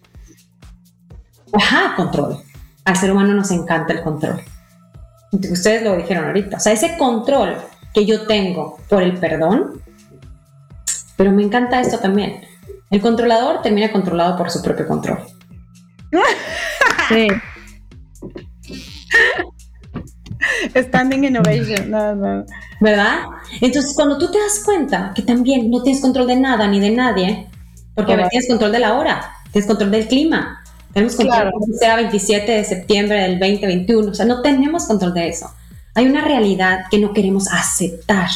Ajá, 1.52 1.94
control. 1.96 2.38
Al 2.84 2.96
ser 2.96 3.10
humano 3.10 3.34
nos 3.34 3.50
encanta 3.50 3.92
el 3.92 4.02
control. 4.02 4.40
Ustedes 5.32 5.82
lo 5.82 5.96
dijeron 5.96 6.26
ahorita. 6.26 6.58
O 6.58 6.60
sea, 6.60 6.72
ese 6.72 6.96
control 6.96 7.56
que 7.92 8.06
yo 8.06 8.24
tengo 8.28 8.78
por 8.88 9.02
el 9.02 9.18
perdón, 9.18 9.82
pero 11.16 11.32
me 11.32 11.42
encanta 11.42 11.80
esto 11.80 11.98
también 11.98 12.53
el 12.94 13.00
controlador 13.00 13.60
termina 13.60 13.90
controlado 13.90 14.36
por 14.36 14.52
su 14.52 14.62
propio 14.62 14.86
control. 14.86 15.18
Sí. 17.08 17.26
Standing 20.76 21.24
innovation, 21.24 21.90
¿Verdad? 22.80 23.16
Entonces, 23.60 23.94
cuando 23.96 24.16
tú 24.16 24.30
te 24.30 24.38
das 24.38 24.62
cuenta 24.64 25.10
que 25.12 25.22
también 25.22 25.72
no 25.72 25.82
tienes 25.82 26.00
control 26.00 26.28
de 26.28 26.36
nada 26.36 26.68
ni 26.68 26.78
de 26.78 26.90
nadie, 26.90 27.48
porque 27.96 28.12
a 28.12 28.16
veces 28.16 28.30
tienes 28.30 28.48
control 28.48 28.70
de 28.70 28.78
la 28.78 28.94
hora, 28.94 29.28
tienes 29.50 29.66
control 29.66 29.90
del 29.90 30.06
clima, 30.06 30.62
tenemos 30.92 31.16
control 31.16 31.50
de 31.66 31.78
sea 31.78 31.96
27 31.96 32.52
de 32.52 32.64
septiembre 32.64 33.22
del 33.22 33.40
2021, 33.40 34.08
o 34.08 34.14
sea, 34.14 34.26
no 34.26 34.40
tenemos 34.40 34.86
control 34.86 35.14
de 35.14 35.30
eso. 35.30 35.50
Hay 35.94 36.06
una 36.06 36.24
realidad 36.24 36.84
que 36.92 36.98
no 36.98 37.12
queremos 37.12 37.48
aceptar 37.48 38.28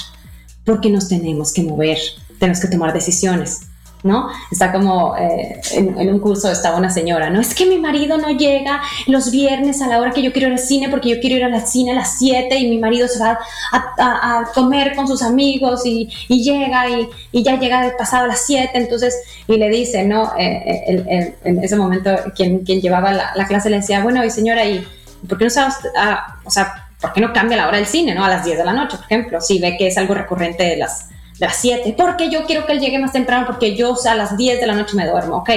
porque 0.65 0.91
nos 0.91 1.09
tenemos 1.09 1.53
que 1.53 1.63
mover, 1.63 1.99
tenemos 2.41 2.61
que 2.61 2.67
tomar 2.67 2.93
decisiones. 2.93 3.68
¿No? 4.03 4.29
Está 4.51 4.73
como 4.73 5.17
eh, 5.17 5.61
en, 5.73 6.09
un 6.09 6.21
curso 6.21 6.51
estaba 6.51 6.77
una 6.77 6.91
señora, 6.91 7.31
¿no? 7.31 7.41
Es 7.41 7.55
que 7.55 7.67
mi 7.67 7.79
marido 7.79 8.17
no 8.17 8.31
llega 8.31 8.81
los 9.07 9.31
viernes 9.31 9.83
a 9.83 9.89
la 9.89 10.01
hora 10.01 10.13
que 10.13 10.23
yo 10.23 10.33
quiero 10.33 10.49
ir 10.49 10.55
al 10.55 10.59
cine 10.59 10.89
porque 10.89 11.11
yo 11.11 11.21
quiero 11.21 11.37
ir 11.37 11.45
al 11.45 11.67
cine 11.67 11.93
a 11.93 11.95
las 11.95 12.19
7 12.19 12.57
y 12.57 12.69
mi 12.69 12.79
marido 12.79 13.09
se 13.09 13.19
va 13.19 13.39
a, 13.73 14.45
comer 14.55 14.95
con 14.95 15.09
sus 15.09 15.23
amigos 15.23 15.85
y, 15.85 16.09
llega 16.29 16.89
y, 16.89 17.43
ya 17.43 17.59
llega 17.59 17.93
pasado 17.99 18.25
a 18.25 18.29
las 18.29 18.45
7, 18.47 18.71
entonces, 18.75 19.17
y 19.47 19.57
le 19.57 19.69
dice, 19.69 20.05
¿no? 20.05 20.33
Eh, 20.39 20.85
eh, 21.09 21.35
en 21.45 21.63
ese 21.63 21.77
momento 21.77 22.11
quien, 22.35 22.61
quien 22.61 22.81
llevaba 22.81 23.13
la, 23.13 23.47
clase 23.47 23.71
le 23.71 23.79
decía, 23.79 24.03
bueno, 24.03 24.25
y 24.25 24.31
señora, 24.31 24.65
¿y 24.65 24.87
por 25.29 25.39
qué 25.39 25.45
no 25.45 25.51
sabes, 25.51 25.75
ah, 25.97 26.37
o 26.45 26.51
sea, 26.51 26.89
¿por 27.01 27.13
qué 27.13 27.21
no 27.21 27.33
cambia 27.33 27.57
la 27.57 27.69
hora 27.69 27.79
del 27.79 27.87
cine, 27.87 28.15
¿no? 28.15 28.25
A 28.25 28.29
las 28.29 28.45
10 28.45 28.59
de 28.59 28.65
la 28.65 28.73
noche, 28.73 28.97
por 28.97 29.07
ejemplo, 29.07 29.41
si 29.41 29.59
ve 29.59 29.77
que 29.77 29.89
es 29.89 29.99
algo 29.99 30.15
recurrente 30.15 30.65
de 30.65 30.77
las 30.77 31.09
las 31.39 31.57
7, 31.57 31.95
porque 31.97 32.31
yo 32.31 32.45
quiero 32.45 32.67
que 32.67 32.73
él 32.73 32.81
llegue 32.81 32.99
más 32.99 33.13
temprano, 33.13 33.47
porque 33.47 33.77
yo 33.77 33.95
a 34.09 34.15
las 34.15 34.37
10 34.37 34.61
de 34.61 34.67
la 34.67 34.75
noche 34.75 34.97
me 34.97 35.09
duermo, 35.09 35.37
ok. 35.37 35.51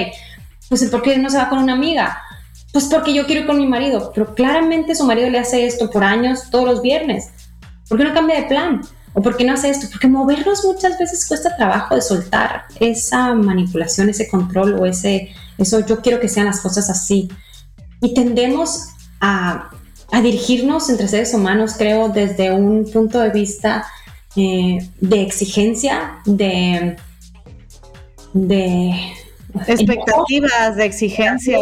Pues 0.68 0.84
¿por 0.90 1.02
qué 1.02 1.18
no 1.18 1.28
se 1.28 1.38
va 1.38 1.48
con 1.48 1.58
una 1.58 1.74
amiga? 1.74 2.22
Pues 2.72 2.86
porque 2.86 3.12
yo 3.12 3.26
quiero 3.26 3.42
ir 3.42 3.46
con 3.46 3.58
mi 3.58 3.66
marido, 3.66 4.10
pero 4.14 4.34
claramente 4.34 4.94
su 4.94 5.04
marido 5.04 5.28
le 5.28 5.38
hace 5.38 5.66
esto 5.66 5.90
por 5.90 6.04
años, 6.04 6.50
todos 6.50 6.64
los 6.64 6.82
viernes. 6.82 7.30
¿Por 7.88 7.98
qué 7.98 8.04
no 8.04 8.14
cambia 8.14 8.40
de 8.40 8.46
plan? 8.46 8.80
¿O 9.12 9.20
por 9.20 9.36
qué 9.36 9.44
no 9.44 9.52
hace 9.52 9.68
esto? 9.68 9.88
Porque 9.90 10.08
movernos 10.08 10.64
muchas 10.64 10.98
veces 10.98 11.26
cuesta 11.26 11.54
trabajo 11.54 11.94
de 11.94 12.00
soltar 12.00 12.64
esa 12.80 13.34
manipulación, 13.34 14.08
ese 14.08 14.28
control 14.28 14.80
o 14.80 14.86
ese, 14.86 15.28
eso 15.58 15.84
yo 15.84 16.00
quiero 16.00 16.18
que 16.18 16.28
sean 16.28 16.46
las 16.46 16.60
cosas 16.60 16.88
así. 16.88 17.28
Y 18.00 18.14
tendemos 18.14 18.88
a, 19.20 19.68
a 20.10 20.20
dirigirnos 20.22 20.88
entre 20.88 21.08
seres 21.08 21.34
humanos, 21.34 21.74
creo, 21.76 22.08
desde 22.08 22.52
un 22.52 22.90
punto 22.90 23.20
de 23.20 23.30
vista 23.30 23.84
eh, 24.36 24.78
de 25.00 25.22
exigencia, 25.22 26.18
de, 26.24 26.96
de 28.32 28.94
expectativas, 29.66 30.76
de 30.76 30.84
exigencia. 30.84 31.58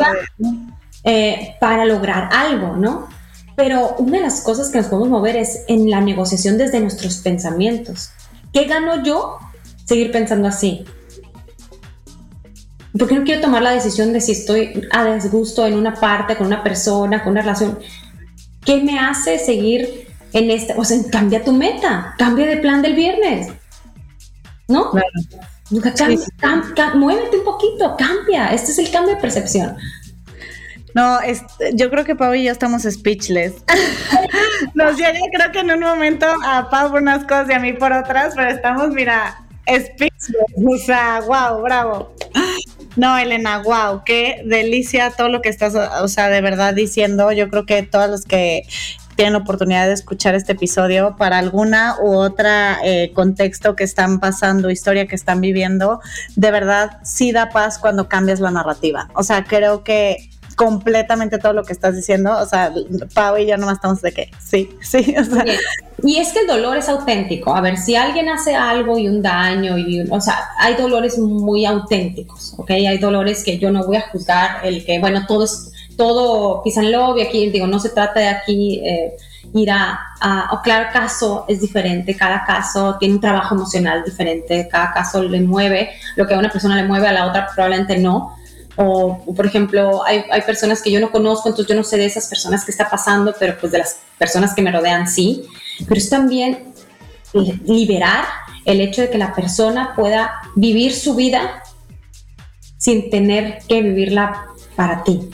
Eh, 1.02 1.56
para 1.60 1.86
lograr 1.86 2.28
algo, 2.30 2.76
¿no? 2.76 3.08
Pero 3.56 3.94
una 3.98 4.18
de 4.18 4.24
las 4.24 4.42
cosas 4.42 4.68
que 4.68 4.78
nos 4.78 4.88
podemos 4.88 5.08
mover 5.08 5.36
es 5.36 5.64
en 5.66 5.88
la 5.88 6.00
negociación 6.02 6.58
desde 6.58 6.78
nuestros 6.80 7.18
pensamientos. 7.18 8.10
¿Qué 8.52 8.64
gano 8.64 9.02
yo 9.02 9.38
seguir 9.86 10.12
pensando 10.12 10.48
así? 10.48 10.84
¿Por 12.98 13.08
qué 13.08 13.14
no 13.14 13.24
quiero 13.24 13.40
tomar 13.40 13.62
la 13.62 13.70
decisión 13.70 14.12
de 14.12 14.20
si 14.20 14.32
estoy 14.32 14.88
a 14.92 15.04
desgusto 15.04 15.66
en 15.66 15.74
una 15.74 15.94
parte, 15.94 16.36
con 16.36 16.48
una 16.48 16.62
persona, 16.62 17.22
con 17.22 17.32
una 17.32 17.40
relación? 17.40 17.78
¿Qué 18.62 18.82
me 18.82 18.98
hace 18.98 19.38
seguir 19.38 20.09
en 20.32 20.50
este, 20.50 20.74
o 20.76 20.84
sea, 20.84 20.98
cambia 21.10 21.44
tu 21.44 21.52
meta, 21.52 22.14
cambia 22.18 22.46
de 22.46 22.58
plan 22.58 22.82
del 22.82 22.94
viernes, 22.94 23.48
¿no? 24.68 24.92
muévete 26.94 27.38
un 27.38 27.44
poquito, 27.44 27.96
cambia, 27.96 28.52
este 28.52 28.72
es 28.72 28.78
el 28.78 28.90
cambio 28.90 29.14
de 29.14 29.20
percepción. 29.20 29.76
No, 30.94 31.18
yo 31.74 31.90
creo 31.90 32.04
que 32.04 32.16
Pau 32.16 32.34
y 32.34 32.44
yo 32.44 32.52
estamos 32.52 32.82
speechless. 32.82 33.54
Nos 34.74 34.96
llega 34.96 35.18
creo 35.32 35.52
que 35.52 35.60
en 35.60 35.70
un 35.70 35.80
momento 35.80 36.26
a 36.44 36.68
Pau 36.68 36.90
por 36.90 37.02
unas 37.02 37.22
cosas 37.24 37.48
y 37.50 37.52
a 37.52 37.60
mí 37.60 37.72
por 37.72 37.92
otras, 37.92 38.34
pero 38.34 38.50
estamos, 38.50 38.88
mira, 38.90 39.36
speechless. 39.68 40.10
O 40.56 40.76
sea, 40.78 41.20
wow, 41.20 41.62
bravo. 41.62 42.14
No, 42.96 43.16
Elena, 43.16 43.62
wow, 43.62 44.02
qué 44.04 44.42
delicia 44.44 45.10
todo 45.12 45.28
lo 45.28 45.42
que 45.42 45.48
estás, 45.48 45.74
o 45.74 46.08
sea, 46.08 46.28
de 46.28 46.40
verdad 46.40 46.74
diciendo. 46.74 47.30
Yo 47.32 47.48
creo 47.48 47.66
que 47.66 47.82
todos 47.82 48.10
los 48.10 48.24
que 48.24 48.62
tienen 49.20 49.36
oportunidad 49.36 49.86
de 49.86 49.92
escuchar 49.92 50.34
este 50.34 50.52
episodio 50.52 51.14
para 51.18 51.36
alguna 51.36 51.96
u 52.00 52.14
otra 52.14 52.78
eh, 52.82 53.12
contexto 53.12 53.76
que 53.76 53.84
están 53.84 54.18
pasando, 54.18 54.70
historia 54.70 55.06
que 55.06 55.14
están 55.14 55.42
viviendo, 55.42 56.00
de 56.36 56.50
verdad 56.50 56.92
sí 57.04 57.30
da 57.30 57.50
paz 57.50 57.78
cuando 57.78 58.08
cambias 58.08 58.40
la 58.40 58.50
narrativa. 58.50 59.10
O 59.12 59.22
sea, 59.22 59.44
creo 59.44 59.84
que 59.84 60.30
completamente 60.56 61.36
todo 61.36 61.52
lo 61.52 61.64
que 61.64 61.74
estás 61.74 61.96
diciendo. 61.96 62.34
O 62.38 62.46
sea, 62.46 62.72
Pau 63.12 63.36
y 63.36 63.46
yo 63.46 63.58
nomás 63.58 63.74
estamos 63.74 64.00
de 64.00 64.12
que 64.12 64.30
sí, 64.42 64.70
sí. 64.80 65.14
O 65.20 65.24
sea. 65.24 65.44
Y 66.02 66.16
es 66.16 66.32
que 66.32 66.40
el 66.40 66.46
dolor 66.46 66.78
es 66.78 66.88
auténtico. 66.88 67.54
A 67.54 67.60
ver, 67.60 67.76
si 67.76 67.96
alguien 67.96 68.30
hace 68.30 68.54
algo 68.54 68.96
y 68.96 69.06
un 69.06 69.20
daño, 69.20 69.76
y, 69.76 70.00
o 70.10 70.20
sea, 70.22 70.48
hay 70.58 70.76
dolores 70.76 71.18
muy 71.18 71.66
auténticos, 71.66 72.54
¿ok? 72.56 72.70
Hay 72.70 72.96
dolores 72.96 73.44
que 73.44 73.58
yo 73.58 73.70
no 73.70 73.86
voy 73.86 73.96
a 73.96 74.08
juzgar, 74.08 74.64
el 74.64 74.82
que, 74.86 74.98
bueno, 74.98 75.26
todo 75.26 75.44
es 75.44 75.72
todo 76.00 76.62
peace 76.62 76.80
and 76.80 76.88
love 76.88 77.18
y 77.18 77.20
aquí 77.20 77.50
digo, 77.50 77.66
no 77.66 77.78
se 77.78 77.90
trata 77.90 78.20
de 78.20 78.28
aquí 78.28 78.80
eh, 78.82 79.18
ir 79.52 79.70
a, 79.70 80.48
o 80.50 80.62
claro, 80.62 80.88
caso 80.90 81.44
es 81.46 81.60
diferente, 81.60 82.16
cada 82.16 82.42
caso 82.46 82.96
tiene 82.98 83.16
un 83.16 83.20
trabajo 83.20 83.54
emocional 83.54 84.02
diferente, 84.02 84.66
cada 84.72 84.94
caso 84.94 85.22
le 85.22 85.42
mueve, 85.42 85.90
lo 86.16 86.26
que 86.26 86.32
a 86.32 86.38
una 86.38 86.48
persona 86.48 86.74
le 86.74 86.84
mueve 86.84 87.06
a 87.06 87.12
la 87.12 87.26
otra 87.26 87.48
probablemente 87.54 87.98
no. 87.98 88.34
O, 88.76 89.34
por 89.36 89.44
ejemplo, 89.44 90.02
hay, 90.06 90.24
hay, 90.30 90.40
personas 90.40 90.80
que 90.80 90.90
yo 90.90 91.00
no 91.00 91.10
conozco, 91.10 91.50
entonces 91.50 91.68
yo 91.68 91.78
no 91.78 91.84
sé 91.84 91.98
de 91.98 92.06
esas 92.06 92.28
personas 92.28 92.64
que 92.64 92.70
está 92.70 92.88
pasando, 92.88 93.34
pero 93.38 93.58
pues 93.60 93.70
de 93.70 93.78
las 93.78 93.98
personas 94.16 94.54
que 94.54 94.62
me 94.62 94.72
rodean 94.72 95.06
sí. 95.06 95.44
Pero 95.86 95.98
es 95.98 96.08
también 96.08 96.72
liberar 97.66 98.24
el 98.64 98.80
hecho 98.80 99.02
de 99.02 99.10
que 99.10 99.18
la 99.18 99.34
persona 99.34 99.92
pueda 99.94 100.32
vivir 100.54 100.94
su 100.94 101.14
vida 101.14 101.62
sin 102.78 103.10
tener 103.10 103.58
que 103.68 103.82
vivirla 103.82 104.46
para 104.76 105.04
ti 105.04 105.28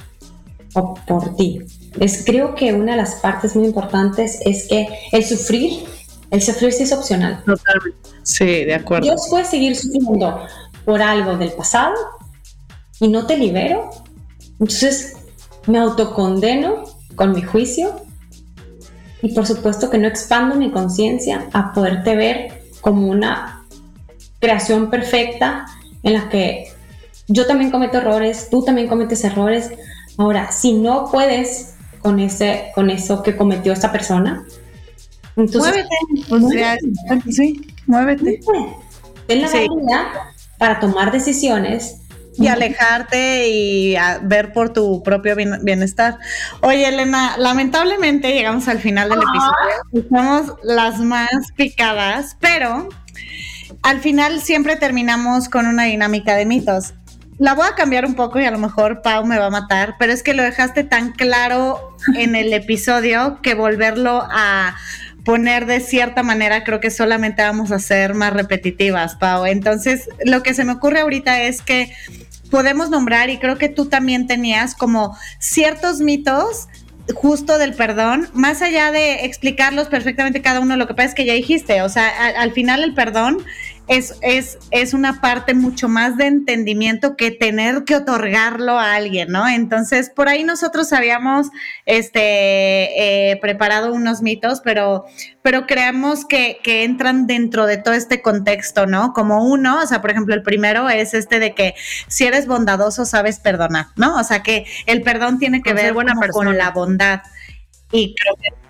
o 0.77 0.95
por 1.07 1.35
ti. 1.37 1.61
Es, 1.99 2.23
creo 2.25 2.55
que 2.55 2.73
una 2.75 2.93
de 2.93 2.99
las 2.99 3.17
partes 3.17 3.57
muy 3.57 3.67
importantes 3.67 4.41
es 4.45 4.69
que 4.69 4.87
el 5.11 5.25
sufrir, 5.25 5.85
el 6.31 6.43
sufrir 6.43 6.73
sí 6.73 6.83
es 6.83 6.93
opcional. 6.93 7.43
Totalmente. 7.45 8.11
Sí, 8.23 8.65
de 8.65 8.75
acuerdo. 8.75 9.07
Yo 9.07 9.15
puedo 9.31 9.45
seguir 9.45 9.75
sufriendo 9.75 10.41
por 10.85 11.01
algo 11.01 11.37
del 11.37 11.53
pasado 11.53 11.95
y 13.01 13.09
no 13.09 13.27
te 13.27 13.39
libero. 13.39 13.91
Entonces 14.61 15.15
me 15.67 15.79
autocondeno 15.79 16.85
con 17.15 17.33
mi 17.33 17.43
juicio 17.43 18.03
y 19.23 19.33
por 19.33 19.47
supuesto 19.47 19.89
que 19.89 19.99
no 19.99 20.07
expando 20.07 20.57
mi 20.57 20.71
conciencia 20.71 21.49
a 21.53 21.73
poderte 21.73 22.15
ver 22.15 22.63
como 22.83 23.09
una 23.09 23.65
creación 24.39 24.91
perfecta 24.91 25.67
en 26.03 26.13
la 26.13 26.29
que 26.29 26.69
yo 27.29 27.47
también 27.47 27.71
cometo 27.71 27.99
errores, 27.99 28.49
tú 28.51 28.65
también 28.65 28.87
cometes 28.87 29.25
errores. 29.25 29.71
Ahora, 30.19 30.51
si 30.53 30.73
no 30.73 31.11
puedes 31.11 31.75
con, 32.01 32.21
ese, 32.21 32.71
con 32.75 32.91
eso 32.91 33.23
que 33.23 33.37
cometió 33.37 33.73
esta 33.73 33.93
persona, 33.93 34.45
entonces... 35.37 35.85
Muévete, 36.29 37.33
sí, 37.33 37.75
muévete. 37.87 38.41
Ten 39.27 39.43
la 39.43 39.49
sí. 39.49 39.67
para 40.59 40.81
tomar 40.81 41.13
decisiones 41.13 42.01
y 42.39 42.49
alejarte 42.49 43.49
y 43.49 43.97
ver 44.23 44.53
por 44.53 44.73
tu 44.73 45.03
propio 45.03 45.35
bienestar. 45.63 46.19
Oye, 46.61 46.89
Elena, 46.89 47.37
lamentablemente 47.39 48.33
llegamos 48.33 48.69
al 48.69 48.79
final 48.79 49.09
del 49.09 49.19
episodio. 49.19 50.09
Somos 50.11 50.55
las 50.63 51.01
más 51.01 51.31
picadas, 51.57 52.37
pero 52.41 52.89
al 53.83 54.01
final 54.01 54.41
siempre 54.41 54.77
terminamos 54.77 55.49
con 55.49 55.67
una 55.67 55.85
dinámica 55.85 56.35
de 56.35 56.47
mitos 56.47 56.95
la 57.39 57.55
voy 57.55 57.67
a 57.67 57.75
cambiar 57.75 58.07
un 58.07 58.15
poco 58.15 58.41
y 58.41 58.45
a 58.45 58.51
lo 58.51 58.59
mejor 58.59 59.03
Pau 59.03 59.25
me 59.27 59.39
va 59.39 59.47
a 59.47 59.51
matar, 59.51 59.97
pero 59.99 60.13
es 60.13 60.23
que 60.23 60.35
lo 60.35 60.43
dejaste 60.43 60.85
tan 60.85 61.13
claro 61.13 61.97
en 62.15 62.35
el 62.35 62.53
episodio 62.53 63.41
que 63.43 63.55
volverlo 63.55 64.27
a 64.31 64.77
poner 65.25 65.67
de 65.67 65.81
cierta 65.81 66.23
manera 66.23 66.63
creo 66.63 66.79
que 66.81 66.91
solamente 66.91 67.43
vamos 67.43 67.73
a 67.73 67.79
ser 67.79 68.15
más 68.15 68.33
repetitivas, 68.33 69.17
Pau. 69.17 69.45
Entonces, 69.45 70.09
lo 70.25 70.43
que 70.43 70.55
se 70.55 70.65
me 70.65 70.73
ocurre 70.73 71.01
ahorita 71.01 71.43
es 71.43 71.63
que 71.63 71.93
podemos 72.51 72.91
nombrar, 72.91 73.29
y 73.29 73.39
creo 73.39 73.59
que 73.59 73.69
tú 73.69 73.87
también 73.87 74.27
tenías 74.27 74.75
como 74.75 75.17
ciertos 75.41 75.99
mitos 75.99 76.69
justo 77.15 77.59
del 77.59 77.75
perdón, 77.75 78.29
más 78.35 78.63
allá 78.63 78.91
de 78.91 79.25
explicarlos 79.25 79.89
perfectamente 79.89 80.43
cada 80.43 80.61
uno, 80.61 80.77
lo 80.77 80.89
que 80.89 80.95
pasa 80.95 81.11
es 81.11 81.15
que 81.15 81.25
ya 81.25 81.35
dijiste, 81.35 81.83
o 81.83 81.89
sea, 81.89 82.09
al 82.37 82.53
final 82.53 82.83
el 82.83 82.95
perdón 82.95 83.39
es, 83.89 84.15
es, 84.21 84.59
es 84.73 84.95
una 84.95 85.21
parte 85.21 85.55
mucho 85.55 85.89
más 85.89 86.17
de 86.17 86.27
entendimiento 86.27 87.17
que 87.17 87.31
tener 87.31 87.85
que 87.85 87.95
otorgarlo 87.95 88.79
a 88.79 88.95
alguien, 88.95 89.31
¿no? 89.31 89.47
Entonces, 89.47 90.11
por 90.11 90.29
ahí 90.29 90.43
nosotros 90.43 90.93
habíamos 90.93 91.49
este, 91.85 93.31
eh, 93.31 93.37
preparado 93.41 93.93
unos 93.93 94.23
mitos, 94.23 94.61
pero, 94.65 95.05
pero 95.43 95.67
creemos 95.67 96.25
que, 96.25 96.59
que, 96.65 96.83
entran 96.83 97.27
dentro 97.27 97.67
de 97.67 97.77
todo 97.77 97.95
este 97.95 98.23
contexto, 98.23 98.87
¿no? 98.87 99.13
Como 99.13 99.45
uno, 99.45 99.81
o 99.81 99.87
sea, 99.87 100.01
por 100.01 100.11
ejemplo, 100.11 100.35
el 100.35 100.43
primero 100.43 100.89
es 100.89 101.15
este 101.15 101.39
de 101.39 101.55
que 101.55 101.75
si 102.09 102.25
eres 102.25 102.47
bondadoso, 102.47 103.05
sabes 103.07 103.39
perdonar, 103.39 103.87
¿no? 103.95 104.17
O 104.17 104.25
sea, 104.25 104.43
que 104.43 104.67
el 104.87 105.03
perdón 105.03 105.39
tiene 105.39 105.63
que 105.63 105.73
ver 105.75 105.93
buena 105.93 106.15
con 106.33 106.57
la 106.57 106.71
bondad. 106.71 107.21
Y 107.93 108.17
creo 108.17 108.35
que 108.35 108.66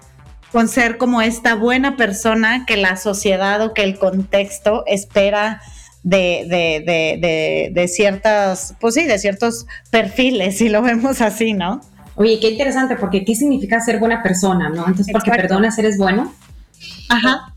con 0.57 0.69
ser 0.69 0.97
como 0.97 1.21
esta 1.21 1.55
buena 1.55 1.99
persona 1.99 2.65
que 2.65 2.79
la 2.79 2.97
sociedad 2.97 3.61
o 3.61 3.75
que 3.75 3.83
el 3.85 3.99
contexto 3.99 4.85
espera 4.87 5.61
de, 6.03 6.47
de, 6.49 7.21
de, 7.21 7.71
de, 7.71 7.89
ciertas, 7.89 8.75
pues 8.81 8.95
sí, 8.95 9.05
de 9.05 9.19
ciertos 9.19 9.67
perfiles, 9.91 10.57
si 10.57 10.71
lo 10.71 10.81
vemos 10.81 11.21
así, 11.21 11.53
¿no? 11.53 11.83
Oye, 12.15 12.41
qué 12.41 12.53
interesante, 12.53 12.97
porque 12.97 13.23
¿qué 13.23 13.35
significa 13.35 13.81
ser 13.81 13.99
buena 13.99 14.23
persona, 14.23 14.71
no? 14.71 14.87
Entonces, 14.87 15.13
porque 15.13 15.31
perdonas, 15.31 15.79
eres 15.79 15.99
bueno. 15.99 16.33
Ajá. 17.11 17.53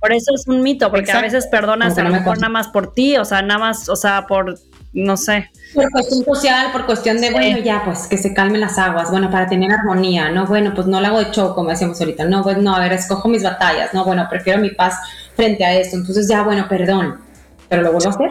Por 0.00 0.14
eso 0.14 0.34
es 0.34 0.48
un 0.48 0.62
mito, 0.62 0.90
porque 0.90 1.12
a 1.12 1.20
veces 1.20 1.48
perdonas 1.48 1.98
a 1.98 2.02
lo 2.02 2.08
mejor 2.08 2.38
nada 2.38 2.48
más 2.48 2.68
por 2.68 2.94
ti, 2.94 3.18
o 3.18 3.26
sea, 3.26 3.42
nada 3.42 3.60
más, 3.60 3.90
o 3.90 3.96
sea, 3.96 4.26
por, 4.26 4.58
no 4.92 5.16
sé, 5.16 5.50
por 5.74 5.90
cuestión 5.90 6.24
social, 6.24 6.72
por 6.72 6.86
cuestión 6.86 7.20
de, 7.20 7.30
bueno, 7.30 7.58
ya, 7.58 7.82
pues 7.84 8.06
que 8.06 8.16
se 8.16 8.32
calmen 8.32 8.60
las 8.60 8.78
aguas, 8.78 9.10
bueno, 9.10 9.30
para 9.30 9.46
tener 9.46 9.70
armonía, 9.70 10.30
¿no? 10.30 10.46
Bueno, 10.46 10.72
pues 10.74 10.86
no 10.86 11.00
lo 11.00 11.06
hago 11.06 11.18
de 11.18 11.30
show, 11.30 11.54
como 11.54 11.70
decíamos 11.70 12.00
ahorita, 12.00 12.24
no, 12.24 12.42
pues 12.42 12.58
no, 12.58 12.74
a 12.74 12.80
ver, 12.80 12.92
escojo 12.92 13.28
mis 13.28 13.42
batallas, 13.42 13.92
¿no? 13.92 14.04
Bueno, 14.04 14.26
prefiero 14.30 14.58
mi 14.58 14.70
paz 14.70 14.94
frente 15.36 15.64
a 15.64 15.74
esto, 15.74 15.96
entonces 15.96 16.28
ya, 16.28 16.42
bueno, 16.42 16.66
perdón, 16.68 17.18
pero 17.68 17.82
lo 17.82 17.92
vuelvo 17.92 18.08
a 18.08 18.12
hacer. 18.12 18.30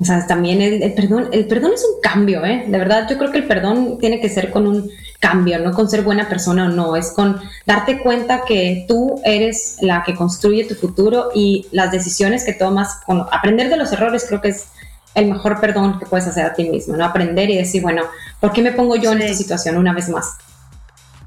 O 0.00 0.04
sea, 0.04 0.24
también 0.28 0.62
el, 0.62 0.92
perdón, 0.92 1.28
el 1.32 1.46
perdón 1.48 1.72
es 1.74 1.84
un 1.84 2.00
cambio, 2.00 2.44
¿eh? 2.44 2.66
De 2.68 2.78
verdad, 2.78 3.08
yo 3.10 3.18
creo 3.18 3.32
que 3.32 3.38
el 3.38 3.48
perdón 3.48 3.98
tiene 3.98 4.20
que 4.20 4.28
ser 4.28 4.50
con 4.50 4.68
un 4.68 4.88
cambio, 5.18 5.58
no 5.58 5.72
con 5.72 5.90
ser 5.90 6.02
buena 6.02 6.28
persona 6.28 6.66
o 6.66 6.68
no, 6.68 6.94
es 6.94 7.10
con 7.10 7.40
darte 7.66 7.98
cuenta 7.98 8.42
que 8.46 8.84
tú 8.86 9.20
eres 9.24 9.78
la 9.80 10.04
que 10.04 10.14
construye 10.14 10.64
tu 10.66 10.76
futuro 10.76 11.30
y 11.34 11.66
las 11.72 11.90
decisiones 11.90 12.44
que 12.44 12.52
tomas, 12.52 13.00
con 13.06 13.26
aprender 13.32 13.68
de 13.68 13.76
los 13.76 13.92
errores 13.92 14.24
creo 14.28 14.40
que 14.40 14.50
es 14.50 14.66
el 15.14 15.26
mejor 15.26 15.60
perdón 15.60 15.98
que 15.98 16.06
puedes 16.06 16.26
hacer 16.26 16.44
a 16.44 16.54
ti 16.54 16.68
mismo, 16.68 16.96
¿no? 16.96 17.04
Aprender 17.04 17.50
y 17.50 17.56
decir, 17.56 17.82
bueno, 17.82 18.02
¿por 18.40 18.52
qué 18.52 18.62
me 18.62 18.72
pongo 18.72 18.96
yo 18.96 19.12
en 19.12 19.22
esta 19.22 19.36
situación 19.36 19.76
una 19.76 19.92
vez 19.92 20.08
más? 20.08 20.36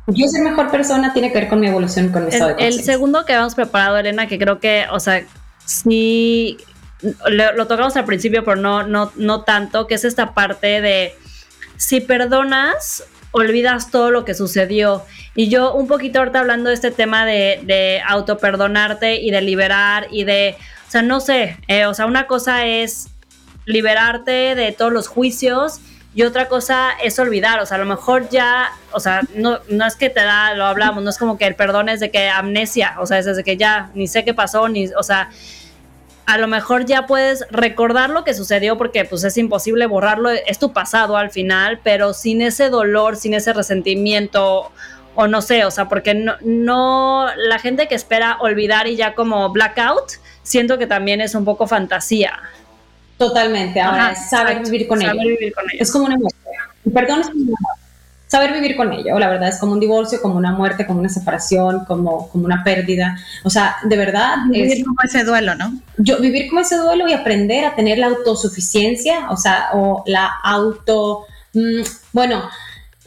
Yo 0.08 0.28
ser 0.28 0.42
mejor 0.42 0.72
persona 0.72 1.14
tiene 1.14 1.32
que 1.32 1.40
ver 1.40 1.50
con 1.50 1.60
mi 1.60 1.68
evolución, 1.68 2.10
con 2.10 2.26
mi 2.26 2.32
estado 2.32 2.58
el, 2.58 2.60
El 2.60 2.84
segundo 2.84 3.26
que 3.26 3.34
habíamos 3.34 3.56
preparado, 3.56 3.98
Elena, 3.98 4.28
que 4.28 4.40
creo 4.40 4.60
que, 4.60 4.86
o 4.92 5.00
sea, 5.00 5.24
sí, 5.66 6.58
lo, 7.30 7.68
tocamos 7.68 7.96
al 7.98 8.06
principio, 8.06 8.44
pero 8.44 8.58
no, 8.58 8.84
no, 8.84 9.12
no 9.16 9.42
tanto, 9.42 9.88
que 9.88 9.96
es 9.96 10.06
esta 10.06 10.34
parte 10.34 10.82
de 10.82 11.16
si 11.78 12.02
perdonas, 12.02 13.04
olvidas 13.32 13.92
todo 13.92 14.12
lo 14.12 14.26
que 14.26 14.34
sucedió. 14.34 15.04
Y 15.36 15.50
yo 15.50 15.74
un 15.74 15.88
poquito 15.88 16.20
ahorita 16.20 16.40
hablando 16.40 16.70
de 16.70 16.76
este 16.76 16.92
tema 16.92 17.26
de, 17.26 17.62
de 17.64 18.02
autoperdonarte 18.06 19.16
y 19.22 19.32
de 19.32 19.42
liberar 19.42 20.08
y 20.12 20.26
de, 20.26 20.56
o 20.88 20.92
sea, 20.92 21.02
no 21.02 21.20
sé, 21.20 21.58
eh, 21.68 21.86
o 21.86 21.94
sea, 21.94 22.06
una 22.06 22.28
cosa 22.28 22.66
es 22.66 23.08
liberarte 23.66 24.56
de 24.56 24.72
todos 24.72 24.92
los 24.92 25.08
juicios 25.08 25.80
y 26.14 26.24
otra 26.24 26.50
cosa 26.50 26.90
es 27.02 27.18
olvidar, 27.20 27.62
o 27.62 27.66
sea, 27.66 27.78
a 27.78 27.80
lo 27.80 27.86
mejor 27.86 28.28
ya, 28.30 28.72
o 28.92 29.00
sea, 29.00 29.22
no, 29.34 29.60
no 29.70 29.86
es 29.86 29.96
que 29.96 30.10
te 30.10 30.22
da, 30.22 30.54
lo 30.56 30.66
hablamos, 30.66 31.04
no 31.04 31.10
es 31.10 31.18
como 31.18 31.38
que 31.38 31.48
el 31.48 31.56
perdón 31.56 31.88
es 31.88 32.02
de 32.02 32.12
que 32.12 32.28
amnesia, 32.28 32.96
o 33.00 33.06
sea, 33.06 33.20
es 33.20 33.26
desde 33.26 33.46
que 33.46 33.56
ya 33.56 33.92
ni 33.94 34.08
sé 34.08 34.26
qué 34.26 34.34
pasó, 34.34 34.68
ni, 34.68 34.88
o 34.88 35.04
sea, 35.04 35.30
a 36.26 36.38
lo 36.38 36.48
mejor 36.48 36.86
ya 36.86 37.08
puedes 37.08 37.46
recordar 37.50 38.10
lo 38.10 38.26
que 38.26 38.34
sucedió 38.34 38.78
porque 38.78 39.06
pues 39.06 39.24
es 39.24 39.38
imposible 39.38 39.86
borrarlo, 39.86 40.30
es 40.30 40.60
tu 40.60 40.74
pasado 40.74 41.16
al 41.16 41.30
final, 41.30 41.80
pero 41.82 42.14
sin 42.14 42.42
ese 42.42 42.70
dolor, 42.70 43.16
sin 43.16 43.34
ese 43.34 43.54
resentimiento 43.54 44.72
o 45.16 45.28
no 45.28 45.42
sé, 45.42 45.66
o 45.66 45.72
sea, 45.72 45.88
porque 45.88 46.14
no, 46.14 46.36
no 46.42 47.28
la 47.36 47.60
gente 47.60 47.88
que 47.88 47.96
espera 47.96 48.38
olvidar 48.40 48.88
y 48.88 48.96
ya 48.96 49.14
como 49.16 49.50
blackout, 49.50 50.14
siento 50.44 50.78
que 50.78 50.88
también 50.88 51.22
es 51.22 51.36
un 51.36 51.46
poco 51.46 51.68
fantasía. 51.68 52.40
Totalmente. 53.22 53.80
Ahora 53.80 54.14
es 54.14 54.32
saber, 54.32 54.64
vivir 54.64 54.88
con, 54.88 55.00
saber 55.00 55.28
vivir 55.28 55.54
con, 55.54 55.64
ello. 55.72 55.78
Es 55.80 55.92
como 55.92 56.06
una 56.06 56.18
muerte. 56.18 56.40
Perdón, 56.92 57.22
es 57.22 57.28
como 57.28 57.54
saber 58.26 58.52
vivir 58.52 58.76
con 58.76 58.92
ello. 58.92 59.20
La 59.20 59.30
verdad 59.30 59.50
es 59.50 59.60
como 59.60 59.74
un 59.74 59.80
divorcio, 59.80 60.20
como 60.24 60.38
una 60.38 60.54
muerte, 60.54 60.88
como 60.88 61.02
una 61.02 61.10
separación, 61.10 61.86
como, 61.86 62.30
como 62.30 62.46
una 62.46 62.64
pérdida. 62.64 63.16
O 63.44 63.52
sea, 63.52 63.76
de 63.84 63.96
verdad. 63.96 64.38
Vivir 64.50 64.84
como 64.84 64.98
ese 65.04 65.24
duelo, 65.24 65.54
¿no? 65.54 65.72
Yo 65.98 66.20
vivir 66.20 66.50
como 66.50 66.62
ese 66.62 66.78
duelo 66.78 67.08
y 67.08 67.14
aprender 67.14 67.64
a 67.64 67.76
tener 67.76 68.00
la 68.00 68.08
autosuficiencia, 68.08 69.30
o 69.30 69.38
sea, 69.38 69.70
o 69.74 70.04
la 70.08 70.26
auto. 70.44 71.28
Mm, 71.54 71.84
bueno, 72.14 72.50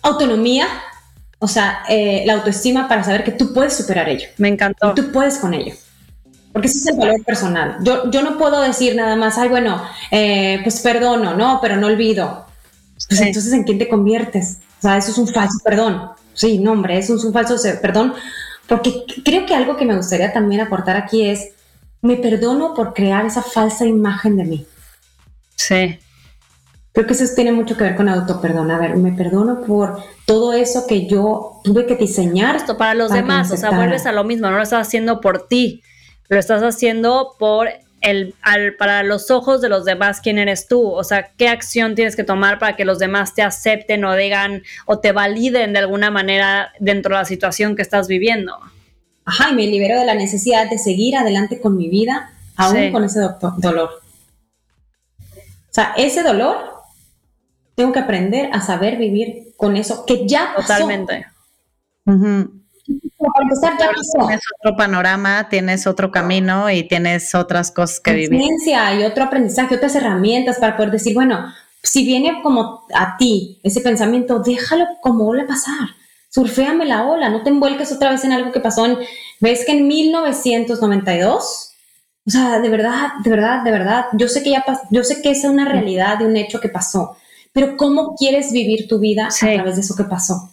autonomía. 0.03 0.69
O 1.41 1.49
sea, 1.49 1.83
eh, 1.89 2.23
la 2.25 2.35
autoestima 2.35 2.87
para 2.87 3.03
saber 3.03 3.25
que 3.25 3.33
tú 3.33 3.53
puedes 3.53 3.77
superar 3.77 4.09
ello. 4.09 4.29
Me 4.39 4.47
encantó. 4.47 4.93
Y 4.93 4.95
tú 4.95 5.11
puedes 5.11 5.39
con 5.39 5.55
ello. 5.55 5.75
Porque 6.55 6.69
ese 6.69 6.79
es 6.79 6.87
el 6.87 6.97
valor 6.97 7.25
personal. 7.25 7.79
Yo, 7.83 8.09
yo 8.13 8.23
no 8.23 8.39
puedo 8.39 8.63
decir 8.63 8.95
nada 8.95 9.17
más, 9.17 9.39
ay, 9.39 9.49
bueno, 9.49 9.83
eh, 10.13 10.61
pues 10.63 10.81
perdono, 10.83 11.35
¿no? 11.35 11.59
Pero 11.61 11.77
no 11.77 11.89
olvido. 11.89 12.47
Pues 13.09 13.21
entonces, 13.21 13.53
¿en 13.53 13.65
quién 13.65 13.77
te 13.77 13.89
conviertes? 13.89 14.59
O 14.79 14.83
sea, 14.83 14.97
eso 14.97 15.11
es 15.11 15.19
un 15.19 15.27
falso 15.27 15.59
perdón. 15.65 16.11
Sí, 16.33 16.61
no, 16.61 16.71
hombre, 16.71 16.97
eso 16.97 17.17
es 17.17 17.25
un 17.25 17.33
falso 17.33 17.57
perdón. 17.83 18.15
Porque 18.69 19.03
creo 19.25 19.47
que 19.47 19.55
algo 19.57 19.77
que 19.77 19.85
me 19.85 19.97
gustaría 19.97 20.33
también 20.33 20.61
aportar 20.61 20.97
aquí 20.97 21.29
es, 21.29 21.49
me 22.03 22.15
perdono 22.15 22.73
por 22.73 22.95
crear 22.95 23.27
esa 23.27 23.43
falsa 23.43 23.85
imagen 23.85 24.37
de 24.37 24.45
mí. 24.45 24.67
Sí. 25.57 25.99
Creo 26.93 27.05
que 27.09 27.15
eso 27.15 27.25
tiene 27.35 27.51
mucho 27.51 27.77
que 27.77 27.83
ver 27.83 27.97
con 27.97 28.09
autoperdón. 28.09 28.71
A 28.71 28.79
ver, 28.79 28.95
me 28.97 29.11
perdono 29.11 29.63
por 29.63 30.05
todo 30.25 30.53
eso 30.53 30.87
que 30.87 31.09
yo 31.09 31.61
tuve 31.65 31.85
que 31.85 31.97
diseñar. 31.97 32.55
Esto 32.55 32.77
para 32.77 32.95
los 32.95 33.11
demás, 33.11 33.51
o 33.51 33.57
sea, 33.57 33.73
vuelves 33.73 34.07
a 34.07 34.13
lo 34.13 34.23
mismo, 34.23 34.49
no 34.49 34.57
lo 34.57 34.63
estás 34.63 34.87
haciendo 34.87 35.21
por 35.21 35.49
ti, 35.49 35.83
lo 36.29 36.39
estás 36.39 36.63
haciendo 36.63 37.35
por 37.39 37.69
el, 38.01 38.35
al, 38.43 38.75
para 38.77 39.03
los 39.03 39.31
ojos 39.31 39.63
de 39.63 39.69
los 39.69 39.85
demás 39.85 40.21
quién 40.21 40.39
eres 40.39 40.69
tú, 40.69 40.91
o 40.91 41.05
sea, 41.05 41.31
qué 41.37 41.49
acción 41.49 41.95
tienes 41.95 42.17
que 42.17 42.25
tomar 42.25 42.59
para 42.59 42.77
que 42.77 42.85
los 42.85 42.99
demás 42.99 43.35
te 43.35 43.43
acepten 43.43 44.05
o 44.05 44.15
digan 44.15 44.63
o 44.87 44.99
te 44.99 45.13
validen 45.13 45.73
de 45.73 45.79
alguna 45.79 46.11
manera 46.11 46.73
dentro 46.79 47.15
de 47.15 47.23
la 47.23 47.25
situación 47.25 47.77
que 47.77 47.83
estás 47.83 48.07
viviendo. 48.07 48.59
Ajá, 49.25 49.51
y 49.51 49.55
me 49.55 49.67
libero 49.67 49.99
de 49.99 50.05
la 50.05 50.15
necesidad 50.15 50.69
de 50.69 50.79
seguir 50.79 51.17
adelante 51.17 51.61
con 51.61 51.77
mi 51.79 51.89
vida, 51.89 52.31
aún 52.57 52.93
con 52.93 53.05
ese 53.05 53.21
dolor. 53.57 53.91
O 55.21 55.75
sea, 55.75 55.95
ese 55.97 56.23
dolor 56.23 56.75
tengo 57.75 57.93
que 57.93 58.01
aprender 58.01 58.51
a 58.53 58.61
saber 58.61 58.99
vivir 58.99 59.55
con 59.57 59.77
eso 59.77 60.05
que 60.07 60.29
ya 60.29 60.53
pasó. 60.55 60.75
Totalmente. 60.75 61.27
Pasó. 62.05 62.64
Tienes 64.27 64.45
otro 64.61 64.77
panorama, 64.77 65.49
tienes 65.49 65.87
otro 65.87 66.11
camino 66.11 66.71
y 66.71 66.87
tienes 66.89 67.35
otras 67.35 67.71
cosas 67.71 68.01
que 68.01 68.13
vivir. 68.13 68.41
y 68.67 69.03
otro 69.05 69.25
aprendizaje, 69.25 69.75
otras 69.77 69.95
herramientas 69.95 70.59
para 70.59 70.77
poder 70.77 70.91
decir, 70.91 71.15
bueno, 71.15 71.53
si 71.83 72.05
viene 72.05 72.41
como 72.43 72.87
a 72.95 73.17
ti 73.17 73.61
ese 73.63 73.81
pensamiento, 73.81 74.41
déjalo 74.41 74.87
como 75.01 75.27
ola 75.29 75.47
pasar. 75.47 75.91
Surféame 76.31 76.85
la 76.85 77.05
ola, 77.05 77.29
no 77.29 77.43
te 77.43 77.51
envuelques 77.51 77.93
otra 77.93 78.11
vez 78.11 78.25
en 78.25 78.33
algo 78.33 78.51
que 78.51 78.61
pasó 78.61 78.87
en, 78.87 78.99
ves 79.41 79.65
que 79.65 79.73
en 79.73 79.87
1992, 79.87 81.71
o 82.27 82.31
sea, 82.31 82.59
de 82.59 82.69
verdad, 82.71 83.09
de 83.23 83.31
verdad, 83.31 83.63
de 83.63 83.71
verdad, 83.71 84.07
yo 84.15 84.29
sé 84.29 84.43
que 84.43 84.51
ya 84.51 84.65
yo 84.91 85.05
sé 85.05 85.23
que 85.23 85.31
es 85.31 85.45
una 85.45 85.65
realidad 85.65 86.19
de 86.19 86.27
un 86.27 86.37
hecho 86.37 86.59
que 86.61 86.69
pasó, 86.69 87.17
pero 87.53 87.77
¿cómo 87.77 88.17
quieres 88.17 88.51
vivir 88.51 88.89
tu 88.89 88.99
vida 88.99 89.29
a 89.29 89.55
través 89.55 89.77
de 89.77 89.83
eso 89.83 89.95
que 89.95 90.05
pasó? 90.05 90.51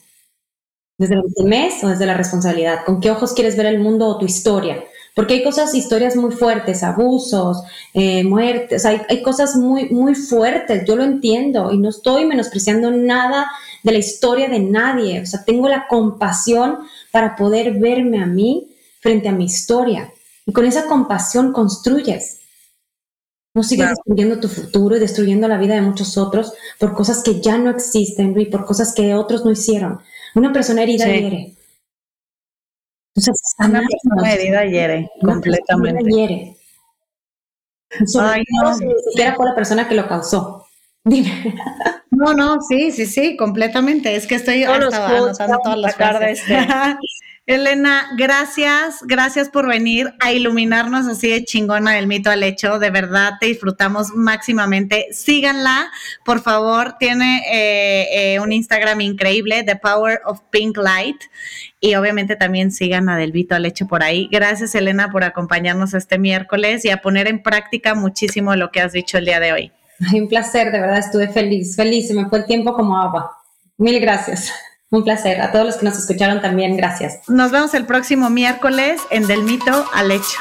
¿Desde 1.01 1.15
el 1.15 1.45
mes 1.45 1.83
o 1.83 1.87
desde 1.87 2.05
la 2.05 2.13
responsabilidad? 2.13 2.85
¿Con 2.85 2.99
qué 3.01 3.09
ojos 3.09 3.33
quieres 3.33 3.57
ver 3.57 3.65
el 3.65 3.79
mundo 3.79 4.05
o 4.05 4.19
tu 4.19 4.25
historia? 4.25 4.83
Porque 5.15 5.33
hay 5.33 5.43
cosas, 5.43 5.73
historias 5.73 6.15
muy 6.15 6.31
fuertes, 6.31 6.83
abusos, 6.83 7.63
eh, 7.95 8.23
muertes, 8.23 8.85
hay, 8.85 9.01
hay 9.09 9.23
cosas 9.23 9.55
muy, 9.55 9.89
muy 9.89 10.13
fuertes, 10.13 10.83
yo 10.85 10.95
lo 10.95 11.03
entiendo 11.03 11.71
y 11.71 11.79
no 11.79 11.89
estoy 11.89 12.25
menospreciando 12.25 12.91
nada 12.91 13.47
de 13.81 13.93
la 13.93 13.97
historia 13.97 14.47
de 14.47 14.59
nadie, 14.59 15.21
o 15.21 15.25
sea, 15.25 15.43
tengo 15.43 15.67
la 15.67 15.87
compasión 15.87 16.77
para 17.11 17.35
poder 17.35 17.79
verme 17.79 18.21
a 18.21 18.27
mí 18.27 18.67
frente 18.99 19.27
a 19.27 19.31
mi 19.31 19.45
historia 19.45 20.13
y 20.45 20.53
con 20.53 20.65
esa 20.67 20.85
compasión 20.85 21.51
construyes. 21.51 22.41
No 23.55 23.63
sigas 23.63 23.89
destruyendo 23.89 24.39
tu 24.39 24.47
futuro 24.47 24.95
y 24.95 24.99
destruyendo 24.99 25.47
la 25.47 25.57
vida 25.57 25.73
de 25.73 25.81
muchos 25.81 26.15
otros 26.19 26.53
por 26.79 26.93
cosas 26.93 27.23
que 27.23 27.41
ya 27.41 27.57
no 27.57 27.71
existen 27.71 28.39
y 28.39 28.45
por 28.45 28.65
cosas 28.65 28.93
que 28.93 29.15
otros 29.15 29.43
no 29.43 29.51
hicieron. 29.51 29.99
Una 30.35 30.53
persona 30.53 30.83
herida 30.83 31.05
hiere. 31.05 31.55
Entonces, 33.13 33.55
una 33.59 33.81
persona 33.81 34.33
herida 34.33 34.65
hiere, 34.65 35.11
completamente. 35.21 36.03
hiere. 36.09 36.57
Ay, 38.19 38.43
no. 38.49 38.73
Si 38.77 38.85
siquiera 39.09 39.35
fue 39.35 39.45
la 39.45 39.55
persona 39.55 39.87
que 39.87 39.95
lo 39.95 40.07
causó. 40.07 40.65
Dime. 41.03 41.55
No, 42.11 42.33
no, 42.33 42.61
sí, 42.61 42.91
sí, 42.91 43.05
sí, 43.05 43.35
completamente. 43.35 44.15
Es 44.15 44.27
que 44.27 44.35
estoy 44.35 44.63
hasta 44.63 45.07
anotando 45.17 45.59
todas 45.63 45.77
las 45.77 45.95
frases. 45.95 46.43
Elena, 47.53 48.09
gracias, 48.17 48.99
gracias 49.03 49.49
por 49.49 49.67
venir 49.67 50.13
a 50.19 50.31
iluminarnos 50.31 51.07
así 51.07 51.29
de 51.29 51.43
chingona 51.43 51.93
del 51.93 52.07
mito 52.07 52.29
al 52.29 52.43
hecho. 52.43 52.79
De 52.79 52.89
verdad, 52.89 53.33
te 53.39 53.47
disfrutamos 53.47 54.11
máximamente. 54.15 55.07
Síganla, 55.11 55.91
por 56.23 56.41
favor. 56.41 56.95
Tiene 56.99 57.43
eh, 57.51 58.33
eh, 58.33 58.39
un 58.39 58.51
Instagram 58.51 59.01
increíble, 59.01 59.63
The 59.63 59.75
Power 59.75 60.21
of 60.25 60.41
Pink 60.49 60.77
Light. 60.77 61.17
Y 61.79 61.95
obviamente 61.95 62.35
también 62.35 62.71
sigan 62.71 63.09
a 63.09 63.17
Del 63.17 63.33
Mito 63.33 63.55
al 63.55 63.65
hecho 63.65 63.87
por 63.87 64.03
ahí. 64.03 64.29
Gracias, 64.31 64.75
Elena, 64.75 65.11
por 65.11 65.23
acompañarnos 65.23 65.93
este 65.93 66.17
miércoles 66.17 66.85
y 66.85 66.89
a 66.89 67.01
poner 67.01 67.27
en 67.27 67.43
práctica 67.43 67.95
muchísimo 67.95 68.55
lo 68.55 68.71
que 68.71 68.81
has 68.81 68.93
dicho 68.93 69.17
el 69.17 69.25
día 69.25 69.39
de 69.39 69.53
hoy. 69.53 69.71
un 70.13 70.27
placer, 70.27 70.71
de 70.71 70.79
verdad, 70.79 70.99
estuve 70.99 71.27
feliz, 71.27 71.75
feliz. 71.75 72.07
Se 72.07 72.13
me 72.13 72.29
fue 72.29 72.39
el 72.39 72.45
tiempo 72.45 72.73
como 72.73 72.97
agua. 72.97 73.37
Mil 73.77 73.99
gracias. 73.99 74.53
Un 74.91 75.05
placer. 75.05 75.41
A 75.41 75.53
todos 75.53 75.65
los 75.65 75.77
que 75.77 75.85
nos 75.85 75.97
escucharon 75.97 76.41
también, 76.41 76.75
gracias. 76.75 77.21
Nos 77.29 77.49
vemos 77.51 77.73
el 77.73 77.85
próximo 77.85 78.29
miércoles 78.29 79.01
en 79.09 79.25
Del 79.25 79.43
Mito 79.43 79.85
al 79.93 80.11
Hecho. 80.11 80.37